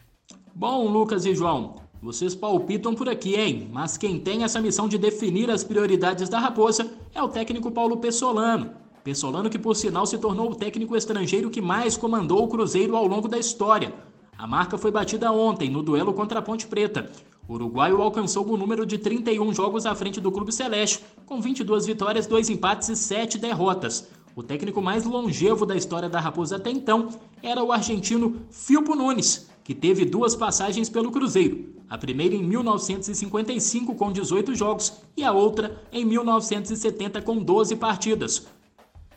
Bom, 0.55 0.89
Lucas 0.89 1.27
e 1.27 1.35
João, 1.35 1.83
vocês 2.01 2.37
palpitam 2.37 2.95
por 2.95 3.09
aqui, 3.09 3.35
hein? 3.35 3.69
Mas 3.73 3.97
quem 3.97 4.21
tem 4.21 4.45
essa 4.45 4.61
missão 4.61 4.87
de 4.87 4.97
definir 4.97 5.51
as 5.51 5.65
prioridades 5.65 6.29
da 6.29 6.39
Raposa 6.39 6.89
é 7.13 7.21
o 7.21 7.29
técnico 7.29 7.73
Paulo 7.73 7.97
Pessolano. 7.97 8.84
Pessolano 9.05 9.51
que 9.51 9.59
por 9.59 9.77
sinal 9.77 10.07
se 10.07 10.17
tornou 10.17 10.51
o 10.51 10.55
técnico 10.55 10.97
estrangeiro 10.97 11.51
que 11.51 11.61
mais 11.61 11.95
comandou 11.95 12.43
o 12.43 12.49
Cruzeiro 12.49 12.97
ao 12.97 13.07
longo 13.07 13.29
da 13.29 13.39
história. 13.39 13.93
A 14.39 14.47
marca 14.47 14.79
foi 14.79 14.91
batida 14.91 15.31
ontem 15.31 15.69
no 15.69 15.83
duelo 15.83 16.15
contra 16.15 16.39
a 16.39 16.43
Ponte 16.43 16.67
Preta. 16.67 17.11
O 17.47 17.53
uruguaio 17.53 18.01
alcançou 18.01 18.49
o 18.49 18.57
número 18.57 18.87
de 18.87 18.97
31 18.97 19.53
jogos 19.53 19.85
à 19.85 19.95
frente 19.95 20.23
do 20.23 20.33
Clube 20.33 20.51
Celeste, 20.51 21.05
com 21.27 21.39
22 21.39 21.85
vitórias, 21.85 22.27
2 22.27 22.49
empates 22.49 22.89
e 22.89 22.97
7 22.97 23.37
derrotas. 23.37 24.09
O 24.35 24.43
técnico 24.43 24.81
mais 24.81 25.05
longevo 25.05 25.67
da 25.67 25.77
história 25.77 26.09
da 26.09 26.19
Raposa 26.19 26.57
até 26.57 26.71
então 26.71 27.11
era 27.43 27.63
o 27.63 27.73
argentino 27.73 28.41
Filpo 28.51 28.95
Nunes, 28.95 29.51
que 29.63 29.75
teve 29.75 30.07
duas 30.07 30.35
passagens 30.35 30.89
pelo 30.89 31.13
Cruzeiro. 31.13 31.75
A 31.91 31.99
primeira 31.99 32.35
em 32.35 32.43
1955 32.43 33.95
com 33.97 34.11
18 34.11 34.55
jogos 34.55 34.95
e 35.15 35.23
a 35.23 35.31
outra 35.31 35.79
em 35.93 36.07
1970 36.07 37.21
com 37.21 37.37
12 37.37 37.77
partidas. 37.77 38.47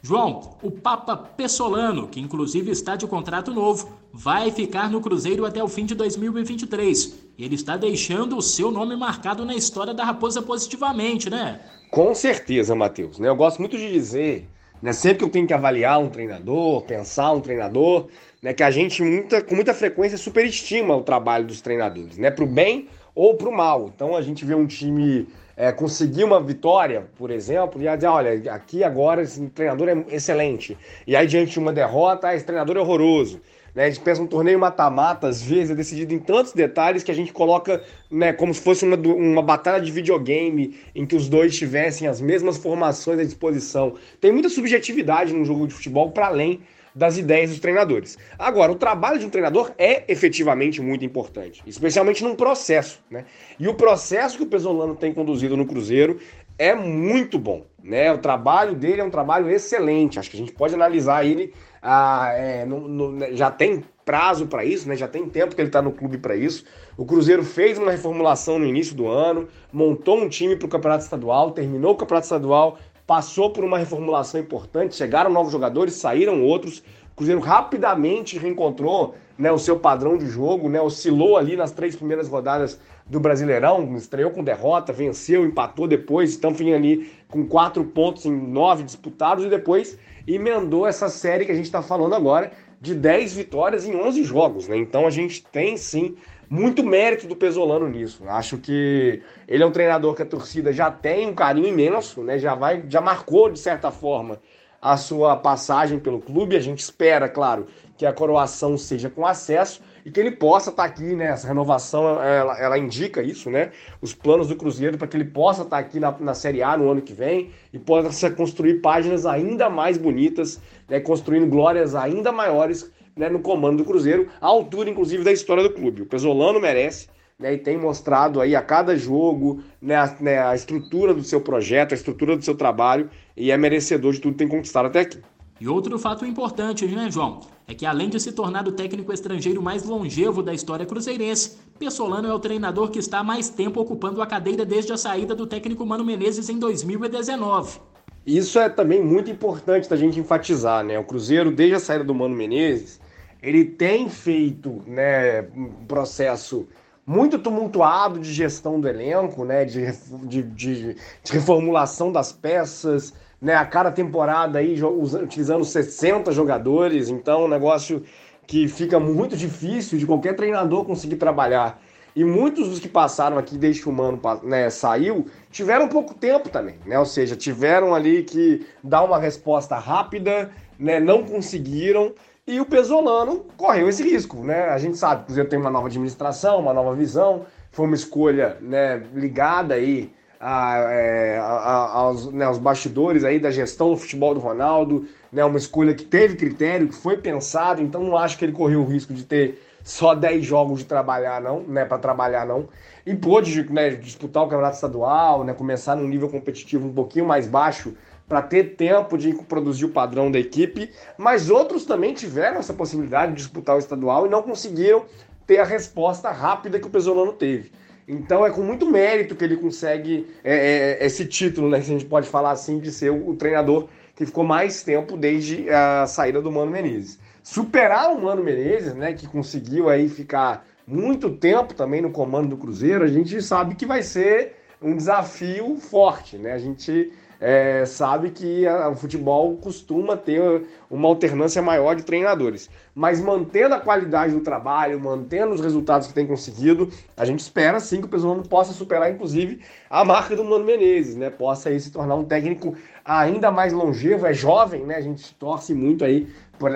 João, 0.01 0.57
o 0.61 0.71
Papa 0.71 1.17
Pessolano, 1.17 2.07
que 2.07 2.19
inclusive 2.19 2.71
está 2.71 2.95
de 2.95 3.07
contrato 3.07 3.53
novo, 3.53 3.89
vai 4.13 4.51
ficar 4.51 4.89
no 4.89 5.01
Cruzeiro 5.01 5.45
até 5.45 5.63
o 5.63 5.67
fim 5.67 5.85
de 5.85 5.95
2023. 5.95 7.15
Ele 7.37 7.55
está 7.55 7.75
deixando 7.77 8.37
o 8.37 8.41
seu 8.41 8.71
nome 8.71 8.95
marcado 8.95 9.45
na 9.45 9.55
história 9.55 9.93
da 9.93 10.03
Raposa 10.03 10.41
positivamente, 10.41 11.29
né? 11.29 11.59
Com 11.91 12.13
certeza, 12.13 12.75
Matheus. 12.75 13.19
Né? 13.19 13.27
Eu 13.27 13.35
gosto 13.35 13.59
muito 13.59 13.77
de 13.77 13.91
dizer, 13.91 14.47
né, 14.81 14.93
sempre 14.93 15.19
que 15.19 15.23
eu 15.25 15.29
tenho 15.29 15.47
que 15.47 15.53
avaliar 15.53 15.99
um 15.99 16.09
treinador, 16.09 16.81
pensar 16.83 17.31
um 17.31 17.41
treinador, 17.41 18.07
né, 18.41 18.53
que 18.53 18.63
a 18.63 18.71
gente 18.71 19.01
muita, 19.01 19.41
com 19.41 19.55
muita 19.55 19.73
frequência 19.73 20.17
superestima 20.17 20.95
o 20.95 21.01
trabalho 21.01 21.47
dos 21.47 21.61
treinadores, 21.61 22.17
né, 22.17 22.29
para 22.29 22.43
o 22.43 22.47
bem 22.47 22.87
ou 23.17 23.33
para 23.33 23.49
o 23.49 23.51
mal. 23.51 23.91
Então 23.93 24.15
a 24.15 24.21
gente 24.21 24.45
vê 24.45 24.53
um 24.53 24.67
time 24.67 25.27
é, 25.55 25.71
conseguir 25.71 26.23
uma 26.23 26.39
vitória, 26.39 27.07
por 27.17 27.31
exemplo, 27.31 27.81
e 27.81 27.95
dizer, 27.95 28.05
olha, 28.05 28.53
aqui 28.53 28.83
agora 28.83 29.23
esse 29.23 29.43
treinador 29.47 29.89
é 29.89 30.15
excelente. 30.15 30.77
E 31.07 31.15
aí, 31.15 31.25
diante 31.25 31.53
de 31.53 31.59
uma 31.59 31.73
derrota, 31.73 32.27
ah, 32.27 32.35
esse 32.35 32.45
treinador 32.45 32.77
é 32.77 32.79
horroroso. 32.79 33.41
Né? 33.73 33.85
A 33.85 33.89
gente 33.89 34.01
pensa 34.01 34.21
um 34.21 34.27
torneio 34.27 34.59
mata-mata, 34.59 35.27
às 35.27 35.41
vezes, 35.41 35.71
é 35.71 35.75
decidido 35.75 36.13
em 36.13 36.19
tantos 36.19 36.53
detalhes 36.53 37.01
que 37.01 37.09
a 37.09 37.15
gente 37.15 37.33
coloca 37.33 37.81
né, 38.09 38.31
como 38.33 38.53
se 38.53 38.61
fosse 38.61 38.85
uma, 38.85 38.95
uma 38.95 39.41
batalha 39.41 39.83
de 39.83 39.91
videogame 39.91 40.77
em 40.93 41.03
que 41.03 41.15
os 41.15 41.27
dois 41.27 41.57
tivessem 41.57 42.07
as 42.07 42.21
mesmas 42.21 42.57
formações 42.57 43.19
à 43.19 43.23
disposição. 43.23 43.95
Tem 44.21 44.31
muita 44.31 44.47
subjetividade 44.47 45.33
no 45.33 45.43
jogo 45.43 45.67
de 45.67 45.73
futebol 45.73 46.11
para 46.11 46.27
além 46.27 46.61
das 46.97 47.15
ideias 47.15 47.51
dos 47.51 47.59
treinadores. 47.59 48.17
Agora, 48.39 48.71
o 48.71 48.75
trabalho 48.75 49.19
de 49.19 49.25
um 49.25 49.29
treinador 49.29 49.71
é 49.77 50.03
efetivamente 50.11 50.81
muito 50.81 51.05
importante, 51.05 51.61
especialmente 51.67 52.23
num 52.23 52.35
processo, 52.35 52.99
né? 53.09 53.25
E 53.59 53.67
o 53.67 53.75
processo 53.75 54.35
que 54.35 54.43
o 54.43 54.47
Pesolano 54.47 54.95
tem 54.95 55.13
conduzido 55.13 55.55
no 55.55 55.67
Cruzeiro 55.67 56.19
é 56.57 56.73
muito 56.73 57.37
bom, 57.37 57.67
né? 57.83 58.11
O 58.11 58.17
trabalho 58.17 58.73
dele 58.73 59.01
é 59.01 59.03
um 59.03 59.11
trabalho 59.11 59.47
excelente. 59.47 60.17
Acho 60.17 60.31
que 60.31 60.37
a 60.37 60.39
gente 60.39 60.51
pode 60.53 60.73
analisar 60.73 61.23
ele 61.23 61.53
ah, 61.81 62.31
é, 62.33 62.65
no, 62.65 62.87
no, 62.87 63.11
né, 63.11 63.29
já 63.33 63.51
tem 63.51 63.83
prazo 64.03 64.47
para 64.47 64.65
isso, 64.65 64.87
né? 64.87 64.95
Já 64.95 65.07
tem 65.07 65.29
tempo 65.29 65.53
que 65.53 65.61
ele 65.61 65.69
está 65.69 65.81
no 65.81 65.91
clube 65.91 66.17
para 66.17 66.35
isso. 66.35 66.63
O 66.97 67.05
Cruzeiro 67.05 67.43
fez 67.43 67.77
uma 67.77 67.91
reformulação 67.91 68.57
no 68.57 68.65
início 68.65 68.95
do 68.95 69.07
ano, 69.07 69.47
montou 69.71 70.17
um 70.17 70.29
time 70.29 70.55
para 70.55 70.65
o 70.65 70.69
campeonato 70.69 71.03
estadual, 71.03 71.51
terminou 71.51 71.91
o 71.91 71.95
campeonato 71.95 72.25
estadual 72.25 72.79
passou 73.07 73.49
por 73.51 73.63
uma 73.63 73.77
reformulação 73.77 74.41
importante, 74.41 74.95
chegaram 74.95 75.31
novos 75.31 75.53
jogadores, 75.53 75.93
saíram 75.93 76.43
outros. 76.43 76.83
O 77.13 77.15
Cruzeiro 77.15 77.39
rapidamente 77.39 78.37
reencontrou 78.37 79.15
né, 79.37 79.49
o 79.49 79.57
seu 79.57 79.79
padrão 79.79 80.17
de 80.17 80.27
jogo, 80.27 80.67
né, 80.67 80.81
oscilou 80.81 81.37
ali 81.37 81.55
nas 81.55 81.71
três 81.71 81.95
primeiras 81.95 82.27
rodadas 82.27 82.79
do 83.05 83.19
Brasileirão, 83.19 83.95
estreou 83.95 84.29
com 84.31 84.43
derrota, 84.43 84.91
venceu, 84.91 85.45
empatou 85.45 85.87
depois, 85.87 86.35
então 86.35 86.53
vinha 86.53 86.75
ali 86.75 87.09
com 87.29 87.47
quatro 87.47 87.83
pontos 87.85 88.25
em 88.25 88.31
nove 88.31 88.83
disputados 88.83 89.45
e 89.45 89.49
depois 89.49 89.97
emendou 90.27 90.85
essa 90.85 91.07
série 91.07 91.45
que 91.45 91.51
a 91.51 91.55
gente 91.55 91.65
está 91.65 91.81
falando 91.81 92.13
agora 92.13 92.51
de 92.81 92.93
10 92.93 93.33
vitórias 93.33 93.85
em 93.85 93.95
11 93.95 94.23
jogos, 94.23 94.67
né? 94.67 94.77
Então 94.77 95.07
a 95.07 95.09
gente 95.09 95.43
tem 95.43 95.77
sim 95.77 96.15
muito 96.49 96.83
mérito 96.83 97.27
do 97.27 97.35
Pesolano 97.35 97.87
nisso. 97.87 98.23
Acho 98.27 98.57
que 98.57 99.21
ele 99.47 99.63
é 99.63 99.65
um 99.65 99.71
treinador 99.71 100.15
que 100.15 100.21
a 100.21 100.25
torcida 100.25 100.71
já 100.71 100.89
tem 100.89 101.27
um 101.27 101.33
carinho 101.33 101.67
imenso, 101.67 102.23
né? 102.23 102.39
Já 102.39 102.55
vai, 102.55 102.83
já 102.87 103.01
marcou 103.01 103.49
de 103.49 103.59
certa 103.59 103.91
forma 103.91 104.39
a 104.81 104.95
sua 104.95 105.35
passagem 105.35 105.99
pelo 105.99 106.19
clube. 106.19 106.55
A 106.55 106.61
gente 106.61 106.79
espera, 106.79 107.27
claro, 107.27 107.67
que 107.97 108.05
a 108.05 108.13
coroação 108.13 108.77
seja 108.77 109.09
com 109.09 109.25
acesso 109.25 109.81
e 110.05 110.11
que 110.11 110.19
ele 110.19 110.31
possa 110.31 110.69
estar 110.69 110.83
tá 110.83 110.89
aqui, 110.89 111.15
né? 111.15 111.25
Essa 111.25 111.47
renovação, 111.47 112.21
ela, 112.23 112.57
ela 112.57 112.77
indica 112.77 113.21
isso, 113.21 113.49
né? 113.49 113.71
Os 114.01 114.13
planos 114.13 114.47
do 114.47 114.55
Cruzeiro 114.55 114.97
para 114.97 115.07
que 115.07 115.17
ele 115.17 115.25
possa 115.25 115.63
estar 115.63 115.77
tá 115.77 115.81
aqui 115.81 115.99
na, 115.99 116.11
na 116.19 116.33
Série 116.33 116.63
A 116.63 116.77
no 116.77 116.89
ano 116.89 117.01
que 117.01 117.11
vem 117.11 117.51
e 117.73 117.79
possa 117.79 118.29
construir 118.31 118.75
páginas 118.75 119.25
ainda 119.25 119.69
mais 119.69 119.97
bonitas, 119.97 120.61
né? 120.87 120.99
Construindo 121.01 121.47
glórias 121.47 121.93
ainda 121.93 122.31
maiores 122.31 122.89
né? 123.17 123.29
no 123.29 123.39
comando 123.39 123.77
do 123.77 123.85
Cruzeiro, 123.85 124.29
à 124.39 124.47
altura, 124.47 124.89
inclusive, 124.89 125.23
da 125.23 125.31
história 125.31 125.63
do 125.63 125.71
clube. 125.71 126.03
O 126.03 126.05
Pesolano 126.05 126.59
merece. 126.59 127.07
Né, 127.39 127.53
e 127.53 127.57
tem 127.59 127.77
mostrado 127.77 128.41
aí 128.41 128.55
a 128.55 128.63
cada 128.63 128.97
jogo 128.97 129.61
né, 129.79 129.95
a, 129.95 130.15
né, 130.19 130.39
a 130.39 130.55
estrutura 130.55 131.13
do 131.13 131.23
seu 131.23 131.39
projeto, 131.39 131.91
a 131.91 131.95
estrutura 131.95 132.35
do 132.35 132.43
seu 132.43 132.55
trabalho, 132.55 133.11
e 133.35 133.51
é 133.51 133.57
merecedor 133.57 134.11
de 134.11 134.19
tudo 134.19 134.31
que 134.31 134.39
tem 134.39 134.47
conquistado 134.47 134.87
até 134.87 135.01
aqui. 135.01 135.19
E 135.59 135.67
outro 135.67 135.97
fato 135.97 136.23
importante, 136.23 136.85
né, 136.85 137.09
João? 137.09 137.41
É 137.67 137.73
que 137.73 137.85
além 137.85 138.09
de 138.09 138.19
se 138.19 138.31
tornar 138.31 138.67
o 138.67 138.71
técnico 138.71 139.11
estrangeiro 139.11 139.61
mais 139.61 139.83
longevo 139.83 140.43
da 140.43 140.53
história 140.53 140.85
cruzeirense, 140.85 141.57
Pessolano 141.79 142.27
é 142.27 142.33
o 142.33 142.39
treinador 142.39 142.89
que 142.89 142.99
está 142.99 143.19
há 143.19 143.23
mais 143.23 143.49
tempo 143.49 143.81
ocupando 143.81 144.21
a 144.21 144.27
cadeira 144.27 144.63
desde 144.63 144.93
a 144.93 144.97
saída 144.97 145.35
do 145.35 145.47
técnico 145.47 145.85
Mano 145.85 146.05
Menezes 146.05 146.47
em 146.47 146.59
2019. 146.59 147.79
Isso 148.25 148.59
é 148.59 148.69
também 148.69 149.03
muito 149.03 149.31
importante 149.31 149.89
da 149.89 149.95
gente 149.95 150.19
enfatizar, 150.19 150.83
né? 150.83 150.99
O 150.99 151.03
Cruzeiro, 151.03 151.51
desde 151.51 151.75
a 151.75 151.79
saída 151.79 152.03
do 152.03 152.13
Mano 152.13 152.35
Menezes, 152.35 152.99
ele 153.41 153.65
tem 153.65 154.09
feito 154.09 154.81
né, 154.87 155.41
um 155.55 155.85
processo 155.87 156.67
muito 157.05 157.39
tumultuado 157.39 158.19
de 158.19 158.33
gestão 158.33 158.79
do 158.81 158.87
elenco, 158.87 159.45
né? 159.45 159.63
De, 159.63 159.91
de, 160.25 160.43
de, 160.43 160.93
de 161.23 161.31
reformulação 161.31 162.11
das 162.11 162.33
peças, 162.33 163.13
né, 163.41 163.55
a 163.55 163.65
cada 163.65 163.91
temporada 163.91 164.59
aí 164.59 164.75
utilizando 164.83 165.63
60 165.63 166.31
jogadores, 166.31 167.07
então 167.09 167.43
é 167.43 167.45
um 167.45 167.47
negócio 167.47 168.03
que 168.45 168.67
fica 168.67 168.99
muito 168.99 169.37
difícil 169.37 169.97
de 169.99 170.05
qualquer 170.05 170.35
treinador 170.35 170.85
conseguir 170.85 171.17
trabalhar. 171.17 171.79
E 172.15 172.23
muitos 172.23 172.67
dos 172.67 172.79
que 172.79 172.89
passaram 172.89 173.37
aqui 173.37 173.57
desde 173.57 173.83
que 173.83 173.89
o 173.89 173.91
Mano 173.91 174.19
né, 174.41 174.69
saiu 174.71 175.27
tiveram 175.51 175.87
pouco 175.87 176.15
tempo 176.15 176.49
também, 176.49 176.75
né? 176.83 176.97
Ou 176.97 177.05
seja, 177.05 177.35
tiveram 177.35 177.93
ali 177.93 178.23
que 178.23 178.65
dar 178.83 179.03
uma 179.03 179.19
resposta 179.19 179.77
rápida, 179.77 180.49
né? 180.79 180.99
Não 180.99 181.23
conseguiram. 181.23 182.15
E 182.47 182.61
o 182.61 182.65
Pesolano 182.65 183.45
correu 183.57 183.89
esse 183.89 184.01
risco, 184.01 184.37
né? 184.37 184.69
A 184.69 184.77
gente 184.77 184.97
sabe 184.97 185.17
que 185.17 185.23
o 185.23 185.25
Cruzeiro 185.25 185.49
tem 185.49 185.59
uma 185.59 185.69
nova 185.69 185.87
administração, 185.87 186.61
uma 186.61 186.73
nova 186.73 186.95
visão, 186.95 187.45
foi 187.73 187.85
uma 187.85 187.95
escolha 187.95 188.55
né, 188.61 189.03
ligada 189.13 189.73
aí 189.73 190.13
a, 190.39 190.77
é, 190.89 191.37
a, 191.39 191.91
aos, 191.91 192.31
né, 192.31 192.45
aos 192.45 192.57
bastidores 192.57 193.25
aí 193.25 193.37
da 193.37 193.51
gestão 193.51 193.89
do 193.89 193.97
futebol 193.97 194.33
do 194.33 194.39
Ronaldo, 194.39 195.05
né, 195.29 195.43
uma 195.43 195.57
escolha 195.57 195.93
que 195.93 196.05
teve 196.05 196.37
critério, 196.37 196.87
que 196.87 196.95
foi 196.95 197.17
pensado, 197.17 197.81
então 197.81 198.01
não 198.01 198.15
acho 198.15 198.37
que 198.37 198.45
ele 198.45 198.53
correu 198.53 198.79
o 198.81 198.85
risco 198.85 199.13
de 199.13 199.25
ter 199.25 199.61
só 199.83 200.15
10 200.15 200.45
jogos 200.45 200.79
de 200.79 200.85
trabalhar 200.85 201.41
não, 201.41 201.59
né, 201.63 201.83
para 201.83 201.97
trabalhar 201.97 202.45
não, 202.45 202.69
e 203.05 203.13
pôde 203.13 203.61
né, 203.69 203.89
disputar 203.89 204.43
o 204.43 204.47
campeonato 204.47 204.75
estadual, 204.75 205.43
né, 205.43 205.53
começar 205.53 205.97
num 205.97 206.07
nível 206.07 206.29
competitivo 206.29 206.87
um 206.87 206.93
pouquinho 206.93 207.25
mais 207.25 207.45
baixo 207.45 207.93
para 208.27 208.41
ter 208.41 208.75
tempo 208.75 209.17
de 209.17 209.33
produzir 209.33 209.85
o 209.85 209.89
padrão 209.89 210.29
da 210.29 210.39
equipe, 210.39 210.91
mas 211.17 211.49
outros 211.49 211.85
também 211.85 212.13
tiveram 212.13 212.59
essa 212.59 212.73
possibilidade 212.73 213.31
de 213.31 213.37
disputar 213.37 213.75
o 213.75 213.79
estadual 213.79 214.25
e 214.25 214.29
não 214.29 214.43
conseguiram 214.43 215.05
ter 215.45 215.59
a 215.59 215.63
resposta 215.63 216.29
rápida 216.29 216.79
que 216.79 216.87
o 216.87 216.89
Pesolano 216.89 217.33
teve. 217.33 217.71
Então 218.07 218.45
é 218.45 218.49
com 218.49 218.61
muito 218.61 218.89
mérito 218.89 219.35
que 219.35 219.43
ele 219.43 219.57
consegue 219.57 220.27
é, 220.43 220.97
é, 221.01 221.05
esse 221.05 221.25
título, 221.25 221.69
né? 221.69 221.81
Se 221.81 221.89
a 221.89 221.93
gente 221.93 222.05
pode 222.05 222.27
falar 222.27 222.51
assim, 222.51 222.79
de 222.79 222.91
ser 222.91 223.11
o, 223.11 223.29
o, 223.29 223.35
treinador 223.35 223.87
que 224.15 224.25
ficou 224.25 224.43
mais 224.43 224.81
tempo 224.83 225.17
desde 225.17 225.69
a 225.69 226.07
saída 226.07 226.41
do 226.41 226.51
Mano 226.51 226.71
Menezes. 226.71 227.19
Superar 227.43 228.11
o 228.11 228.21
Mano 228.21 228.43
Menezes, 228.43 228.93
né? 228.93 229.13
Que 229.13 229.27
conseguiu 229.27 229.89
aí 229.89 230.07
ficar 230.07 230.65
muito 230.85 231.29
tempo 231.29 231.73
também 231.73 232.01
no 232.01 232.11
comando 232.11 232.49
do 232.49 232.57
Cruzeiro, 232.57 233.03
a 233.03 233.07
gente 233.07 233.41
sabe 233.41 233.75
que 233.75 233.85
vai 233.85 234.01
ser 234.01 234.55
um 234.81 234.95
desafio 234.95 235.75
forte, 235.75 236.37
né? 236.37 236.53
A 236.53 236.57
gente 236.57 237.11
é, 237.39 237.85
sabe 237.85 238.31
que 238.31 238.67
a, 238.67 238.89
o 238.89 238.95
futebol 238.95 239.57
costuma 239.57 240.17
ter 240.17 240.63
uma 240.89 241.07
alternância 241.07 241.61
maior 241.61 241.95
de 241.95 242.03
treinadores. 242.03 242.69
Mas 242.95 243.21
mantendo 243.21 243.75
a 243.75 243.79
qualidade 243.79 244.33
do 244.33 244.41
trabalho, 244.41 244.99
mantendo 244.99 245.53
os 245.53 245.61
resultados 245.61 246.07
que 246.07 246.13
tem 246.13 246.25
conseguido, 246.25 246.89
a 247.15 247.25
gente 247.25 247.39
espera 247.39 247.79
sim 247.79 247.99
que 247.99 248.05
o 248.05 248.09
Pesolano 248.09 248.43
possa 248.47 248.73
superar, 248.73 249.11
inclusive, 249.11 249.61
a 249.89 250.03
marca 250.03 250.35
do 250.35 250.43
Mano 250.43 250.65
Menezes, 250.65 251.15
né? 251.15 251.29
Possa 251.29 251.69
aí 251.69 251.79
se 251.79 251.91
tornar 251.91 252.15
um 252.15 252.23
técnico 252.23 252.75
ainda 253.05 253.51
mais 253.51 253.71
longevo, 253.71 254.25
é 254.25 254.33
jovem, 254.33 254.83
né? 254.85 254.95
A 254.95 255.01
gente 255.01 255.33
torce 255.35 255.73
muito 255.73 256.03
aí 256.03 256.27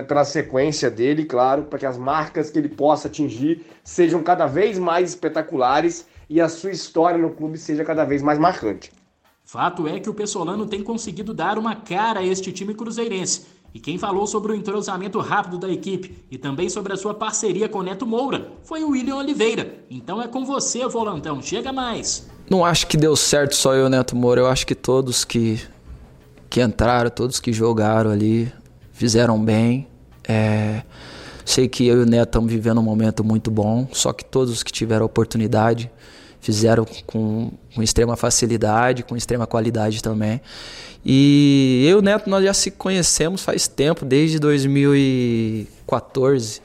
pela 0.07 0.24
sequência 0.24 0.91
dele, 0.91 1.26
claro, 1.26 1.64
para 1.64 1.80
que 1.80 1.86
as 1.86 1.97
marcas 1.97 2.51
que 2.51 2.59
ele 2.59 2.70
possa 2.70 3.07
atingir 3.07 3.66
sejam 3.84 4.22
cada 4.22 4.45
vez 4.45 4.78
mais 4.78 5.09
espetaculares 5.09 6.07
e 6.30 6.39
a 6.39 6.47
sua 6.47 6.72
história 6.72 7.18
no 7.18 7.32
clube 7.32 7.57
seja 7.57 7.84
cada 7.84 8.05
vez 8.05 8.22
mais 8.22 8.38
marcante. 8.38 8.91
Fato 9.52 9.86
é 9.86 9.99
que 9.99 10.10
o 10.10 10.14
Pessolano 10.14 10.66
tem 10.66 10.82
conseguido 10.82 11.34
dar 11.34 11.58
uma 11.58 11.76
cara 11.76 12.22
a 12.22 12.26
este 12.26 12.54
time 12.54 12.74
cruzeirense. 12.74 13.47
E 13.74 13.82
quem 13.82 13.97
falou 13.97 14.26
sobre 14.26 14.54
o 14.54 14.56
entrosamento 14.56 15.20
rápido 15.20 15.58
da 15.58 15.68
equipe 15.68 16.24
e 16.32 16.38
também 16.38 16.70
sobre 16.70 16.93
a 16.93 16.95
sua 16.95 17.14
parceria 17.14 17.68
com 17.68 17.82
Neto 17.82 18.06
Moura 18.06 18.54
foi 18.64 18.82
o 18.82 18.91
William 18.91 19.18
Oliveira. 19.18 19.84
Então 19.89 20.22
é 20.22 20.28
com 20.30 20.45
você, 20.45 20.88
volantão, 20.88 21.41
chega 21.41 21.74
mais. 21.74 22.30
Não 22.49 22.64
acho 22.64 22.88
que 22.88 22.95
deu 22.95 23.14
certo 23.14 23.54
só 23.54 23.74
eu 23.74 23.89
Neto 23.89 24.16
Moura, 24.16 24.39
eu 24.39 24.47
acho 24.47 24.66
que 24.66 24.74
todos 24.74 25.26
que, 25.26 25.60
que 26.49 26.62
entraram, 26.62 27.10
todos 27.10 27.41
que 27.41 27.52
jogaram 27.52 28.10
ali, 28.10 28.49
fizeram 28.93 29.38
bem. 29.38 29.86
É, 30.26 30.82
sei 31.43 31.68
que 31.68 31.86
eu 31.86 31.99
e 31.99 32.04
o 32.04 32.06
Neto 32.06 32.30
estamos 32.30 32.49
vivendo 32.49 32.80
um 32.80 32.84
momento 32.84 33.22
muito 33.22 33.52
bom, 33.52 33.86
só 33.91 34.14
que 34.14 34.24
todos 34.24 34.64
que 34.64 34.72
tiveram 34.72 35.06
oportunidade 35.06 35.91
fizeram 36.42 36.86
com, 37.06 37.52
com 37.74 37.84
extrema 37.84 38.18
facilidade, 38.18 39.04
com 39.04 39.16
extrema 39.16 39.48
qualidade 39.48 40.04
também. 40.04 40.42
E 41.06 41.86
eu 41.88 41.98
e 41.98 42.00
o 42.00 42.02
Neto, 42.02 42.28
nós 42.30 42.44
já 42.44 42.54
se 42.54 42.72
conhecemos 42.72 43.44
faz 43.44 43.68
tempo, 43.68 44.04
desde 44.06 44.39
2014. 44.39 46.62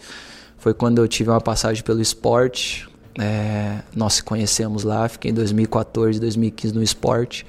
Foi 0.58 0.74
quando 0.74 0.98
eu 0.98 1.06
tive 1.06 1.30
uma 1.30 1.40
passagem 1.40 1.84
pelo 1.84 2.02
esporte. 2.02 2.88
É, 3.18 3.78
nós 3.94 4.14
se 4.14 4.22
conhecemos 4.22 4.82
lá, 4.82 5.08
fiquei 5.08 5.30
em 5.30 5.34
2014, 5.34 6.20
2015 6.20 6.74
no 6.74 6.82
esporte. 6.82 7.46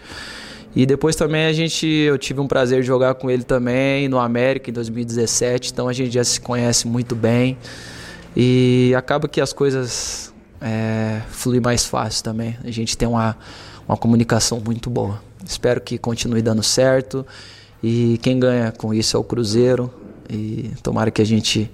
E 0.76 0.86
depois 0.86 1.16
também 1.16 1.46
a 1.46 1.54
gente, 1.54 1.88
eu 1.88 2.18
tive 2.18 2.40
um 2.40 2.48
prazer 2.48 2.82
de 2.82 2.88
jogar 2.88 3.16
com 3.16 3.32
ele 3.32 3.44
também 3.44 4.08
no 4.08 4.20
América 4.20 4.70
em 4.70 4.74
2017, 4.74 5.72
então 5.72 5.90
a 5.90 5.94
gente 5.94 6.12
já 6.12 6.24
se 6.24 6.40
conhece 6.40 6.88
muito 6.88 7.16
bem. 7.16 7.58
E 8.36 8.94
acaba 8.96 9.28
que 9.28 9.42
as 9.42 9.52
coisas 9.52 10.27
é, 10.62 11.22
flui 11.30 11.60
mais 11.60 11.86
fácil 11.86 12.24
também. 12.24 12.58
A 12.64 12.72
gente 12.72 12.98
tem 12.98 13.08
uma, 13.08 13.38
uma 13.88 13.98
comunicação 13.98 14.62
muito 14.64 14.90
boa. 14.90 15.22
Espero 15.46 15.80
que 15.82 15.98
continue 15.98 16.42
dando 16.42 16.64
certo 16.64 17.26
e 17.82 18.18
quem 18.22 18.40
ganha 18.40 18.72
com 18.72 18.94
isso 18.94 19.16
é 19.16 19.20
o 19.20 19.24
Cruzeiro 19.24 19.94
e 20.30 20.72
tomara 20.84 21.12
que 21.12 21.22
a 21.22 21.26
gente 21.26 21.72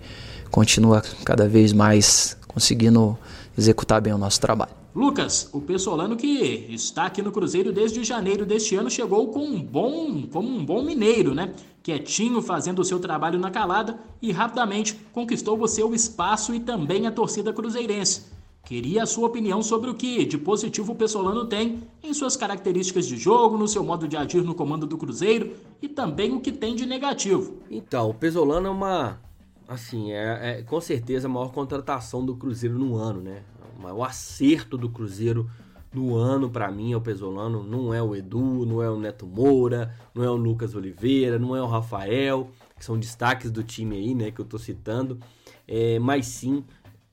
continue 0.51 1.01
cada 1.25 1.47
vez 1.47 1.73
mais 1.73 2.37
conseguindo 2.47 3.17
executar 3.57 4.01
bem 4.01 4.13
o 4.13 4.17
nosso 4.17 4.39
trabalho. 4.39 4.71
Lucas, 4.95 5.49
o 5.51 5.59
Pessolano 5.59 6.15
que 6.15 6.67
está 6.69 7.05
aqui 7.05 7.23
no 7.23 7.31
Cruzeiro 7.31 7.73
desde 7.73 8.03
janeiro 8.03 8.45
deste 8.45 8.75
ano 8.75 8.91
chegou 8.91 9.29
com 9.29 9.43
um 9.43 9.59
bom, 9.59 10.27
como 10.31 10.47
um 10.47 10.63
bom 10.63 10.83
mineiro, 10.83 11.33
né? 11.33 11.51
Quietinho, 11.81 12.43
fazendo 12.43 12.79
o 12.79 12.85
seu 12.85 12.99
trabalho 12.99 13.39
na 13.39 13.49
calada 13.49 13.97
e 14.21 14.31
rapidamente 14.31 14.95
conquistou 15.11 15.59
o 15.59 15.67
seu 15.67 15.95
espaço 15.95 16.53
e 16.53 16.59
também 16.59 17.07
a 17.07 17.11
torcida 17.11 17.51
cruzeirense. 17.51 18.32
Queria 18.65 19.03
a 19.03 19.05
sua 19.05 19.27
opinião 19.27 19.61
sobre 19.61 19.89
o 19.89 19.93
que 19.93 20.25
de 20.25 20.37
positivo 20.37 20.93
o 20.93 20.95
Pessolano 20.95 21.45
tem 21.45 21.83
em 22.01 22.13
suas 22.13 22.37
características 22.37 23.05
de 23.05 23.17
jogo, 23.17 23.57
no 23.57 23.67
seu 23.67 23.83
modo 23.83 24.07
de 24.07 24.15
agir 24.15 24.41
no 24.41 24.55
comando 24.55 24.87
do 24.87 24.97
Cruzeiro 24.97 25.53
e 25.81 25.89
também 25.89 26.31
o 26.33 26.39
que 26.39 26.51
tem 26.51 26.75
de 26.75 26.85
negativo. 26.85 27.57
Então, 27.69 28.09
o 28.09 28.13
Pesolano 28.13 28.67
é 28.67 28.71
uma. 28.71 29.19
Assim, 29.67 30.11
é, 30.11 30.59
é 30.59 30.61
com 30.63 30.79
certeza 30.79 31.27
a 31.27 31.31
maior 31.31 31.51
contratação 31.51 32.25
do 32.25 32.35
Cruzeiro 32.35 32.79
no 32.79 32.95
ano, 32.95 33.21
né? 33.21 33.43
O 33.77 33.81
maior 33.81 34.05
acerto 34.05 34.77
do 34.77 34.89
Cruzeiro 34.89 35.49
no 35.93 36.15
ano, 36.15 36.49
para 36.49 36.71
mim, 36.71 36.93
é 36.93 36.97
o 36.97 37.01
Pesolano. 37.01 37.63
Não 37.63 37.93
é 37.93 38.01
o 38.01 38.15
Edu, 38.15 38.65
não 38.65 38.81
é 38.81 38.89
o 38.89 38.97
Neto 38.97 39.27
Moura, 39.27 39.93
não 40.15 40.23
é 40.23 40.29
o 40.29 40.35
Lucas 40.35 40.73
Oliveira, 40.73 41.37
não 41.37 41.55
é 41.55 41.61
o 41.61 41.67
Rafael 41.67 42.49
que 42.83 42.85
são 42.85 42.99
destaques 42.99 43.49
do 43.49 43.63
time 43.63 43.95
aí, 43.95 44.13
né, 44.13 44.29
que 44.29 44.41
eu 44.41 44.45
tô 44.45 44.57
citando, 44.57 45.17
é, 45.65 45.97
mas 45.99 46.25
sim 46.27 46.65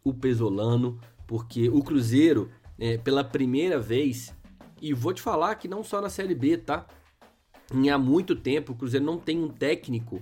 o 0.02 0.12
Pesolano, 0.12 0.98
porque 1.30 1.68
o 1.68 1.80
Cruzeiro, 1.80 2.50
é, 2.76 2.98
pela 2.98 3.22
primeira 3.22 3.78
vez, 3.78 4.34
e 4.82 4.92
vou 4.92 5.14
te 5.14 5.22
falar 5.22 5.54
que 5.54 5.68
não 5.68 5.84
só 5.84 6.00
na 6.00 6.10
Série 6.10 6.34
B, 6.34 6.56
tá? 6.56 6.88
Em 7.72 7.88
há 7.88 7.96
muito 7.96 8.34
tempo 8.34 8.72
o 8.72 8.74
Cruzeiro 8.74 9.06
não 9.06 9.16
tem 9.16 9.38
um 9.38 9.48
técnico 9.48 10.20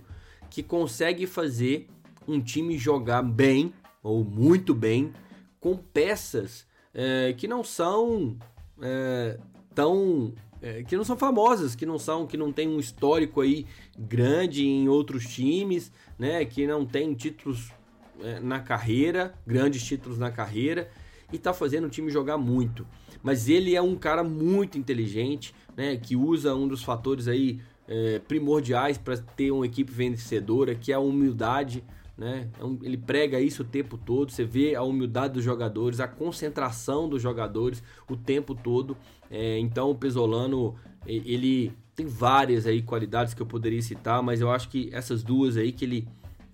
que 0.51 0.63
consegue 0.63 1.27
fazer 1.27 1.89
um 2.27 2.39
time 2.39 2.77
jogar 2.77 3.23
bem 3.23 3.73
ou 4.03 4.23
muito 4.23 4.75
bem 4.75 5.11
com 5.59 5.79
peças 5.79 6.67
é, 6.93 7.33
que 7.33 7.49
não 7.49 7.65
são 7.65 8.37
é, 8.83 9.41
tão 9.75 10.35
é, 10.61 10.83
que 10.83 10.95
não 10.95 11.05
são 11.05 11.17
famosas, 11.17 11.75
que 11.75 11.87
não 11.87 11.99
são, 11.99 12.27
que 12.27 12.37
não 12.37 12.53
tem 12.53 12.69
um 12.69 12.79
histórico 12.79 13.41
aí 13.41 13.67
grande 13.99 14.67
em 14.67 14.91
outros 14.91 15.25
times, 15.27 15.91
né? 16.19 16.45
Que 16.45 16.67
não 16.67 16.85
tem 16.85 17.15
títulos 17.15 17.73
é, 18.21 18.41
na 18.41 18.61
carreira, 18.61 19.33
grandes 19.47 19.83
títulos 19.83 20.19
na 20.19 20.31
carreira 20.31 20.91
e 21.33 21.39
tá 21.39 21.53
fazendo 21.53 21.87
o 21.87 21.91
time 21.91 22.11
jogar 22.11 22.39
muito. 22.39 22.87
Mas 23.23 23.49
ele 23.49 23.75
é 23.75 23.83
um 23.83 23.97
cara 23.97 24.23
muito 24.25 24.79
inteligente, 24.79 25.55
né? 25.77 25.97
Que 25.97 26.17
usa 26.17 26.55
um 26.55 26.67
dos 26.67 26.83
fatores 26.83 27.29
aí 27.29 27.61
é, 27.87 28.19
primordiais 28.21 28.99
para 28.99 29.17
ter 29.17 29.51
uma 29.51 29.67
equipe 29.67 29.91
vencedora, 29.91 30.75
que 30.75 30.93
é 30.93 30.95
a 30.95 31.01
humildade. 31.01 31.83
Né? 32.17 32.49
É 32.59 32.87
ele 32.87 32.97
prega 32.97 33.41
isso 33.41 33.63
o 33.63 33.67
tempo 33.67 33.97
todo. 33.97 34.31
Você 34.31 34.45
vê 34.45 34.75
a 34.75 34.83
humildade 34.83 35.35
dos 35.35 35.45
jogadores, 35.45 36.01
a 36.01 36.09
concentração 36.09 37.09
dos 37.09 37.23
jogadores 37.23 37.83
o 38.09 38.17
tempo 38.17 38.55
todo. 38.55 38.97
É, 39.31 39.59
então 39.59 39.91
o 39.91 39.95
Pesolano 39.95 40.77
ele 41.07 41.73
tem 41.95 42.07
várias 42.07 42.67
aí 42.67 42.83
qualidades 42.83 43.35
que 43.35 43.43
eu 43.43 43.47
poderia 43.47 43.81
citar, 43.83 44.23
mas 44.23 44.41
eu 44.41 44.51
acho 44.51 44.69
que 44.69 44.89
essas 44.93 45.23
duas 45.23 45.57
aí 45.57 45.73
que 45.73 45.85
ele, 45.85 46.09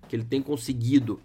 que 0.07 0.15
ele 0.15 0.23
tem 0.23 0.41
conseguido 0.41 1.19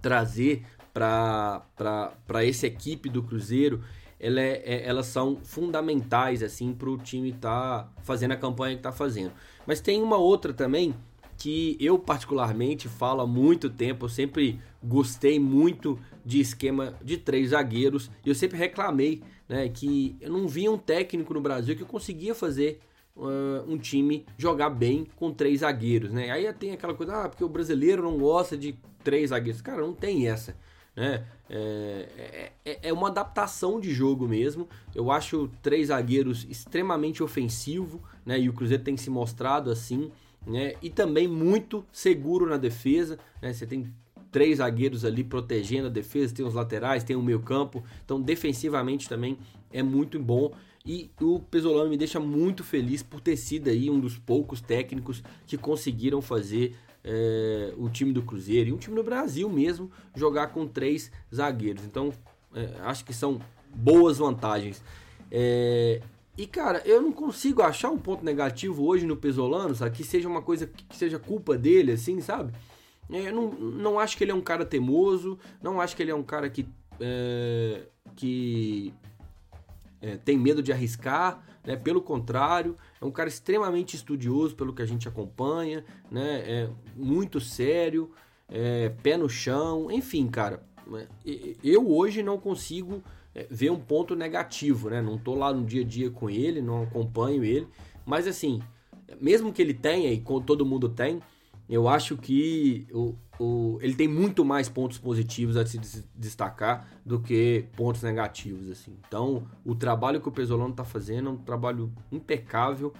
trazer 0.00 0.62
para 0.98 2.44
essa 2.44 2.66
equipe 2.66 3.08
do 3.08 3.22
Cruzeiro, 3.22 3.82
ela 4.18 4.40
é, 4.40 4.62
é, 4.64 4.86
elas 4.86 5.06
são 5.06 5.36
fundamentais 5.36 6.42
assim 6.42 6.72
para 6.72 6.90
o 6.90 6.98
time 6.98 7.30
estar 7.30 7.84
tá 7.84 8.02
fazendo 8.02 8.32
a 8.32 8.36
campanha 8.36 8.74
que 8.74 8.80
está 8.80 8.92
fazendo. 8.92 9.32
Mas 9.66 9.80
tem 9.80 10.02
uma 10.02 10.16
outra 10.16 10.52
também 10.52 10.94
que 11.36 11.76
eu 11.78 11.98
particularmente 11.98 12.88
falo 12.88 13.20
há 13.20 13.26
muito 13.26 13.70
tempo, 13.70 14.06
eu 14.06 14.08
sempre 14.08 14.60
gostei 14.82 15.38
muito 15.38 15.96
de 16.24 16.40
esquema 16.40 16.94
de 17.02 17.16
três 17.16 17.50
zagueiros 17.50 18.10
e 18.24 18.28
eu 18.28 18.34
sempre 18.34 18.58
reclamei 18.58 19.22
né, 19.48 19.68
que 19.68 20.16
eu 20.20 20.32
não 20.32 20.48
via 20.48 20.70
um 20.70 20.76
técnico 20.76 21.32
no 21.32 21.40
Brasil 21.40 21.76
que 21.76 21.84
conseguia 21.84 22.34
fazer 22.34 22.80
uh, 23.16 23.64
um 23.66 23.78
time 23.78 24.26
jogar 24.36 24.70
bem 24.70 25.06
com 25.16 25.32
três 25.32 25.60
zagueiros, 25.60 26.12
né? 26.12 26.30
Aí 26.30 26.52
tem 26.52 26.72
aquela 26.72 26.94
coisa, 26.94 27.24
ah, 27.24 27.28
porque 27.28 27.44
o 27.44 27.48
brasileiro 27.48 28.02
não 28.02 28.18
gosta 28.18 28.56
de 28.56 28.78
três 29.02 29.30
zagueiros. 29.30 29.62
Cara, 29.62 29.80
não 29.80 29.92
tem 29.92 30.28
essa. 30.28 30.56
Né? 30.98 31.24
É, 31.48 32.50
é, 32.64 32.78
é, 32.88 32.92
uma 32.92 33.06
adaptação 33.06 33.78
de 33.78 33.94
jogo 33.94 34.26
mesmo. 34.26 34.68
Eu 34.92 35.12
acho 35.12 35.48
três 35.62 35.86
zagueiros 35.86 36.44
extremamente 36.50 37.22
ofensivo, 37.22 38.02
né? 38.26 38.40
E 38.40 38.48
o 38.48 38.52
Cruzeiro 38.52 38.82
tem 38.82 38.96
se 38.96 39.08
mostrado 39.08 39.70
assim, 39.70 40.10
né? 40.44 40.74
E 40.82 40.90
também 40.90 41.28
muito 41.28 41.86
seguro 41.92 42.48
na 42.48 42.56
defesa, 42.56 43.16
né? 43.40 43.52
Você 43.52 43.64
tem 43.64 43.94
três 44.32 44.58
zagueiros 44.58 45.04
ali 45.04 45.22
protegendo 45.22 45.86
a 45.86 45.90
defesa, 45.90 46.34
tem 46.34 46.44
os 46.44 46.52
laterais, 46.52 47.04
tem 47.04 47.14
o 47.14 47.22
meio 47.22 47.40
campo, 47.40 47.84
então 48.04 48.20
defensivamente 48.20 49.08
também 49.08 49.38
é 49.72 49.84
muito 49.84 50.18
bom. 50.18 50.52
E 50.84 51.10
o 51.20 51.38
Pesolano 51.38 51.90
me 51.90 51.96
deixa 51.96 52.18
muito 52.18 52.64
feliz 52.64 53.04
por 53.04 53.20
ter 53.20 53.36
sido 53.36 53.70
aí 53.70 53.88
um 53.88 54.00
dos 54.00 54.18
poucos 54.18 54.60
técnicos 54.60 55.22
que 55.46 55.56
conseguiram 55.56 56.20
fazer 56.20 56.74
é, 57.04 57.72
o 57.76 57.88
time 57.88 58.12
do 58.12 58.22
Cruzeiro 58.22 58.70
e 58.70 58.72
um 58.72 58.78
time 58.78 58.96
do 58.96 59.02
Brasil 59.02 59.48
mesmo 59.48 59.90
jogar 60.14 60.48
com 60.48 60.66
três 60.66 61.10
zagueiros. 61.34 61.84
Então, 61.84 62.12
é, 62.54 62.74
acho 62.80 63.04
que 63.04 63.12
são 63.12 63.40
boas 63.74 64.18
vantagens. 64.18 64.82
É, 65.30 66.00
e 66.36 66.46
cara, 66.46 66.82
eu 66.84 67.02
não 67.02 67.12
consigo 67.12 67.62
achar 67.62 67.90
um 67.90 67.98
ponto 67.98 68.24
negativo 68.24 68.84
hoje 68.86 69.06
no 69.06 69.16
Pesolano, 69.16 69.74
sabe? 69.74 69.96
Que 69.96 70.04
seja 70.04 70.28
uma 70.28 70.40
coisa 70.40 70.66
que 70.66 70.96
seja 70.96 71.18
culpa 71.18 71.58
dele, 71.58 71.92
assim, 71.92 72.20
sabe? 72.20 72.52
É, 73.10 73.28
eu 73.28 73.34
não, 73.34 73.50
não 73.50 73.98
acho 73.98 74.16
que 74.16 74.24
ele 74.24 74.30
é 74.30 74.34
um 74.34 74.40
cara 74.40 74.64
teimoso, 74.64 75.38
não 75.62 75.80
acho 75.80 75.96
que 75.96 76.02
ele 76.02 76.10
é 76.10 76.14
um 76.14 76.22
cara 76.22 76.48
que, 76.48 76.68
é, 77.00 77.82
que 78.14 78.92
é, 80.00 80.16
tem 80.16 80.38
medo 80.38 80.62
de 80.62 80.72
arriscar, 80.72 81.42
né? 81.64 81.74
pelo 81.74 82.00
contrário, 82.00 82.76
é 83.00 83.04
um 83.04 83.10
cara 83.10 83.28
extremamente 83.28 83.96
estudioso 83.96 84.54
pelo 84.54 84.72
que 84.72 84.82
a 84.82 84.86
gente 84.86 85.08
acompanha, 85.08 85.84
né? 86.10 86.42
É 86.46 86.70
muito 86.96 87.40
sério, 87.40 88.10
é, 88.48 88.88
pé 89.02 89.16
no 89.16 89.28
chão, 89.28 89.90
enfim, 89.90 90.26
cara. 90.26 90.62
Né? 90.86 91.06
Eu 91.62 91.90
hoje 91.90 92.22
não 92.22 92.38
consigo 92.38 93.02
é, 93.34 93.46
ver 93.50 93.70
um 93.70 93.78
ponto 93.78 94.16
negativo, 94.16 94.90
né? 94.90 95.00
Não 95.00 95.18
tô 95.18 95.34
lá 95.34 95.52
no 95.52 95.64
dia 95.64 95.82
a 95.82 95.84
dia 95.84 96.10
com 96.10 96.28
ele, 96.28 96.60
não 96.60 96.82
acompanho 96.82 97.44
ele, 97.44 97.68
mas 98.04 98.26
assim, 98.26 98.60
mesmo 99.20 99.52
que 99.52 99.62
ele 99.62 99.74
tenha 99.74 100.12
e 100.12 100.22
todo 100.44 100.66
mundo 100.66 100.88
tem, 100.88 101.20
eu 101.68 101.86
acho 101.86 102.16
que 102.16 102.86
o, 103.38 103.78
ele 103.80 103.94
tem 103.94 104.08
muito 104.08 104.44
mais 104.44 104.68
pontos 104.68 104.98
positivos 104.98 105.56
a 105.56 105.64
se 105.64 105.78
destacar 106.14 106.88
do 107.04 107.20
que 107.20 107.66
pontos 107.76 108.02
negativos. 108.02 108.70
assim. 108.70 108.92
Então, 109.06 109.46
o 109.64 109.74
trabalho 109.74 110.20
que 110.20 110.28
o 110.28 110.32
Pesolano 110.32 110.70
está 110.70 110.84
fazendo 110.84 111.28
é 111.28 111.32
um 111.32 111.36
trabalho 111.36 111.92
impecável, 112.10 112.92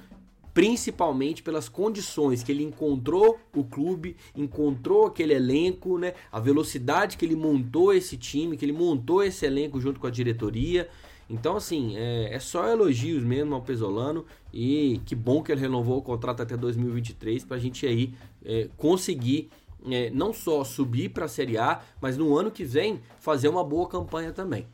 principalmente 0.54 1.42
pelas 1.42 1.68
condições 1.68 2.42
que 2.42 2.50
ele 2.50 2.64
encontrou 2.64 3.38
o 3.54 3.64
clube, 3.64 4.16
encontrou 4.34 5.06
aquele 5.06 5.34
elenco, 5.34 5.98
né? 5.98 6.14
a 6.32 6.40
velocidade 6.40 7.16
que 7.16 7.24
ele 7.24 7.36
montou 7.36 7.92
esse 7.92 8.16
time, 8.16 8.56
que 8.56 8.64
ele 8.64 8.72
montou 8.72 9.22
esse 9.22 9.44
elenco 9.44 9.80
junto 9.80 10.00
com 10.00 10.06
a 10.06 10.10
diretoria. 10.10 10.88
Então, 11.30 11.56
assim, 11.56 11.94
é, 11.96 12.34
é, 12.34 12.38
só 12.38 12.66
elogios 12.66 13.22
mesmo 13.22 13.54
ao 13.54 13.60
Pesolano 13.60 14.24
e 14.52 15.00
que 15.04 15.14
bom 15.14 15.42
que 15.42 15.52
ele 15.52 15.60
renovou 15.60 15.98
o 15.98 16.02
contrato 16.02 16.42
até 16.42 16.56
2023 16.56 17.44
para 17.44 17.56
a 17.56 17.60
gente 17.60 17.86
aí 17.86 18.14
é, 18.44 18.68
conseguir 18.78 19.50
é, 19.90 20.10
não 20.10 20.32
só 20.32 20.64
subir 20.64 21.10
para 21.10 21.26
a 21.26 21.28
Série 21.28 21.58
A, 21.58 21.80
mas 22.00 22.16
no 22.16 22.36
ano 22.36 22.50
que 22.50 22.64
vem 22.64 23.00
fazer 23.20 23.48
uma 23.48 23.62
boa 23.62 23.88
campanha 23.88 24.32
também. 24.32 24.66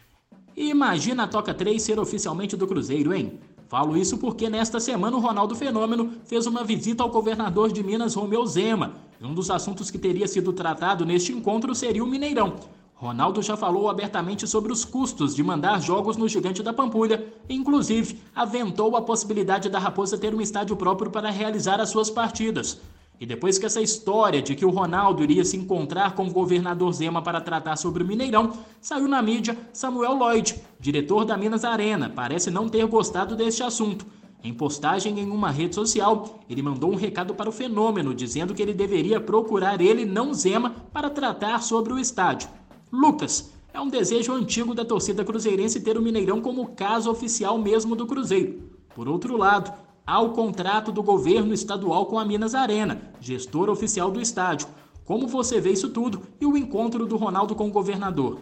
Imagina 0.57 1.25
a 1.25 1.27
Toca 1.27 1.53
3 1.53 1.83
ser 1.83 1.99
oficialmente 1.99 2.57
do 2.57 2.67
Cruzeiro, 2.67 3.13
hein? 3.13 3.41
Falo 3.69 3.97
isso 3.97 4.19
porque 4.19 4.49
nesta 4.49 4.79
semana 4.79 5.17
o 5.17 5.21
Ronaldo 5.21 5.55
Fenômeno 5.55 6.13
fez 6.27 6.47
uma 6.47 6.63
visita 6.63 7.03
ao 7.03 7.11
governador 7.11 7.73
de 7.73 7.83
Minas, 7.83 8.15
Romeu 8.15 8.47
Zema. 8.47 8.95
E 9.21 9.25
um 9.25 9.35
dos 9.35 9.51
assuntos 9.51 9.91
que 9.91 9.99
teria 9.99 10.29
sido 10.29 10.53
tratado 10.53 11.05
neste 11.05 11.33
encontro 11.33 11.75
seria 11.75 12.05
o 12.05 12.07
Mineirão. 12.07 12.55
Ronaldo 12.95 13.43
já 13.43 13.57
falou 13.57 13.91
abertamente 13.91 14.47
sobre 14.47 14.73
os 14.73 14.85
custos 14.85 15.35
de 15.35 15.43
mandar 15.43 15.81
jogos 15.83 16.17
no 16.17 16.29
Gigante 16.29 16.63
da 16.63 16.73
Pampulha, 16.73 17.27
inclusive 17.49 18.21
aventou 18.35 18.97
a 18.97 19.03
possibilidade 19.03 19.69
da 19.69 19.79
Raposa 19.79 20.17
ter 20.17 20.35
um 20.35 20.41
estádio 20.41 20.77
próprio 20.77 21.11
para 21.11 21.29
realizar 21.29 21.81
as 21.81 21.91
suas 21.91 22.09
partidas. 22.09 22.81
E 23.25 23.27
depois 23.27 23.57
que 23.57 23.65
essa 23.65 23.81
história 23.81 24.43
de 24.43 24.55
que 24.55 24.67
o 24.67 24.71
Ronaldo 24.71 25.23
iria 25.23 25.47
se 25.47 25.57
encontrar 25.57 26.15
com 26.15 26.27
o 26.27 26.31
governador 26.31 26.93
Zema 26.93 27.23
para 27.23 27.41
tratar 27.41 27.75
sobre 27.77 28.03
o 28.03 28.07
Mineirão 28.07 28.53
saiu 28.83 29.09
na 29.09 29.23
mídia, 29.23 29.57
Samuel 29.73 30.13
Lloyd, 30.13 30.61
diretor 30.79 31.25
da 31.25 31.35
Minas 31.35 31.65
Arena, 31.65 32.13
parece 32.15 32.51
não 32.51 32.69
ter 32.69 32.85
gostado 32.85 33.35
deste 33.35 33.63
assunto. 33.63 34.05
Em 34.43 34.53
postagem 34.53 35.19
em 35.19 35.31
uma 35.31 35.51
rede 35.51 35.75
social, 35.75 36.39
ele 36.51 36.61
mandou 36.61 36.93
um 36.93 36.97
recado 36.97 37.35
para 37.35 37.49
o 37.49 37.53
fenômeno, 37.53 38.13
dizendo 38.13 38.53
que 38.53 38.61
ele 38.61 38.75
deveria 38.75 39.19
procurar 39.19 39.81
ele, 39.81 40.05
não 40.05 40.35
Zema, 40.35 40.75
para 40.93 41.09
tratar 41.09 41.63
sobre 41.63 41.95
o 41.95 41.99
estádio. 41.99 42.51
Lucas, 42.93 43.55
é 43.73 43.81
um 43.81 43.89
desejo 43.89 44.35
antigo 44.35 44.75
da 44.75 44.85
torcida 44.85 45.25
cruzeirense 45.25 45.81
ter 45.81 45.97
o 45.97 46.03
Mineirão 46.03 46.43
como 46.43 46.75
caso 46.75 47.11
oficial 47.11 47.57
mesmo 47.57 47.97
do 47.97 48.07
Cruzeiro. 48.07 48.75
Por 48.95 49.09
outro 49.09 49.39
lado, 49.39 49.73
ao 50.07 50.33
contrato 50.33 50.93
do 50.93 51.03
governo 51.03 51.55
estadual 51.55 52.07
com 52.07 52.19
a 52.19 52.25
Minas 52.25 52.55
Arena, 52.55 53.13
gestor 53.21 53.71
oficial 53.71 54.11
do 54.11 54.21
estádio. 54.21 54.69
Como 55.05 55.27
você 55.27 55.61
vê 55.61 55.71
isso 55.71 55.91
tudo 55.91 56.23
e 56.41 56.47
o 56.47 56.57
encontro 56.57 57.07
do 57.07 57.17
Ronaldo 57.17 57.55
com 57.55 57.69
o 57.69 57.73
governador? 57.73 58.39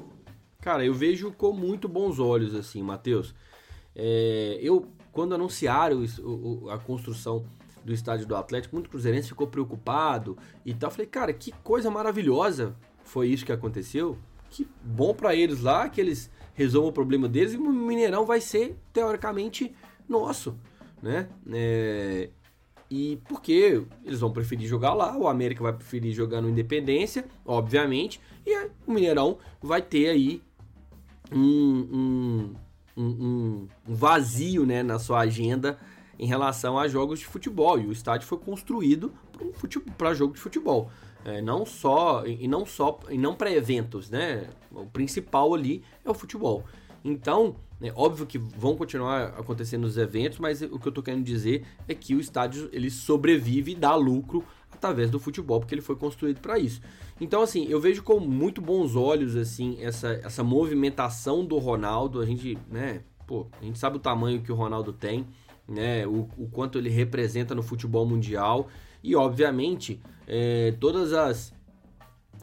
Cara, 0.60 0.84
eu 0.84 0.94
vejo 0.94 1.32
com 1.32 1.52
muito 1.52 1.88
bons 1.88 2.18
olhos, 2.18 2.54
assim, 2.54 2.82
Matheus. 2.82 3.34
É, 3.94 4.58
eu, 4.62 4.86
quando 5.10 5.34
anunciaram 5.34 6.02
a 6.70 6.78
construção 6.78 7.44
do 7.84 7.92
estádio 7.92 8.26
do 8.26 8.36
Atlético, 8.36 8.76
muito 8.76 8.88
cruzeirense 8.88 9.28
ficou 9.28 9.46
preocupado 9.46 10.36
e 10.64 10.72
tal. 10.72 10.90
Falei, 10.90 11.06
cara, 11.06 11.32
que 11.32 11.52
coisa 11.64 11.90
maravilhosa 11.90 12.76
foi 13.02 13.28
isso 13.28 13.44
que 13.44 13.52
aconteceu. 13.52 14.16
Que 14.50 14.68
bom 14.84 15.14
para 15.14 15.34
eles 15.34 15.60
lá, 15.60 15.88
que 15.88 16.00
eles 16.00 16.30
resolvam 16.54 16.90
o 16.90 16.92
problema 16.92 17.28
deles 17.28 17.54
e 17.54 17.56
o 17.56 17.72
Mineirão 17.72 18.24
vai 18.24 18.40
ser, 18.40 18.78
teoricamente, 18.92 19.74
nosso 20.08 20.56
né? 21.02 21.28
É, 21.52 22.30
e 22.90 23.18
porque 23.24 23.82
eles 24.04 24.20
vão 24.20 24.30
preferir 24.30 24.68
jogar 24.68 24.94
lá, 24.94 25.16
o 25.16 25.26
América 25.26 25.62
vai 25.62 25.72
preferir 25.72 26.12
jogar 26.12 26.40
no 26.40 26.48
Independência, 26.48 27.24
obviamente, 27.44 28.20
e 28.46 28.54
o 28.86 28.92
Mineirão 28.92 29.38
vai 29.62 29.80
ter 29.80 30.10
aí 30.10 30.42
um, 31.32 32.54
um, 32.96 33.02
um, 33.02 33.68
vazio 33.86 34.66
né, 34.66 34.82
na 34.82 34.98
sua 34.98 35.20
agenda 35.20 35.78
em 36.18 36.26
relação 36.26 36.78
a 36.78 36.86
jogos 36.86 37.18
de 37.18 37.26
futebol. 37.26 37.78
E 37.80 37.86
o 37.86 37.92
estádio 37.92 38.28
foi 38.28 38.38
construído 38.38 39.12
para 39.96 40.14
jogo 40.14 40.34
de 40.34 40.40
futebol. 40.40 40.90
É, 41.24 41.40
não 41.40 41.64
só 41.64 42.26
e 42.26 42.48
não 42.48 42.66
só 42.66 42.98
e 43.08 43.16
não 43.16 43.34
para 43.34 43.50
eventos, 43.50 44.10
né? 44.10 44.48
O 44.70 44.86
principal 44.86 45.54
ali 45.54 45.82
é 46.04 46.10
o 46.10 46.14
futebol. 46.14 46.64
Então, 47.04 47.56
é 47.82 47.92
óbvio 47.94 48.26
que 48.26 48.38
vão 48.38 48.76
continuar 48.76 49.34
acontecendo 49.38 49.84
os 49.84 49.96
eventos, 49.96 50.38
mas 50.38 50.62
o 50.62 50.78
que 50.78 50.86
eu 50.86 50.90
estou 50.90 51.02
querendo 51.02 51.24
dizer 51.24 51.64
é 51.88 51.94
que 51.94 52.14
o 52.14 52.20
estádio 52.20 52.68
ele 52.72 52.90
sobrevive 52.90 53.72
e 53.72 53.74
dá 53.74 53.94
lucro 53.94 54.44
através 54.70 55.10
do 55.10 55.18
futebol, 55.18 55.60
porque 55.60 55.74
ele 55.74 55.82
foi 55.82 55.96
construído 55.96 56.40
para 56.40 56.58
isso. 56.58 56.80
Então, 57.20 57.42
assim, 57.42 57.66
eu 57.68 57.80
vejo 57.80 58.02
com 58.02 58.18
muito 58.18 58.60
bons 58.60 58.96
olhos 58.96 59.36
assim 59.36 59.76
essa, 59.80 60.08
essa 60.24 60.42
movimentação 60.42 61.44
do 61.44 61.58
Ronaldo. 61.58 62.20
A 62.20 62.26
gente, 62.26 62.58
né, 62.70 63.02
pô, 63.26 63.46
a 63.60 63.64
gente 63.64 63.78
sabe 63.78 63.96
o 63.96 64.00
tamanho 64.00 64.42
que 64.42 64.50
o 64.50 64.54
Ronaldo 64.54 64.92
tem, 64.92 65.26
né, 65.68 66.06
o, 66.06 66.28
o 66.36 66.48
quanto 66.50 66.78
ele 66.78 66.90
representa 66.90 67.54
no 67.54 67.62
futebol 67.62 68.06
mundial 68.06 68.68
e, 69.02 69.14
obviamente, 69.16 70.00
é, 70.26 70.72
todas 70.80 71.12
as 71.12 71.52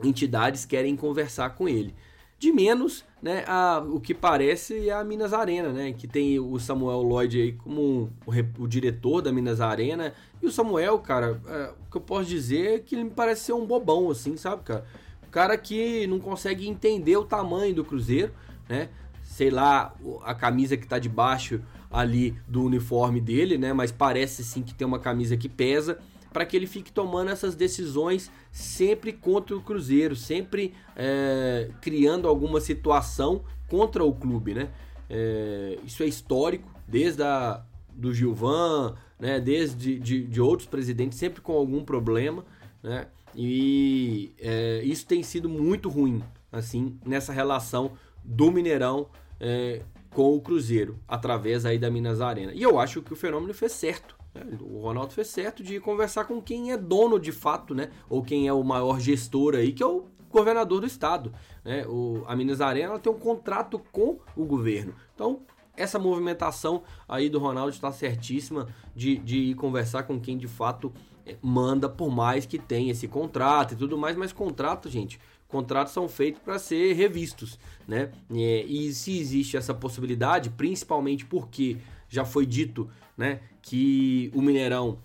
entidades 0.03 0.65
querem 0.65 0.95
conversar 0.95 1.51
com 1.51 1.67
ele. 1.67 1.95
De 2.39 2.53
menos, 2.53 3.03
né, 3.21 3.43
a, 3.45 3.83
o 3.85 3.99
que 3.99 4.13
parece 4.13 4.87
é 4.87 4.93
a 4.93 5.03
Minas 5.03 5.33
Arena, 5.33 5.73
né, 5.73 5.91
que 5.91 6.07
tem 6.07 6.39
o 6.39 6.57
Samuel 6.57 7.01
Lloyd 7.01 7.41
aí 7.41 7.51
como 7.51 8.09
o, 8.25 8.63
o 8.63 8.65
diretor 8.65 9.21
da 9.21 9.29
Minas 9.29 9.59
Arena. 9.59 10.13
E 10.41 10.45
o 10.45 10.51
Samuel, 10.51 10.97
cara, 10.99 11.41
é, 11.45 11.73
o 11.85 11.91
que 11.91 11.97
eu 11.97 12.01
posso 12.01 12.29
dizer 12.29 12.75
é 12.75 12.79
que 12.79 12.95
ele 12.95 13.03
me 13.03 13.09
parece 13.09 13.41
ser 13.41 13.53
um 13.53 13.65
bobão, 13.65 14.09
assim, 14.09 14.37
sabe, 14.37 14.63
cara? 14.63 14.85
O 15.27 15.29
cara 15.29 15.57
que 15.57 16.07
não 16.07 16.17
consegue 16.17 16.65
entender 16.67 17.17
o 17.17 17.25
tamanho 17.25 17.75
do 17.75 17.83
Cruzeiro, 17.83 18.31
né? 18.69 18.87
Sei 19.21 19.49
lá, 19.49 19.93
a 20.23 20.33
camisa 20.33 20.77
que 20.77 20.87
tá 20.87 20.97
debaixo 20.97 21.61
ali 21.91 22.35
do 22.47 22.63
uniforme 22.63 23.19
dele, 23.19 23.57
né? 23.57 23.73
Mas 23.73 23.91
parece 23.91 24.43
sim 24.45 24.63
que 24.63 24.73
tem 24.73 24.87
uma 24.87 24.97
camisa 24.97 25.35
que 25.35 25.49
pesa 25.49 25.99
para 26.31 26.45
que 26.45 26.55
ele 26.55 26.67
fique 26.67 26.91
tomando 26.91 27.31
essas 27.31 27.55
decisões 27.55 28.31
sempre 28.51 29.11
contra 29.13 29.55
o 29.55 29.61
Cruzeiro, 29.61 30.15
sempre 30.15 30.73
é, 30.95 31.69
criando 31.81 32.27
alguma 32.27 32.59
situação 32.61 33.43
contra 33.67 34.03
o 34.03 34.13
clube, 34.13 34.53
né? 34.53 34.69
É, 35.09 35.77
isso 35.85 36.03
é 36.03 36.05
histórico, 36.05 36.69
desde 36.87 37.23
a, 37.23 37.63
do 37.93 38.13
Gilvan, 38.13 38.95
né? 39.19 39.39
Desde 39.39 39.97
de, 39.99 40.23
de 40.23 40.41
outros 40.41 40.67
presidentes, 40.67 41.17
sempre 41.17 41.41
com 41.41 41.53
algum 41.53 41.83
problema, 41.83 42.45
né? 42.81 43.07
E 43.35 44.33
é, 44.39 44.81
isso 44.83 45.05
tem 45.05 45.21
sido 45.21 45.47
muito 45.47 45.89
ruim, 45.89 46.23
assim, 46.51 46.97
nessa 47.05 47.31
relação 47.31 47.91
do 48.23 48.51
Mineirão 48.51 49.07
é, 49.39 49.81
com 50.09 50.35
o 50.35 50.41
Cruzeiro, 50.41 50.99
através 51.07 51.65
aí 51.65 51.77
da 51.77 51.89
Minas 51.89 52.21
Arena. 52.21 52.51
E 52.53 52.61
eu 52.61 52.79
acho 52.79 53.01
que 53.01 53.13
o 53.13 53.15
fenômeno 53.15 53.53
fez 53.53 53.71
certo. 53.71 54.18
O 54.61 54.81
Ronaldo 54.81 55.13
fez 55.13 55.27
certo 55.27 55.63
de 55.63 55.79
conversar 55.79 56.25
com 56.25 56.41
quem 56.41 56.71
é 56.71 56.77
dono 56.77 57.19
de 57.19 57.31
fato, 57.31 57.73
né? 57.73 57.89
Ou 58.09 58.23
quem 58.23 58.47
é 58.47 58.53
o 58.53 58.63
maior 58.63 58.99
gestor 58.99 59.55
aí, 59.55 59.73
que 59.73 59.83
é 59.83 59.85
o 59.85 60.05
governador 60.29 60.81
do 60.81 60.87
estado. 60.87 61.33
Né? 61.63 61.85
O, 61.87 62.23
a 62.27 62.35
Minas 62.35 62.61
Arena 62.61 62.97
tem 62.99 63.11
um 63.11 63.19
contrato 63.19 63.79
com 63.91 64.19
o 64.35 64.45
governo. 64.45 64.93
Então, 65.15 65.41
essa 65.75 65.97
movimentação 65.97 66.83
aí 67.07 67.29
do 67.29 67.39
Ronaldo 67.39 67.71
está 67.71 67.91
certíssima 67.91 68.67
de, 68.95 69.17
de 69.17 69.37
ir 69.37 69.55
conversar 69.55 70.03
com 70.03 70.19
quem 70.19 70.37
de 70.37 70.47
fato 70.47 70.93
eh, 71.25 71.37
manda, 71.41 71.87
por 71.87 72.11
mais 72.11 72.45
que 72.45 72.59
tenha 72.59 72.91
esse 72.91 73.07
contrato 73.07 73.73
e 73.73 73.77
tudo 73.77 73.97
mais, 73.97 74.15
mas 74.15 74.33
contrato, 74.33 74.89
gente, 74.89 75.19
contratos 75.47 75.93
são 75.93 76.07
feitos 76.07 76.41
para 76.41 76.59
ser 76.59 76.93
revistos, 76.93 77.57
né? 77.87 78.11
E, 78.29 78.87
e 78.89 78.93
se 78.93 79.17
existe 79.17 79.55
essa 79.55 79.73
possibilidade, 79.73 80.49
principalmente 80.49 81.25
porque 81.25 81.77
já 82.09 82.25
foi 82.25 82.45
dito, 82.45 82.89
né, 83.15 83.39
que 83.69 84.31
o 84.33 84.41
Mineirão, 84.41 84.97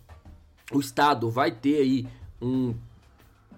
o 0.72 0.80
Estado 0.80 1.28
vai 1.28 1.50
ter 1.50 1.76
aí 1.76 2.08
um, 2.40 2.74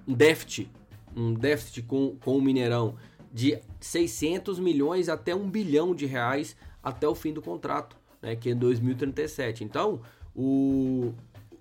um 0.05 0.13
déficit, 0.13 0.69
um 1.15 1.33
déficit 1.33 1.83
com, 1.83 2.17
com 2.17 2.37
o 2.37 2.43
Mineirão 2.43 2.97
de 3.33 3.57
600 3.79 4.59
milhões 4.59 5.09
até 5.09 5.33
1 5.33 5.49
bilhão 5.49 5.95
de 5.95 6.07
reais 6.07 6.57
até 6.83 7.07
o 7.07 7.15
fim 7.15 7.33
do 7.33 7.41
contrato, 7.41 7.97
né, 8.21 8.35
que 8.35 8.51
é 8.51 8.55
2037. 8.57 9.63
Então, 9.63 10.01
o, 10.35 11.13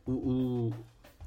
o, 0.07 0.11
o, 0.11 0.73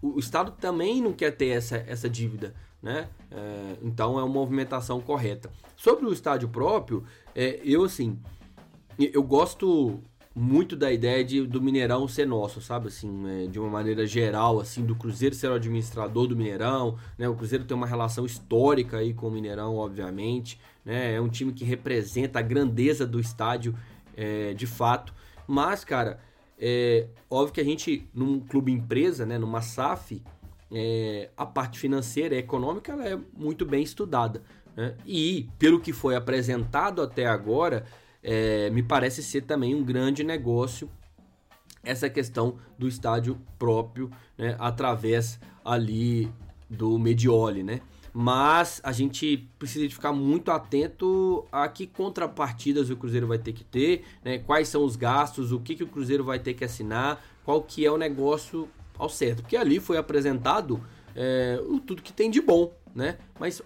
o 0.03 0.19
Estado 0.19 0.51
também 0.51 1.01
não 1.01 1.13
quer 1.13 1.31
ter 1.37 1.51
essa, 1.51 1.77
essa 1.87 2.11
dívida, 2.11 2.53
né? 2.83 3.09
É, 3.31 3.77
então 3.81 4.19
é 4.19 4.25
uma 4.25 4.33
movimentação 4.33 5.01
correta. 5.01 5.53
Sobre 5.77 6.05
o 6.05 6.13
estádio 6.13 6.49
próprio, 6.49 7.05
é, 7.33 7.61
eu 7.63 7.85
assim, 7.85 8.19
eu 8.99 9.23
gosto 9.23 10.03
muito 10.39 10.77
da 10.77 10.93
ideia 10.93 11.25
de, 11.25 11.45
do 11.45 11.61
Mineirão 11.61 12.07
ser 12.07 12.25
nosso, 12.25 12.61
sabe? 12.61 12.87
Assim, 12.87 13.29
é, 13.29 13.47
de 13.49 13.59
uma 13.59 13.69
maneira 13.69 14.07
geral, 14.07 14.61
assim, 14.61 14.85
do 14.85 14.95
Cruzeiro 14.95 15.35
ser 15.35 15.51
o 15.51 15.55
administrador 15.55 16.29
do 16.29 16.37
Mineirão, 16.37 16.97
né? 17.19 17.29
O 17.29 17.35
Cruzeiro 17.35 17.65
tem 17.65 17.77
uma 17.77 17.89
relação 17.89 18.25
histórica 18.25 18.99
aí 18.99 19.13
com 19.13 19.27
o 19.27 19.31
Mineirão, 19.33 19.75
obviamente, 19.75 20.61
né? 20.85 21.15
É 21.15 21.21
um 21.21 21.29
time 21.29 21.53
que 21.53 21.65
representa 21.65 22.39
a 22.39 22.43
grandeza 22.43 23.05
do 23.05 23.19
estádio, 23.19 23.75
é, 24.17 24.55
de 24.55 24.67
fato. 24.67 25.13
Mas, 25.45 25.85
cara, 25.85 26.21
é 26.57 27.09
óbvio 27.29 27.55
que 27.55 27.61
a 27.61 27.65
gente, 27.65 28.09
num 28.15 28.39
clube 28.39 28.71
empresa, 28.71 29.27
né? 29.27 29.39
Numa 29.39 29.61
SAF, 29.61 30.23
é, 30.71 31.31
a 31.37 31.45
parte 31.45 31.81
financeira 31.81 32.37
e 32.37 32.39
econômica 32.39 32.93
ela 32.93 33.09
é 33.09 33.19
muito 33.37 33.67
bem 33.67 33.83
estudada. 33.83 34.41
Né? 34.77 34.95
E, 35.05 35.49
pelo 35.59 35.81
que 35.81 35.93
foi 35.93 36.15
apresentado 36.15 37.03
até 37.03 37.27
agora 37.27 37.85
é, 38.23 38.71
me 38.71 38.83
parece 38.83 39.23
ser 39.23 39.43
também 39.43 39.75
um 39.75 39.85
grande 39.85 40.25
negócio 40.25 40.91
essa 41.83 42.11
questão 42.11 42.57
do 42.79 42.89
estádio 42.89 43.41
próprio, 43.59 44.11
né, 44.37 44.57
através 44.59 45.41
ali 45.65 46.31
do 46.69 46.99
Medioli, 46.99 47.63
né? 47.63 47.81
Mas 48.13 48.81
a 48.83 48.91
gente 48.91 49.49
precisa 49.59 49.89
ficar 49.89 50.13
muito 50.13 50.51
atento 50.51 51.47
a 51.53 51.69
que 51.69 51.87
contrapartidas 51.87 52.91
o 52.91 52.97
Cruzeiro 52.97 53.27
vai 53.27 53.39
ter 53.39 53.53
que 53.53 53.63
ter, 53.63 54.05
né? 54.25 54.39
quais 54.39 54.69
são 54.69 54.83
os 54.83 54.97
gastos, 54.97 55.53
o 55.53 55.61
que, 55.61 55.77
que 55.77 55.85
o 55.85 55.87
Cruzeiro 55.87 56.25
vai 56.25 56.39
ter 56.39 56.55
que 56.55 56.65
assinar, 56.65 57.23
qual 57.45 57.63
que 57.63 57.87
é 57.87 57.91
o 57.91 57.97
negócio 57.97 58.69
ao 58.99 59.09
certo. 59.09 59.43
Porque 59.43 59.57
ali 59.57 59.79
foi 59.79 59.99
apresentado 59.99 60.83
é, 61.15 61.61
tudo 61.87 62.03
que 62.03 62.13
tem 62.13 62.31
de 62.31 62.41
bom, 62.41 62.75
né? 62.95 63.19
Mas 63.39 63.63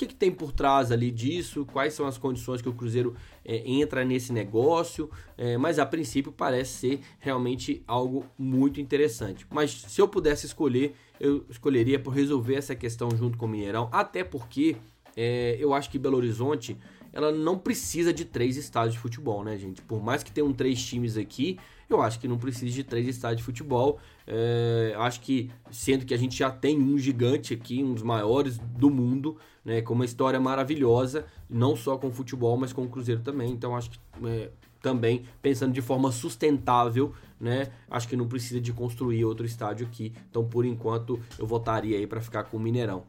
que, 0.00 0.06
que 0.06 0.14
tem 0.14 0.32
por 0.32 0.50
trás 0.50 0.90
ali 0.90 1.10
disso, 1.10 1.66
quais 1.70 1.92
são 1.92 2.06
as 2.06 2.16
condições 2.16 2.62
que 2.62 2.68
o 2.68 2.72
Cruzeiro 2.72 3.14
é, 3.50 3.68
entra 3.68 4.04
nesse 4.04 4.32
negócio, 4.32 5.10
é, 5.36 5.58
mas 5.58 5.80
a 5.80 5.84
princípio 5.84 6.30
parece 6.30 6.70
ser 6.70 7.00
realmente 7.18 7.82
algo 7.84 8.24
muito 8.38 8.80
interessante. 8.80 9.44
Mas 9.50 9.72
se 9.72 10.00
eu 10.00 10.06
pudesse 10.06 10.46
escolher, 10.46 10.94
eu 11.18 11.44
escolheria 11.50 11.98
por 11.98 12.10
resolver 12.10 12.54
essa 12.54 12.76
questão 12.76 13.10
junto 13.10 13.36
com 13.36 13.46
o 13.46 13.48
Mineirão, 13.48 13.88
até 13.90 14.22
porque 14.22 14.76
é, 15.16 15.56
eu 15.58 15.74
acho 15.74 15.90
que 15.90 15.98
Belo 15.98 16.16
Horizonte 16.16 16.76
ela 17.12 17.32
não 17.32 17.58
precisa 17.58 18.12
de 18.12 18.24
três 18.24 18.56
estádios 18.56 18.94
de 18.94 19.00
futebol, 19.00 19.42
né, 19.42 19.58
gente? 19.58 19.82
Por 19.82 20.00
mais 20.00 20.22
que 20.22 20.30
tenham 20.30 20.52
três 20.52 20.80
times 20.80 21.16
aqui, 21.16 21.58
eu 21.94 22.02
acho 22.02 22.18
que 22.20 22.28
não 22.28 22.38
precisa 22.38 22.72
de 22.72 22.84
três 22.84 23.06
estádios 23.08 23.38
de 23.38 23.44
futebol. 23.44 23.98
É, 24.26 24.94
acho 24.98 25.20
que, 25.20 25.50
sendo 25.70 26.04
que 26.04 26.14
a 26.14 26.16
gente 26.16 26.36
já 26.36 26.50
tem 26.50 26.80
um 26.80 26.98
gigante 26.98 27.54
aqui, 27.54 27.82
um 27.82 27.94
dos 27.94 28.02
maiores 28.02 28.58
do 28.58 28.90
mundo, 28.90 29.36
né, 29.64 29.82
com 29.82 29.94
uma 29.94 30.04
história 30.04 30.38
maravilhosa, 30.38 31.24
não 31.48 31.74
só 31.74 31.96
com 31.96 32.08
o 32.08 32.12
futebol, 32.12 32.56
mas 32.56 32.72
com 32.72 32.82
o 32.82 32.88
Cruzeiro 32.88 33.20
também. 33.22 33.50
Então, 33.50 33.76
acho 33.76 33.90
que 33.90 33.98
é, 34.24 34.50
também, 34.80 35.24
pensando 35.42 35.72
de 35.72 35.82
forma 35.82 36.10
sustentável, 36.10 37.12
né, 37.40 37.68
acho 37.90 38.08
que 38.08 38.16
não 38.16 38.28
precisa 38.28 38.60
de 38.60 38.72
construir 38.72 39.24
outro 39.24 39.44
estádio 39.46 39.86
aqui. 39.86 40.12
Então, 40.30 40.44
por 40.44 40.64
enquanto, 40.64 41.20
eu 41.38 41.46
votaria 41.46 41.96
aí 41.98 42.06
para 42.06 42.20
ficar 42.20 42.44
com 42.44 42.56
o 42.56 42.60
Mineirão. 42.60 43.04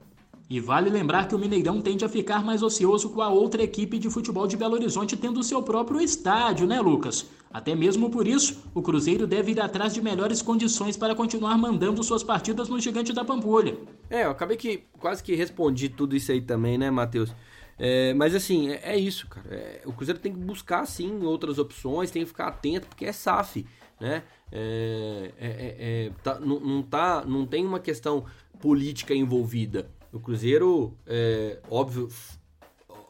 E 0.52 0.60
vale 0.60 0.90
lembrar 0.90 1.30
que 1.30 1.34
o 1.34 1.40
Mineirão 1.40 1.82
tende 1.82 2.04
a 2.04 2.10
ficar 2.10 2.44
mais 2.44 2.62
ocioso 2.62 3.10
com 3.10 3.22
a 3.22 3.30
outra 3.30 3.64
equipe 3.64 3.98
de 3.98 4.10
futebol 4.10 4.46
de 4.46 4.58
Belo 4.58 4.74
Horizonte 4.74 5.16
tendo 5.16 5.42
seu 5.42 5.64
próprio 5.64 6.02
estádio, 6.02 6.68
né, 6.68 6.82
Lucas? 6.82 7.26
Até 7.54 7.74
mesmo 7.74 8.10
por 8.10 8.28
isso, 8.28 8.62
o 8.76 8.82
Cruzeiro 8.82 9.26
deve 9.26 9.54
ir 9.54 9.62
atrás 9.62 9.94
de 9.94 10.02
melhores 10.02 10.42
condições 10.42 10.98
para 10.98 11.16
continuar 11.16 11.58
mandando 11.58 12.04
suas 12.04 12.22
partidas 12.22 12.68
no 12.68 12.82
Gigante 12.82 13.14
da 13.14 13.24
Pampulha. 13.24 13.78
É, 14.10 14.26
eu 14.26 14.32
acabei 14.32 14.58
que 14.58 14.84
quase 15.00 15.24
que 15.24 15.34
respondi 15.36 15.88
tudo 15.88 16.18
isso 16.18 16.34
aí 16.34 16.42
também, 16.42 16.78
né, 16.78 16.92
Matheus? 16.92 17.34
É, 17.80 18.14
mas 18.14 18.36
assim, 18.36 18.72
é, 18.72 18.82
é 18.84 18.98
isso, 18.98 19.30
cara. 19.30 19.48
É, 19.56 19.82
o 19.86 19.94
Cruzeiro 19.94 20.20
tem 20.20 20.34
que 20.34 20.40
buscar, 20.40 20.86
sim, 20.86 21.24
outras 21.24 21.60
opções, 21.60 22.12
tem 22.12 22.24
que 22.24 22.28
ficar 22.28 22.50
atento, 22.50 22.88
porque 22.88 23.06
é 23.06 23.14
SAF, 23.14 23.66
né? 24.02 24.24
É, 24.52 25.32
é, 25.40 25.76
é, 25.80 26.12
tá, 26.22 26.42
não, 26.42 26.60
não, 26.60 26.84
tá, 26.84 27.24
não 27.26 27.46
tem 27.46 27.66
uma 27.66 27.80
questão 27.80 28.26
política 28.60 29.16
envolvida. 29.16 29.90
O 30.12 30.20
Cruzeiro, 30.20 30.94
é, 31.08 31.60
óbvio, 31.70 32.10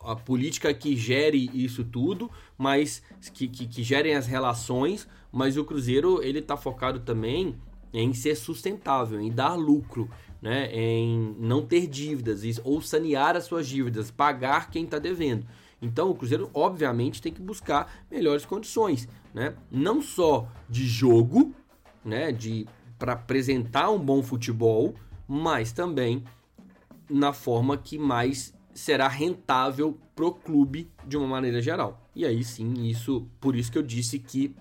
a 0.04 0.16
política 0.16 0.74
que 0.74 0.95
gere 0.95 1.49
isso 1.54 1.84
tudo, 1.84 2.30
mas 2.58 3.02
que, 3.34 3.47
que, 3.47 3.68
que 3.68 3.84
gerem 3.84 4.16
as 4.16 4.28
relações, 4.28 5.08
mas 5.32 5.58
o 5.58 5.66
Cruzeiro 5.66 6.22
ele 6.24 6.39
está 6.39 6.58
focado 6.58 6.99
também 6.99 7.56
em 7.93 8.14
ser 8.14 8.36
sustentável, 8.36 9.20
em 9.20 9.32
dar 9.32 9.56
lucro, 9.56 10.10
né? 10.41 10.70
em 10.74 11.36
não 11.39 11.66
ter 11.66 11.88
dívidas 11.88 12.43
ou 12.64 12.82
sanear 12.82 13.36
as 13.36 13.45
suas 13.45 13.68
dívidas, 13.68 14.12
pagar 14.12 14.70
quem 14.70 14.86
está 14.86 14.97
devendo. 14.97 15.45
Então 15.82 16.10
o 16.10 16.16
Cruzeiro 16.16 16.49
obviamente 16.54 17.22
tem 17.22 17.34
que 17.34 17.41
buscar 17.41 18.06
melhores 18.10 18.45
condições, 18.45 19.08
né? 19.34 19.56
não 19.72 20.02
só 20.02 20.47
de 20.70 20.88
jogo, 20.88 21.54
né, 22.04 22.32
de 22.32 22.68
para 22.97 23.14
apresentar 23.14 23.89
um 23.89 23.99
bom 23.99 24.22
futebol, 24.22 24.93
mas 25.28 25.72
também 25.72 26.24
na 27.12 27.34
forma 27.34 27.78
que 27.78 27.97
mais 27.97 28.53
será 28.74 29.07
rentável 29.07 29.97
pro 30.16 30.32
clube 30.32 30.89
de 31.05 31.18
uma 31.18 31.28
maneira 31.28 31.62
geral. 31.62 32.09
E 32.16 32.26
aí 32.26 32.43
sim, 32.43 32.74
isso 32.88 33.28
por 33.39 33.55
isso 33.55 33.72
que 33.72 33.78
eu 33.78 33.84
disse 33.84 34.18
que 34.18 34.55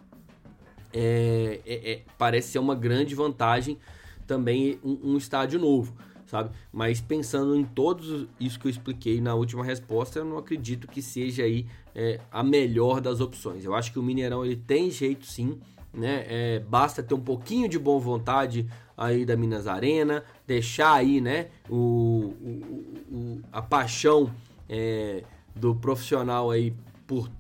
é, 0.93 1.61
é, 1.65 1.93
é, 1.93 2.03
parece 2.19 2.49
ser 2.53 2.59
uma 2.59 2.75
grande 2.75 3.15
vantagem 3.15 3.79
também 4.27 4.79
um, 4.85 5.13
um, 5.13 5.17
estádio 5.17 5.59
novo, 5.59 5.95
sabe? 6.27 6.51
Mas 6.73 7.01
pensando 7.01 7.57
em 7.57 7.65
todos 7.65 8.29
isso 8.39 8.59
que 8.59 8.67
eu 8.67 8.71
expliquei 8.71 9.21
na 9.21 9.35
última 9.35 9.65
resposta, 9.65 10.19
eu 10.19 10.25
não 10.25 10.39
acredito 10.39 10.89
que 10.89 11.01
seja 11.01 11.45
aí 11.45 11.67
é, 11.95 12.21
a 12.31 12.43
melhor 12.43 13.01
das 13.01 13.21
opções. 13.21 13.65
Eu 13.65 13.75
acho 13.75 13.93
que 13.93 13.99
o 13.99 14.03
Mineirão 14.03 14.45
ele 14.45 14.57
tem 14.57 14.91
jeito 14.91 15.27
sim, 15.27 15.61
né? 15.93 16.25
É, 16.29 16.59
basta 16.61 17.03
ter 17.03 17.15
um 17.15 17.21
pouquinho 17.21 17.69
de 17.69 17.79
boa 17.79 18.01
vontade 18.01 18.67
aí 18.97 19.25
da 19.25 19.37
Minas 19.37 19.67
Arena, 19.67 20.23
deixar 20.47 20.93
aí, 20.93 21.21
né, 21.21 21.49
o, 21.69 22.35
o, 22.41 23.05
o 23.11 23.43
a 23.51 23.63
paixão 23.63 24.31
é, 24.69 25.25
do 25.55 25.75
profissional 25.75 26.51
aí 26.51 26.75
por 27.07 27.31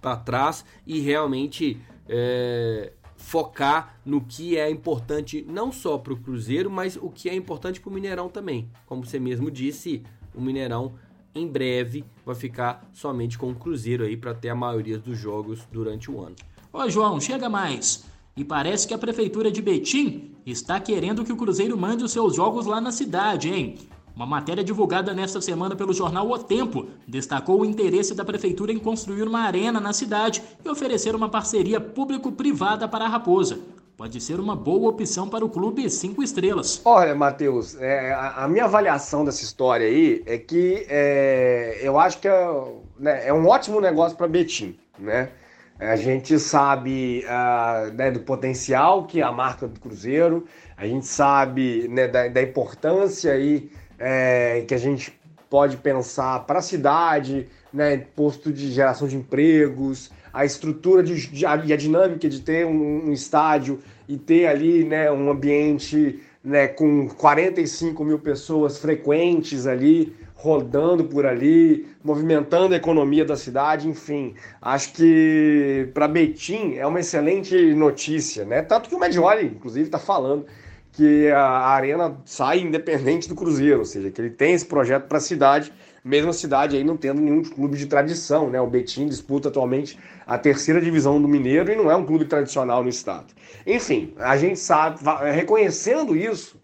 para 0.00 0.16
trás 0.16 0.64
e 0.86 1.00
realmente 1.00 1.76
é, 2.08 2.92
focar 3.16 3.98
no 4.04 4.20
que 4.20 4.56
é 4.56 4.70
importante 4.70 5.44
não 5.48 5.72
só 5.72 5.98
para 5.98 6.12
o 6.12 6.16
Cruzeiro, 6.16 6.70
mas 6.70 6.96
o 6.96 7.10
que 7.10 7.28
é 7.28 7.34
importante 7.34 7.80
para 7.80 7.90
o 7.90 7.92
Mineirão 7.92 8.28
também. 8.28 8.70
Como 8.86 9.04
você 9.04 9.18
mesmo 9.18 9.50
disse, 9.50 10.02
o 10.34 10.40
Mineirão 10.40 10.94
em 11.34 11.46
breve 11.46 12.04
vai 12.24 12.34
ficar 12.34 12.88
somente 12.92 13.36
com 13.36 13.50
o 13.50 13.54
Cruzeiro 13.54 14.04
aí 14.04 14.16
para 14.16 14.34
ter 14.34 14.48
a 14.48 14.54
maioria 14.54 14.98
dos 14.98 15.18
jogos 15.18 15.66
durante 15.70 16.10
o 16.10 16.20
ano. 16.20 16.36
Ô 16.78 16.88
João, 16.88 17.20
chega 17.20 17.48
mais. 17.48 18.04
E 18.36 18.44
parece 18.44 18.86
que 18.86 18.94
a 18.94 18.98
prefeitura 18.98 19.50
de 19.50 19.60
Betim 19.60 20.30
está 20.46 20.78
querendo 20.78 21.24
que 21.24 21.32
o 21.32 21.36
Cruzeiro 21.36 21.76
mande 21.76 22.04
os 22.04 22.12
seus 22.12 22.36
jogos 22.36 22.66
lá 22.66 22.80
na 22.80 22.92
cidade, 22.92 23.52
hein? 23.52 23.74
Uma 24.14 24.24
matéria 24.24 24.62
divulgada 24.62 25.12
nesta 25.12 25.40
semana 25.40 25.74
pelo 25.74 25.92
jornal 25.92 26.30
O 26.30 26.38
Tempo 26.38 26.86
destacou 27.04 27.62
o 27.62 27.64
interesse 27.64 28.14
da 28.14 28.24
prefeitura 28.24 28.72
em 28.72 28.78
construir 28.78 29.24
uma 29.24 29.40
arena 29.40 29.80
na 29.80 29.92
cidade 29.92 30.40
e 30.64 30.68
oferecer 30.68 31.16
uma 31.16 31.28
parceria 31.28 31.80
público-privada 31.80 32.86
para 32.86 33.06
a 33.06 33.08
Raposa. 33.08 33.58
Pode 33.96 34.20
ser 34.20 34.38
uma 34.38 34.54
boa 34.54 34.90
opção 34.90 35.28
para 35.28 35.44
o 35.44 35.48
clube 35.48 35.90
cinco 35.90 36.22
estrelas. 36.22 36.80
Olha, 36.84 37.12
Matheus, 37.12 37.74
é, 37.80 38.12
a, 38.12 38.44
a, 38.44 38.48
minha 38.48 38.66
avaliação 38.66 39.24
dessa 39.24 39.42
história 39.42 39.84
aí 39.84 40.22
é 40.24 40.38
que 40.38 40.86
é, 40.88 41.80
eu 41.82 41.98
acho 41.98 42.20
que 42.20 42.28
é, 42.28 42.64
né, 43.00 43.26
é 43.26 43.34
um 43.34 43.48
ótimo 43.48 43.80
negócio 43.80 44.16
para 44.16 44.28
Betim, 44.28 44.78
né? 44.96 45.32
A 45.78 45.94
gente 45.94 46.38
sabe 46.40 47.24
uh, 47.24 47.92
né, 47.94 48.10
do 48.10 48.20
potencial 48.20 49.06
que 49.06 49.20
é 49.20 49.22
a 49.22 49.30
marca 49.30 49.68
do 49.68 49.78
Cruzeiro, 49.78 50.44
a 50.76 50.84
gente 50.86 51.06
sabe 51.06 51.86
né, 51.88 52.08
da, 52.08 52.26
da, 52.26 52.42
importância 52.42 53.32
aí, 53.32 53.70
é, 53.96 54.64
que 54.66 54.74
a 54.74 54.78
gente 54.78 55.16
pode 55.48 55.76
pensar 55.76 56.40
para 56.46 56.58
a 56.58 56.62
cidade, 56.62 57.46
né, 57.72 57.96
posto 58.16 58.52
de 58.52 58.72
geração 58.72 59.06
de 59.06 59.16
empregos, 59.16 60.10
a 60.32 60.44
estrutura 60.44 61.02
de, 61.02 61.28
de, 61.28 61.44
e 61.44 61.72
a 61.72 61.76
dinâmica 61.76 62.28
de 62.28 62.40
ter 62.40 62.66
um, 62.66 63.08
um, 63.08 63.12
estádio 63.12 63.80
e 64.08 64.16
ter 64.16 64.46
ali 64.46 64.84
né, 64.84 65.10
um 65.10 65.30
ambiente 65.30 66.20
né, 66.42 66.68
com 66.68 67.08
45 67.08 68.04
mil 68.04 68.18
pessoas 68.18 68.78
frequentes 68.78 69.66
ali, 69.66 70.14
rodando 70.40 71.02
por 71.04 71.26
ali, 71.26 71.88
movimentando 72.02 72.72
a 72.72 72.76
economia 72.76 73.24
da 73.24 73.36
cidade, 73.36 73.88
enfim. 73.88 74.34
Acho 74.62 74.92
que 74.92 75.90
para 75.92 76.06
Betim 76.06 76.74
é 76.76 76.86
uma 76.86 77.00
excelente 77.00 77.74
notícia, 77.74 78.44
né? 78.44 78.62
Tanto 78.62 78.88
que 78.88 78.94
o 78.94 79.00
Medioli, 79.00 79.46
inclusive, 79.46 79.86
está 79.86 79.98
falando 79.98 80.46
que 80.92 81.28
a 81.28 81.66
arena 81.66 82.16
sai 82.24 82.60
independente 82.60 83.28
do 83.28 83.34
Cruzeiro, 83.34 83.80
ou 83.80 83.84
seja, 83.84 84.12
que 84.12 84.20
ele 84.20 84.30
tem 84.30 84.54
esse 84.54 84.64
projeto 84.64 85.08
para 85.08 85.18
a 85.18 85.20
cidade, 85.20 85.72
mesmo 86.04 86.30
a 86.30 86.32
cidade 86.32 86.76
aí 86.76 86.84
não 86.84 86.96
tendo 86.96 87.20
nenhum 87.20 87.42
clube 87.42 87.76
de 87.76 87.86
tradição, 87.86 88.48
né? 88.48 88.60
O 88.60 88.66
Betim 88.68 89.06
disputa 89.06 89.48
atualmente 89.48 89.98
a 90.24 90.38
terceira 90.38 90.80
divisão 90.80 91.20
do 91.20 91.26
Mineiro 91.26 91.72
e 91.72 91.74
não 91.74 91.90
é 91.90 91.96
um 91.96 92.06
clube 92.06 92.26
tradicional 92.26 92.84
no 92.84 92.88
estado. 92.88 93.26
Enfim, 93.66 94.14
a 94.16 94.36
gente 94.36 94.60
sabe, 94.60 95.00
reconhecendo 95.34 96.16
isso, 96.16 96.60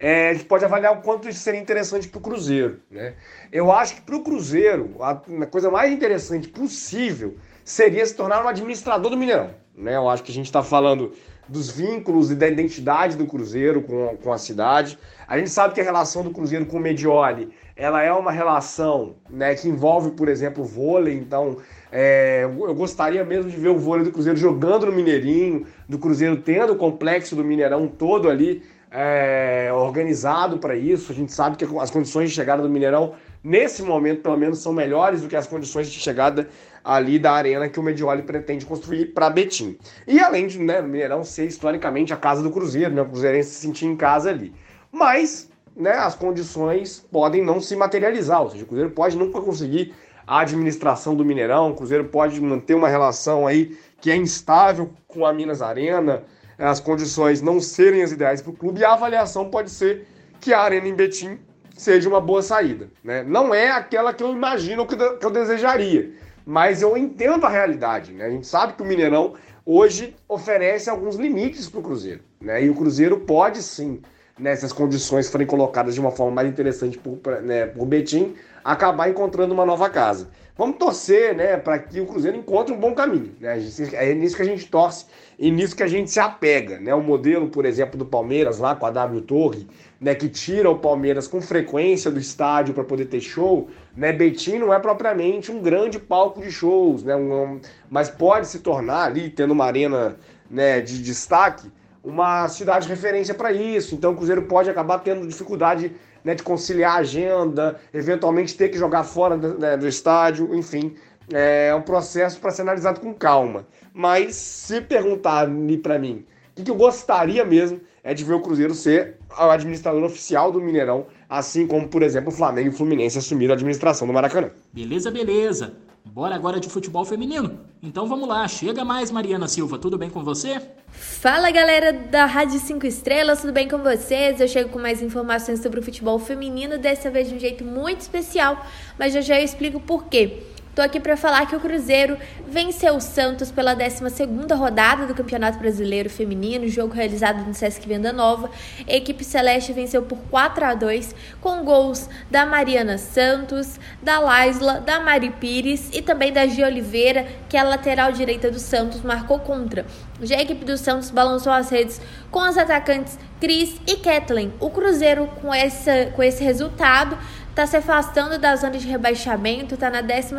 é, 0.00 0.30
a 0.30 0.32
gente 0.32 0.44
pode 0.44 0.64
avaliar 0.64 0.92
o 0.92 1.02
quanto 1.02 1.28
isso 1.28 1.40
seria 1.40 1.60
interessante 1.60 2.08
para 2.08 2.18
o 2.18 2.22
Cruzeiro. 2.22 2.80
Né? 2.90 3.14
Eu 3.50 3.72
acho 3.72 3.96
que 3.96 4.00
para 4.02 4.16
o 4.16 4.22
Cruzeiro, 4.22 4.94
a, 5.00 5.10
a, 5.10 5.46
coisa 5.46 5.70
mais 5.70 5.92
interessante 5.92 6.48
possível 6.48 7.36
seria 7.64 8.06
se 8.06 8.14
tornar 8.14 8.44
um 8.44 8.48
administrador 8.48 9.10
do 9.10 9.16
Mineirão. 9.16 9.50
Né? 9.76 9.96
Eu 9.96 10.08
acho 10.08 10.22
que 10.22 10.30
a 10.30 10.34
gente 10.34 10.46
está 10.46 10.62
falando 10.62 11.12
dos 11.48 11.70
vínculos 11.70 12.30
e 12.30 12.34
da 12.34 12.46
identidade 12.46 13.16
do 13.16 13.26
Cruzeiro 13.26 13.82
com, 13.82 14.16
com 14.22 14.32
a 14.32 14.38
cidade. 14.38 14.98
A 15.26 15.36
gente 15.36 15.50
sabe 15.50 15.74
que 15.74 15.80
a 15.80 15.84
relação 15.84 16.22
do 16.22 16.30
Cruzeiro 16.30 16.66
com 16.66 16.76
o 16.76 16.80
Medioli 16.80 17.50
ela 17.74 18.02
é 18.02 18.12
uma 18.12 18.32
relação 18.32 19.14
né, 19.30 19.54
que 19.54 19.68
envolve, 19.68 20.10
por 20.10 20.28
exemplo, 20.28 20.64
vôlei. 20.64 21.14
Então, 21.14 21.58
é, 21.92 22.42
eu 22.42 22.74
gostaria 22.74 23.24
mesmo 23.24 23.48
de 23.48 23.56
ver 23.56 23.68
o 23.68 23.78
vôlei 23.78 24.04
do 24.04 24.10
Cruzeiro 24.10 24.36
jogando 24.36 24.86
no 24.86 24.92
Mineirinho, 24.92 25.64
do 25.88 25.96
Cruzeiro 25.96 26.36
tendo 26.38 26.72
o 26.72 26.76
complexo 26.76 27.36
do 27.36 27.44
Mineirão 27.44 27.86
todo 27.86 28.28
ali 28.28 28.64
é, 28.90 29.70
organizado 29.72 30.58
para 30.58 30.74
isso. 30.76 31.12
A 31.12 31.14
gente 31.14 31.32
sabe 31.32 31.56
que 31.56 31.64
as 31.78 31.90
condições 31.90 32.30
de 32.30 32.34
chegada 32.34 32.62
do 32.62 32.68
Mineirão, 32.68 33.14
nesse 33.42 33.82
momento, 33.82 34.22
pelo 34.22 34.36
menos, 34.36 34.58
são 34.58 34.72
melhores 34.72 35.22
do 35.22 35.28
que 35.28 35.36
as 35.36 35.46
condições 35.46 35.90
de 35.90 35.98
chegada 35.98 36.48
ali 36.84 37.18
da 37.18 37.32
arena 37.32 37.68
que 37.68 37.78
o 37.78 37.82
Medioli 37.82 38.22
pretende 38.22 38.64
construir 38.64 39.06
para 39.06 39.28
Betim. 39.28 39.78
E 40.06 40.18
além 40.20 40.46
de 40.46 40.58
né, 40.58 40.80
o 40.80 40.84
Mineirão 40.84 41.22
ser 41.22 41.46
historicamente 41.46 42.12
a 42.12 42.16
casa 42.16 42.42
do 42.42 42.50
Cruzeiro, 42.50 42.94
né, 42.94 43.02
o 43.02 43.06
Cruzeirense 43.06 43.50
se 43.50 43.60
sentir 43.60 43.86
em 43.86 43.96
casa 43.96 44.30
ali. 44.30 44.54
Mas 44.90 45.50
né, 45.76 45.92
as 45.92 46.14
condições 46.14 47.06
podem 47.12 47.44
não 47.44 47.60
se 47.60 47.76
materializar, 47.76 48.42
ou 48.42 48.50
seja, 48.50 48.64
o 48.64 48.66
Cruzeiro 48.66 48.90
pode 48.90 49.16
nunca 49.16 49.40
conseguir 49.40 49.94
a 50.26 50.40
administração 50.40 51.14
do 51.14 51.24
Mineirão, 51.24 51.70
o 51.70 51.74
Cruzeiro 51.74 52.04
pode 52.04 52.40
manter 52.40 52.74
uma 52.74 52.88
relação 52.88 53.46
aí 53.46 53.78
que 54.00 54.10
é 54.10 54.16
instável 54.16 54.90
com 55.06 55.24
a 55.24 55.32
Minas 55.32 55.62
Arena, 55.62 56.22
as 56.58 56.80
condições 56.80 57.40
não 57.40 57.60
serem 57.60 58.02
as 58.02 58.10
ideais 58.10 58.42
para 58.42 58.50
o 58.50 58.56
clube, 58.56 58.80
e 58.80 58.84
a 58.84 58.92
avaliação 58.92 59.48
pode 59.48 59.70
ser 59.70 60.06
que 60.40 60.52
a 60.52 60.60
Arena 60.60 60.88
em 60.88 60.94
Betim 60.94 61.38
seja 61.76 62.08
uma 62.08 62.20
boa 62.20 62.42
saída. 62.42 62.88
Né? 63.02 63.22
Não 63.22 63.54
é 63.54 63.70
aquela 63.70 64.12
que 64.12 64.22
eu 64.22 64.32
imagino 64.32 64.86
que 64.86 64.94
eu 64.94 65.30
desejaria, 65.30 66.12
mas 66.44 66.82
eu 66.82 66.96
entendo 66.96 67.46
a 67.46 67.48
realidade. 67.48 68.12
Né? 68.12 68.26
A 68.26 68.30
gente 68.30 68.46
sabe 68.46 68.72
que 68.72 68.82
o 68.82 68.86
Mineirão 68.86 69.34
hoje 69.64 70.16
oferece 70.28 70.90
alguns 70.90 71.16
limites 71.16 71.68
para 71.68 71.80
o 71.80 71.82
Cruzeiro. 71.82 72.20
Né? 72.40 72.64
E 72.64 72.70
o 72.70 72.74
Cruzeiro 72.74 73.20
pode 73.20 73.62
sim, 73.62 74.00
nessas 74.38 74.72
condições 74.72 75.30
forem 75.30 75.46
colocadas 75.46 75.94
de 75.94 76.00
uma 76.00 76.10
forma 76.10 76.32
mais 76.32 76.48
interessante 76.48 76.98
por, 76.98 77.18
né, 77.42 77.66
por 77.66 77.86
Betim, 77.86 78.34
acabar 78.64 79.08
encontrando 79.08 79.54
uma 79.54 79.64
nova 79.64 79.88
casa. 79.88 80.28
Vamos 80.58 80.76
torcer, 80.76 81.36
né, 81.36 81.56
para 81.56 81.78
que 81.78 82.00
o 82.00 82.06
Cruzeiro 82.06 82.36
encontre 82.36 82.74
um 82.74 82.80
bom 82.80 82.92
caminho. 82.92 83.32
Né? 83.38 83.62
É 83.92 84.12
nisso 84.12 84.34
que 84.34 84.42
a 84.42 84.44
gente 84.44 84.66
torce 84.66 85.06
e 85.38 85.52
nisso 85.52 85.76
que 85.76 85.84
a 85.84 85.86
gente 85.86 86.10
se 86.10 86.18
apega. 86.18 86.80
Né? 86.80 86.92
O 86.92 87.00
modelo, 87.00 87.48
por 87.48 87.64
exemplo, 87.64 87.96
do 87.96 88.04
Palmeiras 88.04 88.58
lá 88.58 88.74
com 88.74 88.84
a 88.84 88.90
W 88.90 89.20
Torre, 89.20 89.68
né, 90.00 90.16
que 90.16 90.28
tira 90.28 90.68
o 90.68 90.76
Palmeiras 90.76 91.28
com 91.28 91.40
frequência 91.40 92.10
do 92.10 92.18
estádio 92.18 92.74
para 92.74 92.82
poder 92.82 93.04
ter 93.04 93.20
show. 93.20 93.68
Né? 93.96 94.12
Betim 94.12 94.58
não 94.58 94.74
é 94.74 94.80
propriamente 94.80 95.52
um 95.52 95.62
grande 95.62 95.96
palco 95.96 96.42
de 96.42 96.50
shows, 96.50 97.04
né? 97.04 97.14
Um, 97.14 97.60
mas 97.88 98.10
pode 98.10 98.48
se 98.48 98.58
tornar 98.58 99.04
ali, 99.04 99.30
tendo 99.30 99.52
uma 99.52 99.64
arena 99.64 100.16
né, 100.50 100.80
de 100.80 101.00
destaque, 101.00 101.70
uma 102.02 102.48
cidade 102.48 102.86
de 102.86 102.92
referência 102.92 103.32
para 103.32 103.52
isso. 103.52 103.94
Então 103.94 104.10
o 104.10 104.16
Cruzeiro 104.16 104.42
pode 104.42 104.68
acabar 104.68 104.98
tendo 104.98 105.24
dificuldade 105.24 105.92
né, 106.24 106.34
de 106.34 106.42
conciliar 106.42 106.96
a 106.96 106.98
agenda, 107.00 107.78
eventualmente 107.92 108.56
ter 108.56 108.68
que 108.68 108.78
jogar 108.78 109.04
fora 109.04 109.36
do, 109.36 109.58
né, 109.58 109.76
do 109.76 109.86
estádio, 109.86 110.54
enfim. 110.54 110.94
É 111.32 111.74
um 111.74 111.82
processo 111.82 112.40
para 112.40 112.50
ser 112.50 112.62
analisado 112.62 113.00
com 113.00 113.12
calma. 113.12 113.66
Mas 113.92 114.34
se 114.36 114.80
perguntar 114.80 115.48
para 115.82 115.98
mim 115.98 116.24
o 116.52 116.54
que, 116.56 116.64
que 116.64 116.70
eu 116.70 116.74
gostaria 116.74 117.44
mesmo 117.44 117.80
é 118.02 118.14
de 118.14 118.24
ver 118.24 118.34
o 118.34 118.40
Cruzeiro 118.40 118.74
ser 118.74 119.16
o 119.38 119.50
administrador 119.50 120.02
oficial 120.02 120.50
do 120.50 120.60
Mineirão, 120.60 121.06
assim 121.28 121.66
como, 121.66 121.86
por 121.88 122.02
exemplo, 122.02 122.30
o 122.30 122.32
Flamengo 122.32 122.68
e 122.68 122.70
o 122.70 122.72
Fluminense 122.72 123.18
assumiram 123.18 123.52
a 123.52 123.54
administração 123.54 124.06
do 124.06 124.12
Maracanã. 124.12 124.50
Beleza, 124.72 125.10
beleza. 125.10 125.74
Bora 126.12 126.34
agora 126.34 126.58
de 126.58 126.68
futebol 126.68 127.04
feminino? 127.04 127.60
Então 127.82 128.06
vamos 128.08 128.28
lá, 128.28 128.46
chega 128.48 128.84
mais 128.84 129.10
Mariana 129.10 129.46
Silva, 129.46 129.78
tudo 129.78 129.98
bem 129.98 130.08
com 130.08 130.24
você? 130.24 130.60
Fala 130.90 131.50
galera 131.50 131.92
da 131.92 132.24
Rádio 132.24 132.58
5 132.58 132.86
Estrelas, 132.86 133.42
tudo 133.42 133.52
bem 133.52 133.68
com 133.68 133.78
vocês? 133.78 134.40
Eu 134.40 134.48
chego 134.48 134.70
com 134.70 134.78
mais 134.78 135.02
informações 135.02 135.60
sobre 135.60 135.78
o 135.78 135.82
futebol 135.82 136.18
feminino, 136.18 136.78
dessa 136.78 137.10
vez 137.10 137.28
de 137.28 137.34
um 137.34 137.38
jeito 137.38 137.62
muito 137.62 138.00
especial, 138.00 138.64
mas 138.98 139.12
já 139.12 139.20
já 139.20 139.38
eu 139.38 139.44
explico 139.44 139.78
por 139.80 140.06
quê. 140.06 140.42
Tô 140.78 140.82
aqui 140.82 141.00
para 141.00 141.16
falar 141.16 141.44
que 141.46 141.56
o 141.56 141.58
Cruzeiro 141.58 142.16
venceu 142.46 142.94
o 142.94 143.00
Santos 143.00 143.50
pela 143.50 143.74
12ª 143.74 144.56
rodada 144.56 145.06
do 145.06 145.12
Campeonato 145.12 145.58
Brasileiro 145.58 146.08
Feminino, 146.08 146.68
jogo 146.68 146.94
realizado 146.94 147.44
no 147.44 147.52
Sesc 147.52 147.84
Venda 147.84 148.12
Nova. 148.12 148.48
A 148.86 148.92
equipe 148.94 149.24
celeste 149.24 149.72
venceu 149.72 150.02
por 150.02 150.18
4 150.30 150.64
a 150.64 150.74
2 150.74 151.16
com 151.40 151.64
gols 151.64 152.08
da 152.30 152.46
Mariana 152.46 152.96
Santos, 152.96 153.76
da 154.00 154.20
Laisla, 154.20 154.74
da 154.74 155.00
Mari 155.00 155.30
Pires 155.30 155.90
e 155.92 156.00
também 156.00 156.32
da 156.32 156.46
Gia 156.46 156.68
Oliveira, 156.68 157.26
que 157.48 157.56
é 157.56 157.60
a 157.60 157.64
lateral 157.64 158.12
direita 158.12 158.48
do 158.48 158.60
Santos 158.60 159.02
marcou 159.02 159.40
contra. 159.40 159.84
Já 160.22 160.36
a 160.36 160.42
equipe 160.42 160.64
do 160.64 160.78
Santos 160.78 161.10
balançou 161.10 161.52
as 161.52 161.70
redes 161.70 162.00
com 162.30 162.48
os 162.48 162.56
atacantes 162.56 163.18
Cris 163.40 163.80
e 163.86 163.96
Kathleen. 163.96 164.52
O 164.58 164.68
Cruzeiro, 164.70 165.28
com, 165.40 165.54
essa, 165.54 166.06
com 166.14 166.22
esse 166.22 166.42
resultado, 166.42 167.16
está 167.58 167.66
se 167.66 167.76
afastando 167.76 168.38
da 168.38 168.54
zona 168.54 168.78
de 168.78 168.86
rebaixamento, 168.86 169.74
está 169.74 169.90
na 169.90 170.00
12 170.00 170.32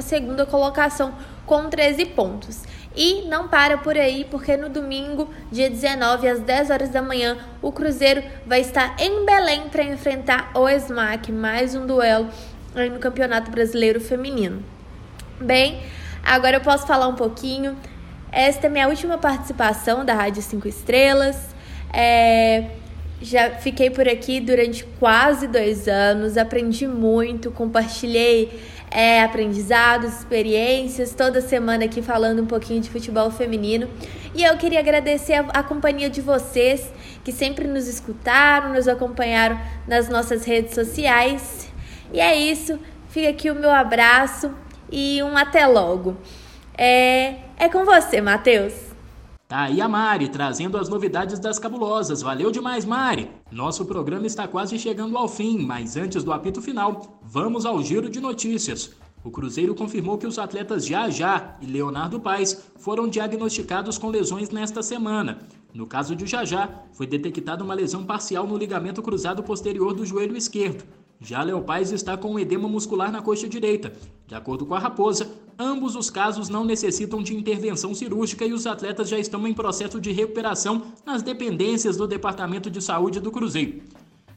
colocação 0.50 1.14
com 1.46 1.68
13 1.70 2.06
pontos. 2.06 2.64
E 2.96 3.24
não 3.24 3.50
para 3.50 3.78
por 3.78 3.98
aí, 3.98 4.26
porque 4.32 4.56
no 4.56 4.70
domingo, 4.70 5.30
dia 5.52 5.70
19, 5.70 6.30
às 6.30 6.40
10 6.40 6.70
horas 6.70 6.90
da 6.90 7.02
manhã, 7.02 7.38
o 7.62 7.74
Cruzeiro 7.74 8.24
vai 8.46 8.62
estar 8.62 8.96
em 8.98 9.26
Belém 9.26 9.68
para 9.68 9.84
enfrentar 9.84 10.52
o 10.56 10.70
SMAC, 10.70 11.30
mais 11.30 11.76
um 11.76 11.86
duelo 11.86 12.30
aí 12.74 12.90
no 12.90 13.00
Campeonato 13.00 13.52
Brasileiro 13.52 14.00
Feminino. 14.00 14.64
Bem, 15.42 15.84
agora 16.24 16.56
eu 16.56 16.62
posso 16.62 16.88
falar 16.88 17.10
um 17.10 17.16
pouquinho. 17.16 17.76
Esta 18.32 18.68
é 18.68 18.70
minha 18.70 18.88
última 18.88 19.18
participação 19.18 20.06
da 20.06 20.14
Rádio 20.14 20.42
5 20.42 20.66
Estrelas. 20.70 21.54
É, 21.92 22.70
já 23.22 23.52
fiquei 23.52 23.90
por 23.90 24.08
aqui 24.08 24.40
durante 24.40 24.86
quase 25.00 25.48
dois 25.48 25.88
anos, 25.88 26.38
aprendi 26.38 26.88
muito, 26.88 27.52
compartilhei 27.52 28.50
é, 28.90 29.22
aprendizados, 29.22 30.20
experiências, 30.20 31.14
toda 31.14 31.42
semana 31.42 31.86
aqui 31.86 32.02
falando 32.02 32.42
um 32.42 32.46
pouquinho 32.46 32.82
de 32.82 32.90
futebol 32.90 33.30
feminino. 33.30 33.90
E 34.34 34.44
eu 34.44 34.56
queria 34.58 34.80
agradecer 34.80 35.34
a, 35.34 35.42
a 35.42 35.64
companhia 35.64 36.10
de 36.10 36.22
vocês 36.22 36.92
que 37.24 37.32
sempre 37.32 37.68
nos 37.68 37.88
escutaram, 37.88 38.74
nos 38.74 38.88
acompanharam 38.88 39.60
nas 39.88 40.08
nossas 40.08 40.46
redes 40.46 40.74
sociais. 40.74 41.68
E 42.14 42.20
é 42.20 42.36
isso, 42.36 42.80
fica 43.10 43.30
aqui 43.30 43.52
o 43.52 43.56
meu 43.56 43.72
abraço 43.72 44.52
e 44.92 45.22
um 45.22 45.38
até 45.38 45.68
logo. 45.68 46.18
É, 46.78 47.36
é 47.58 47.68
com 47.70 47.84
você, 47.84 48.22
Matheus. 48.22 48.89
Tá 49.50 49.62
aí 49.62 49.82
a 49.82 49.88
Mari, 49.88 50.30
trazendo 50.30 50.78
as 50.78 50.90
novidades 50.90 51.40
das 51.40 51.58
cabulosas. 51.58 52.22
Valeu 52.22 52.52
demais, 52.52 52.86
Mari! 52.86 53.32
Nosso 53.52 53.84
programa 53.84 54.28
está 54.28 54.48
quase 54.48 54.78
chegando 54.78 55.18
ao 55.18 55.28
fim, 55.28 55.66
mas 55.66 55.98
antes 55.98 56.24
do 56.24 56.32
apito 56.32 56.62
final, 56.62 57.20
vamos 57.24 57.66
ao 57.66 57.82
giro 57.82 58.12
de 58.12 58.20
notícias. 58.20 58.96
O 59.24 59.32
Cruzeiro 59.32 59.74
confirmou 59.74 60.20
que 60.20 60.28
os 60.28 60.38
atletas 60.38 60.86
Jajá 60.86 61.58
e 61.60 61.66
Leonardo 61.66 62.20
Paes 62.20 62.64
foram 62.78 63.08
diagnosticados 63.08 63.98
com 63.98 64.10
lesões 64.10 64.52
nesta 64.52 64.84
semana. 64.84 65.40
No 65.74 65.88
caso 65.88 66.16
de 66.16 66.28
Jajá, 66.28 66.70
foi 66.94 67.08
detectada 67.08 67.64
uma 67.64 67.74
lesão 67.74 68.04
parcial 68.04 68.46
no 68.46 68.56
ligamento 68.56 69.02
cruzado 69.02 69.42
posterior 69.42 69.96
do 69.96 70.06
joelho 70.06 70.38
esquerdo. 70.38 70.84
Já 71.22 71.44
Léo 71.44 71.62
Paes 71.62 71.92
está 71.92 72.16
com 72.16 72.40
edema 72.40 72.70
muscular 72.70 73.12
na 73.12 73.22
coxa 73.22 73.48
direita. 73.48 73.92
De 74.26 74.36
acordo 74.36 74.66
com 74.66 74.74
a 74.74 74.80
Raposa, 74.80 75.30
ambos 75.58 75.98
os 75.98 76.10
casos 76.10 76.48
não 76.48 76.64
necessitam 76.64 77.22
de 77.22 77.36
intervenção 77.36 77.94
cirúrgica 77.94 78.46
e 78.46 78.54
os 78.54 78.66
atletas 78.66 79.10
já 79.10 79.20
estão 79.20 79.46
em 79.46 79.54
processo 79.54 80.00
de 80.00 80.14
recuperação 80.14 80.84
nas 81.06 81.22
dependências 81.22 81.98
do 81.98 82.08
Departamento 82.08 82.72
de 82.72 82.82
Saúde 82.82 83.20
do 83.20 83.32
Cruzeiro. 83.32 83.82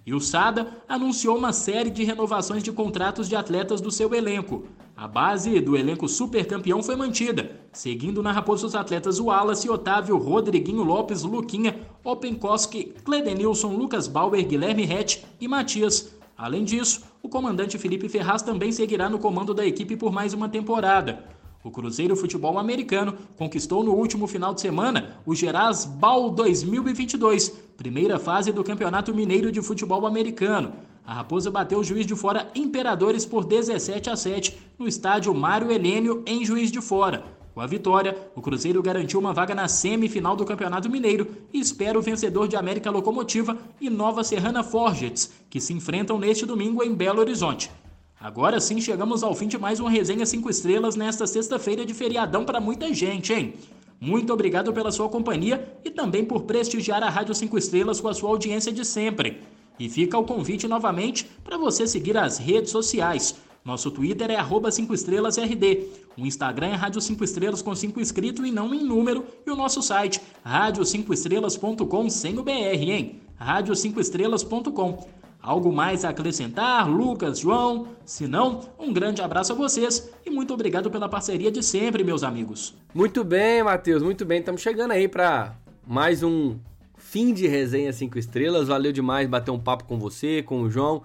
E 0.05 0.13
o 0.13 0.19
Sada 0.19 0.77
anunciou 0.89 1.39
uma 1.39 1.53
série 1.53 1.89
de 1.89 2.03
renovações 2.03 2.65
de 2.65 2.73
contratos 2.73 3.29
de 3.29 3.37
atletas 3.37 3.81
do 3.81 3.93
seu 3.93 4.13
elenco. 4.13 4.65
A 4.97 5.07
base 5.07 5.61
do 5.61 5.77
elenco 5.77 6.09
supercampeão 6.09 6.83
foi 6.83 6.97
mantida, 6.97 7.61
seguindo 7.73 8.25
na 8.25 8.33
Raposa 8.33 8.67
os 8.67 8.75
atletas 8.75 9.21
Wallace, 9.21 9.71
Otávio, 9.71 10.17
Rodriguinho 10.17 10.83
Lopes, 10.83 11.23
Luquinha, 11.23 11.79
Openkoski, 12.03 12.93
Cledenilson, 13.05 13.77
Lucas 13.77 14.09
Bauer, 14.09 14.45
Guilherme 14.45 14.85
Rett 14.85 15.25
e 15.41 15.47
Matias. 15.47 16.21
Além 16.37 16.65
disso, 16.65 17.03
o 17.23 17.29
comandante 17.29 17.79
Felipe 17.79 18.09
Ferraz 18.09 18.43
também 18.43 18.73
seguirá 18.73 19.09
no 19.09 19.19
comando 19.19 19.55
da 19.55 19.67
equipe 19.67 19.97
por 19.97 20.13
mais 20.13 20.33
uma 20.33 20.49
temporada. 20.49 21.25
O 21.65 21.71
Cruzeiro 21.71 22.17
Futebol 22.17 22.59
Americano 22.59 23.17
conquistou 23.37 23.85
no 23.85 23.93
último 23.93 24.27
final 24.27 24.53
de 24.53 24.61
semana 24.61 25.19
o 25.25 25.35
Geraz 25.35 25.85
Ball 25.85 26.31
2022, 26.31 27.51
primeira 27.77 28.19
fase 28.19 28.51
do 28.51 28.65
Campeonato 28.65 29.15
Mineiro 29.15 29.53
de 29.53 29.63
Futebol 29.63 30.05
Americano. 30.05 30.73
A 31.07 31.15
Raposa 31.15 31.51
bateu 31.51 31.79
o 31.79 31.85
Juiz 31.85 32.07
de 32.07 32.17
Fora 32.17 32.51
Imperadores 32.55 33.25
por 33.25 33.45
17 33.45 34.11
a 34.11 34.17
7 34.17 34.59
no 34.79 34.89
estádio 34.89 35.33
Mário 35.33 35.71
Helênio, 35.71 36.23
em 36.27 36.45
Juiz 36.45 36.71
de 36.73 36.81
Fora. 36.81 37.42
Com 37.55 37.61
a 37.61 37.67
vitória, 37.67 38.17
o 38.35 38.41
Cruzeiro 38.41 38.83
garantiu 38.83 39.21
uma 39.21 39.35
vaga 39.35 39.55
na 39.55 39.69
semifinal 39.69 40.35
do 40.35 40.45
Campeonato 40.45 40.89
Mineiro 40.89 41.29
e 41.53 41.61
espera 41.61 41.99
o 41.99 42.03
vencedor 42.03 42.49
de 42.49 42.57
América 42.57 42.91
Locomotiva 42.91 43.59
e 43.79 43.91
Nova 43.91 44.25
Serrana 44.25 44.65
Forgets, 44.65 45.31
que 45.51 45.61
se 45.61 45.75
enfrentam 45.75 46.19
neste 46.19 46.47
domingo 46.47 46.83
em 46.83 46.95
Belo 46.95 47.21
Horizonte. 47.21 47.71
Agora 48.19 48.59
sim 48.59 48.81
chegamos 48.81 49.23
ao 49.23 49.35
fim 49.35 49.49
de 49.49 49.59
mais 49.59 49.81
uma 49.81 49.91
resenha 49.91 50.25
5 50.25 50.49
estrelas 50.49 50.97
nesta 50.97 51.27
sexta-feira 51.27 51.85
de 51.85 51.93
feriadão 51.93 52.45
para 52.45 52.61
muita 52.61 52.93
gente, 52.95 53.35
hein? 53.35 53.55
Muito 54.01 54.33
obrigado 54.33 54.73
pela 54.73 54.91
sua 54.91 55.09
companhia 55.09 55.77
e 55.85 55.91
também 55.91 56.25
por 56.25 56.43
prestigiar 56.45 57.03
a 57.03 57.11
Rádio 57.11 57.35
5 57.35 57.59
Estrelas 57.59 58.01
com 58.01 58.09
a 58.09 58.15
sua 58.15 58.31
audiência 58.31 58.73
de 58.73 58.85
sempre. 58.85 59.43
E 59.79 59.89
fica 59.89 60.19
o 60.19 60.25
convite 60.25 60.67
novamente 60.67 61.25
para 61.45 61.59
você 61.59 61.87
seguir 61.87 62.17
as 62.17 62.39
redes 62.39 62.71
sociais. 62.71 63.37
Nosso 63.65 63.93
Twitter 63.93 64.29
é 64.31 64.37
arroba 64.37 64.73
5 64.73 64.93
estrelas 64.93 65.39
RD. 65.39 65.87
O 66.19 66.27
Instagram 66.27 66.69
é 66.69 66.75
Rádio 66.75 67.01
5 67.01 67.23
Estrelas 67.23 67.63
com 67.63 67.75
5 67.75 68.01
inscritos 68.01 68.45
e 68.45 68.51
não 68.51 68.75
em 68.75 68.83
número. 68.83 69.25
E 69.47 69.51
o 69.51 69.57
nosso 69.57 69.81
site, 69.81 70.21
rádio5estrelas.com 70.45 72.11
sem 72.11 72.39
o 72.39 72.43
BR, 72.43 72.51
hein? 72.51 73.21
rádio5estrelas.com. 73.41 75.07
Algo 75.41 75.73
mais 75.73 76.05
a 76.05 76.11
acrescentar, 76.11 76.89
Lucas, 76.89 77.39
João? 77.39 77.89
Se 78.05 78.27
não, 78.27 78.61
um 78.79 78.93
grande 78.93 79.23
abraço 79.23 79.53
a 79.53 79.57
vocês 79.57 80.11
e 80.27 80.31
muito 80.31 80.53
obrigado 80.55 80.91
pela 80.91 81.09
parceria 81.09 81.51
de 81.51 81.63
sempre, 81.63 82.05
meus 82.05 82.23
amigos. 82.23 82.75
Muito 82.93 83.23
bem, 83.23 83.63
Matheus, 83.63 84.03
muito 84.03 84.25
bem. 84.25 84.41
Estamos 84.41 84.61
chegando 84.61 84.93
aí 84.93 85.07
para 85.07 85.57
mais 85.87 86.23
um 86.23 86.57
fim 86.97 87.33
de 87.33 87.47
resenha 87.47 87.93
5 87.93 88.19
estrelas. 88.19 88.69
Valeu 88.69 88.93
demais 88.93 89.29
bater 89.29 89.51
um 89.51 89.59
papo 89.59 89.85
com 89.85 89.99
você, 89.99 90.43
com 90.43 90.63
o 90.63 90.71
João. 90.71 91.03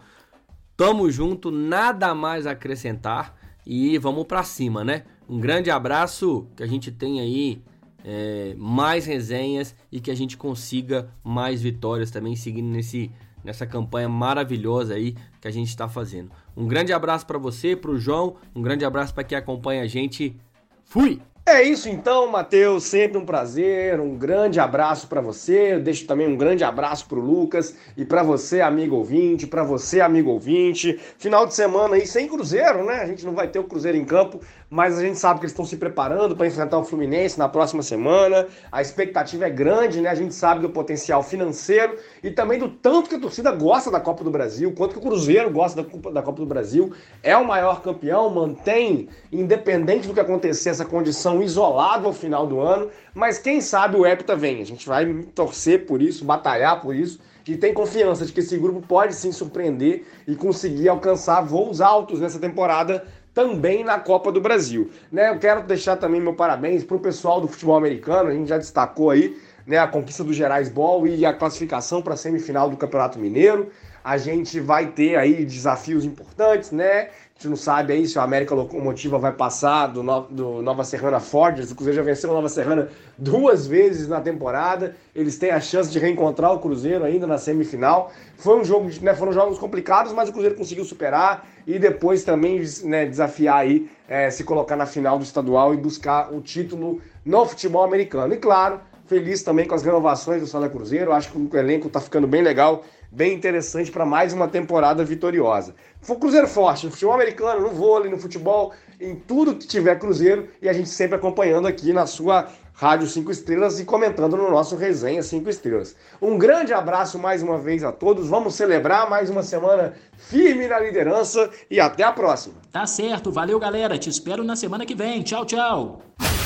Tamo 0.78 1.10
junto, 1.10 1.50
nada 1.50 2.14
mais 2.14 2.46
a 2.46 2.52
acrescentar 2.52 3.36
e 3.66 3.98
vamos 3.98 4.26
para 4.26 4.44
cima, 4.44 4.84
né? 4.84 5.06
Um 5.28 5.40
grande 5.40 5.72
abraço, 5.72 6.48
que 6.56 6.62
a 6.62 6.68
gente 6.68 6.92
tenha 6.92 7.24
aí 7.24 7.64
é, 8.06 8.54
mais 8.60 9.08
resenhas 9.08 9.76
e 9.92 10.00
que 10.00 10.12
a 10.12 10.16
gente 10.16 10.38
consiga 10.38 11.10
mais 11.24 11.64
vitórias 11.64 12.12
também, 12.12 12.36
seguindo 12.36 12.68
nesse, 12.68 13.12
nessa 13.44 13.66
campanha 13.66 14.08
maravilhosa 14.08 14.94
aí 14.94 15.16
que 15.42 15.48
a 15.48 15.52
gente 15.52 15.70
está 15.70 15.90
fazendo. 15.90 16.30
Um 16.56 16.68
grande 16.68 16.94
abraço 16.94 17.26
para 17.26 17.40
você, 17.40 17.76
para 17.76 17.90
o 17.90 17.98
João, 17.98 18.36
um 18.56 18.62
grande 18.62 18.86
abraço 18.86 19.16
para 19.16 19.24
quem 19.24 19.36
acompanha 19.36 19.82
a 19.82 19.88
gente. 19.88 20.40
Fui! 20.86 21.20
É 21.50 21.64
isso 21.64 21.88
então, 21.88 22.28
Matheus, 22.30 22.84
sempre 22.84 23.18
um 23.18 23.26
prazer, 23.26 24.02
um 24.02 24.18
grande 24.18 24.60
abraço 24.60 25.08
para 25.08 25.22
você. 25.22 25.76
Eu 25.76 25.80
deixo 25.80 26.06
também 26.06 26.28
um 26.28 26.36
grande 26.36 26.62
abraço 26.62 27.08
para 27.08 27.18
o 27.18 27.22
Lucas 27.22 27.74
e 27.96 28.04
para 28.04 28.22
você, 28.22 28.60
amigo 28.60 28.98
ouvinte, 28.98 29.48
para 29.48 29.64
você, 29.64 30.02
amigo 30.02 30.30
ouvinte. 30.30 31.00
Final 31.18 31.46
de 31.46 31.54
semana 31.54 31.96
aí 31.96 32.06
sem 32.06 32.28
Cruzeiro, 32.28 32.84
né? 32.84 32.96
A 32.96 33.06
gente 33.06 33.26
não 33.26 33.34
vai 33.34 33.48
ter 33.48 33.60
o 33.60 33.64
Cruzeiro 33.64 33.98
em 33.98 34.04
campo, 34.04 34.42
mas 34.70 34.98
a 34.98 35.02
gente 35.02 35.18
sabe 35.18 35.40
que 35.40 35.46
eles 35.46 35.54
estão 35.54 35.66
se 35.66 35.78
preparando 35.78 36.36
para 36.36 36.46
enfrentar 36.46 36.78
o 36.78 36.84
Fluminense 36.84 37.40
na 37.40 37.48
próxima 37.48 37.82
semana. 37.82 38.48
A 38.72 38.82
expectativa 38.82 39.46
é 39.46 39.50
grande, 39.50 40.02
né? 40.02 40.10
A 40.10 40.16
gente 40.16 40.34
sabe 40.34 40.62
do 40.62 40.70
potencial 40.70 41.24
financeiro 41.24 41.98
e 42.22 42.32
também 42.32 42.60
do 42.60 42.68
tanto 42.68 43.10
que 43.10 43.16
a 43.16 43.20
torcida 43.20 43.52
gosta 43.52 43.90
da 43.90 44.00
Copa 44.00 44.24
do 44.24 44.32
Brasil, 44.32 44.74
quanto 44.74 44.94
que 44.94 45.00
o 45.00 45.02
Cruzeiro 45.02 45.50
gosta 45.50 45.84
da 46.12 46.22
Copa 46.22 46.40
do 46.40 46.46
Brasil. 46.46 46.92
É 47.24 47.36
o 47.38 47.48
maior 47.48 47.82
campeão, 47.82 48.30
mantém, 48.30 49.08
independente 49.32 50.08
do 50.08 50.14
que 50.14 50.20
acontecer, 50.20 50.70
essa 50.70 50.86
condição 50.86 51.42
isolada 51.42 52.06
ao 52.06 52.14
final 52.14 52.46
do 52.46 52.60
ano. 52.60 52.90
Mas 53.14 53.40
quem 53.40 53.62
sabe 53.62 53.96
o 53.96 54.06
Hepta 54.06 54.36
vem. 54.36 54.62
A 54.62 54.66
gente 54.66 54.86
vai 54.86 55.06
torcer 55.34 55.86
por 55.86 56.02
isso, 56.02 56.26
batalhar 56.26 56.82
por 56.82 56.94
isso 56.94 57.20
e 57.48 57.56
tem 57.56 57.74
confiança 57.74 58.26
de 58.26 58.34
que 58.34 58.42
esse 58.42 58.58
grupo 58.58 58.86
pode 58.86 59.16
sim 59.16 59.32
surpreender 59.32 60.06
e 60.28 60.36
conseguir 60.36 60.90
alcançar 60.90 61.42
voos 61.42 61.80
altos 61.80 62.20
nessa 62.20 62.40
temporada 62.40 63.06
também 63.38 63.84
na 63.84 64.00
Copa 64.00 64.32
do 64.32 64.42
Brasil. 64.42 64.90
Né? 65.12 65.30
Eu 65.30 65.38
quero 65.38 65.62
deixar 65.62 65.96
também 65.96 66.20
meu 66.20 66.34
parabéns 66.34 66.84
para 66.84 66.98
o 66.98 67.00
pessoal 67.00 67.40
do 67.40 67.48
futebol 67.48 67.78
americano, 67.78 68.30
a 68.30 68.34
gente 68.34 68.48
já 68.48 68.58
destacou 68.58 69.12
aí, 69.12 69.38
né, 69.64 69.78
a 69.78 69.86
conquista 69.86 70.24
do 70.24 70.34
Gerais 70.34 70.70
Ball 70.70 71.06
e 71.06 71.24
a 71.24 71.32
classificação 71.32 72.02
para 72.02 72.16
a 72.16 72.18
semifinal 72.18 72.68
do 72.68 72.76
Campeonato 72.76 73.20
Mineiro. 73.20 73.70
A 74.04 74.18
gente 74.18 74.60
vai 74.60 74.88
ter 74.88 75.18
aí 75.18 75.46
desafios 75.46 76.04
importantes, 76.04 76.72
né? 76.72 77.10
A 77.38 77.40
gente 77.40 77.50
não 77.50 77.56
sabe 77.56 77.94
aí 77.94 78.08
se 78.08 78.18
a 78.18 78.24
América 78.24 78.56
Locomotiva 78.56 79.20
vai 79.20 79.32
passar 79.32 79.86
do, 79.86 80.02
no, 80.02 80.22
do 80.22 80.62
Nova 80.64 80.84
Serrana 80.84 81.20
Forges. 81.20 81.70
O 81.70 81.76
Cruzeiro 81.76 81.98
já 81.98 82.02
venceu 82.04 82.32
a 82.32 82.34
Nova 82.34 82.50
Serrana 82.50 82.90
duas 83.16 83.68
vezes 83.68 84.08
na 84.08 84.20
temporada. 84.20 84.96
Eles 85.14 85.38
têm 85.38 85.52
a 85.52 85.60
chance 85.60 85.92
de 85.92 86.00
reencontrar 86.00 86.52
o 86.52 86.58
Cruzeiro 86.58 87.04
ainda 87.06 87.28
na 87.28 87.38
semifinal. 87.38 88.12
Foi 88.38 88.60
um 88.60 88.66
jogo, 88.66 88.90
né, 89.04 89.14
foram 89.14 89.32
jogos 89.32 89.60
complicados, 89.60 90.14
mas 90.14 90.30
o 90.30 90.32
Cruzeiro 90.32 90.56
conseguiu 90.56 90.84
superar 90.84 91.48
e 91.68 91.78
depois 91.78 92.24
também 92.24 92.60
né, 92.84 93.06
desafiar 93.06 93.58
aí, 93.58 93.88
é, 94.10 94.32
se 94.32 94.44
colocar 94.44 94.76
na 94.76 94.88
final 94.88 95.20
do 95.20 95.24
estadual 95.24 95.76
e 95.76 95.78
buscar 95.78 96.34
o 96.34 96.42
título 96.42 97.00
no 97.24 97.46
futebol 97.46 97.84
americano. 97.84 98.34
E 98.34 98.38
claro, 98.38 98.80
feliz 99.06 99.44
também 99.44 99.68
com 99.68 99.76
as 99.76 99.84
renovações 99.84 100.42
do 100.42 100.48
Sala 100.48 100.70
Cruzeiro. 100.70 101.14
Acho 101.14 101.32
que 101.32 101.38
o 101.38 101.56
elenco 101.56 101.86
está 101.86 102.02
ficando 102.02 102.26
bem 102.26 102.42
legal 102.42 102.84
bem 103.12 103.34
interessante 103.34 103.92
para 103.92 104.06
mais 104.06 104.34
uma 104.34 104.48
temporada 104.48 105.04
vitoriosa. 105.04 105.76
Foi 106.02 106.16
Cruzeiro 106.18 106.48
forte 106.48 106.86
no 106.86 106.92
futebol 106.92 107.16
americano, 107.16 107.62
no 107.62 107.70
vôlei, 107.70 108.12
no 108.12 108.18
futebol, 108.18 108.74
em 109.00 109.16
tudo 109.16 109.56
que 109.56 109.68
tiver 109.68 109.98
Cruzeiro 110.00 110.48
e 110.62 110.70
a 110.70 110.74
gente 110.74 110.90
sempre 110.90 111.16
acompanhando 111.16 111.68
aqui 111.68 111.94
na 111.94 112.06
sua 112.06 112.48
Rádio 112.74 113.08
5 113.08 113.32
Estrelas 113.32 113.80
e 113.80 113.86
comentando 113.86 114.38
no 114.38 114.52
nosso 114.52 114.76
Resenha 114.76 115.24
5 115.24 115.50
Estrelas. 115.50 115.96
Um 116.22 116.38
grande 116.38 116.74
abraço 116.74 117.18
mais 117.18 117.42
uma 117.42 117.58
vez 117.58 117.84
a 117.84 117.92
todos. 117.92 118.28
Vamos 118.28 118.54
celebrar 118.54 119.10
mais 119.10 119.32
uma 119.32 119.42
semana 119.42 119.96
firme 120.16 120.68
na 120.68 120.80
liderança 120.80 121.50
e 121.72 121.80
até 121.80 122.04
a 122.04 122.12
próxima. 122.12 122.56
Tá 122.72 122.86
certo, 122.86 123.32
valeu 123.32 123.60
galera. 123.60 123.98
Te 123.98 124.12
espero 124.12 124.44
na 124.44 124.56
semana 124.56 124.86
que 124.86 124.94
vem. 124.94 125.24
Tchau, 125.24 125.44
tchau. 125.44 126.02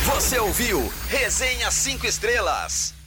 Você 0.05 0.39
ouviu 0.39 0.82
Resenha 1.09 1.70
5 1.70 2.07
Estrelas. 2.07 3.00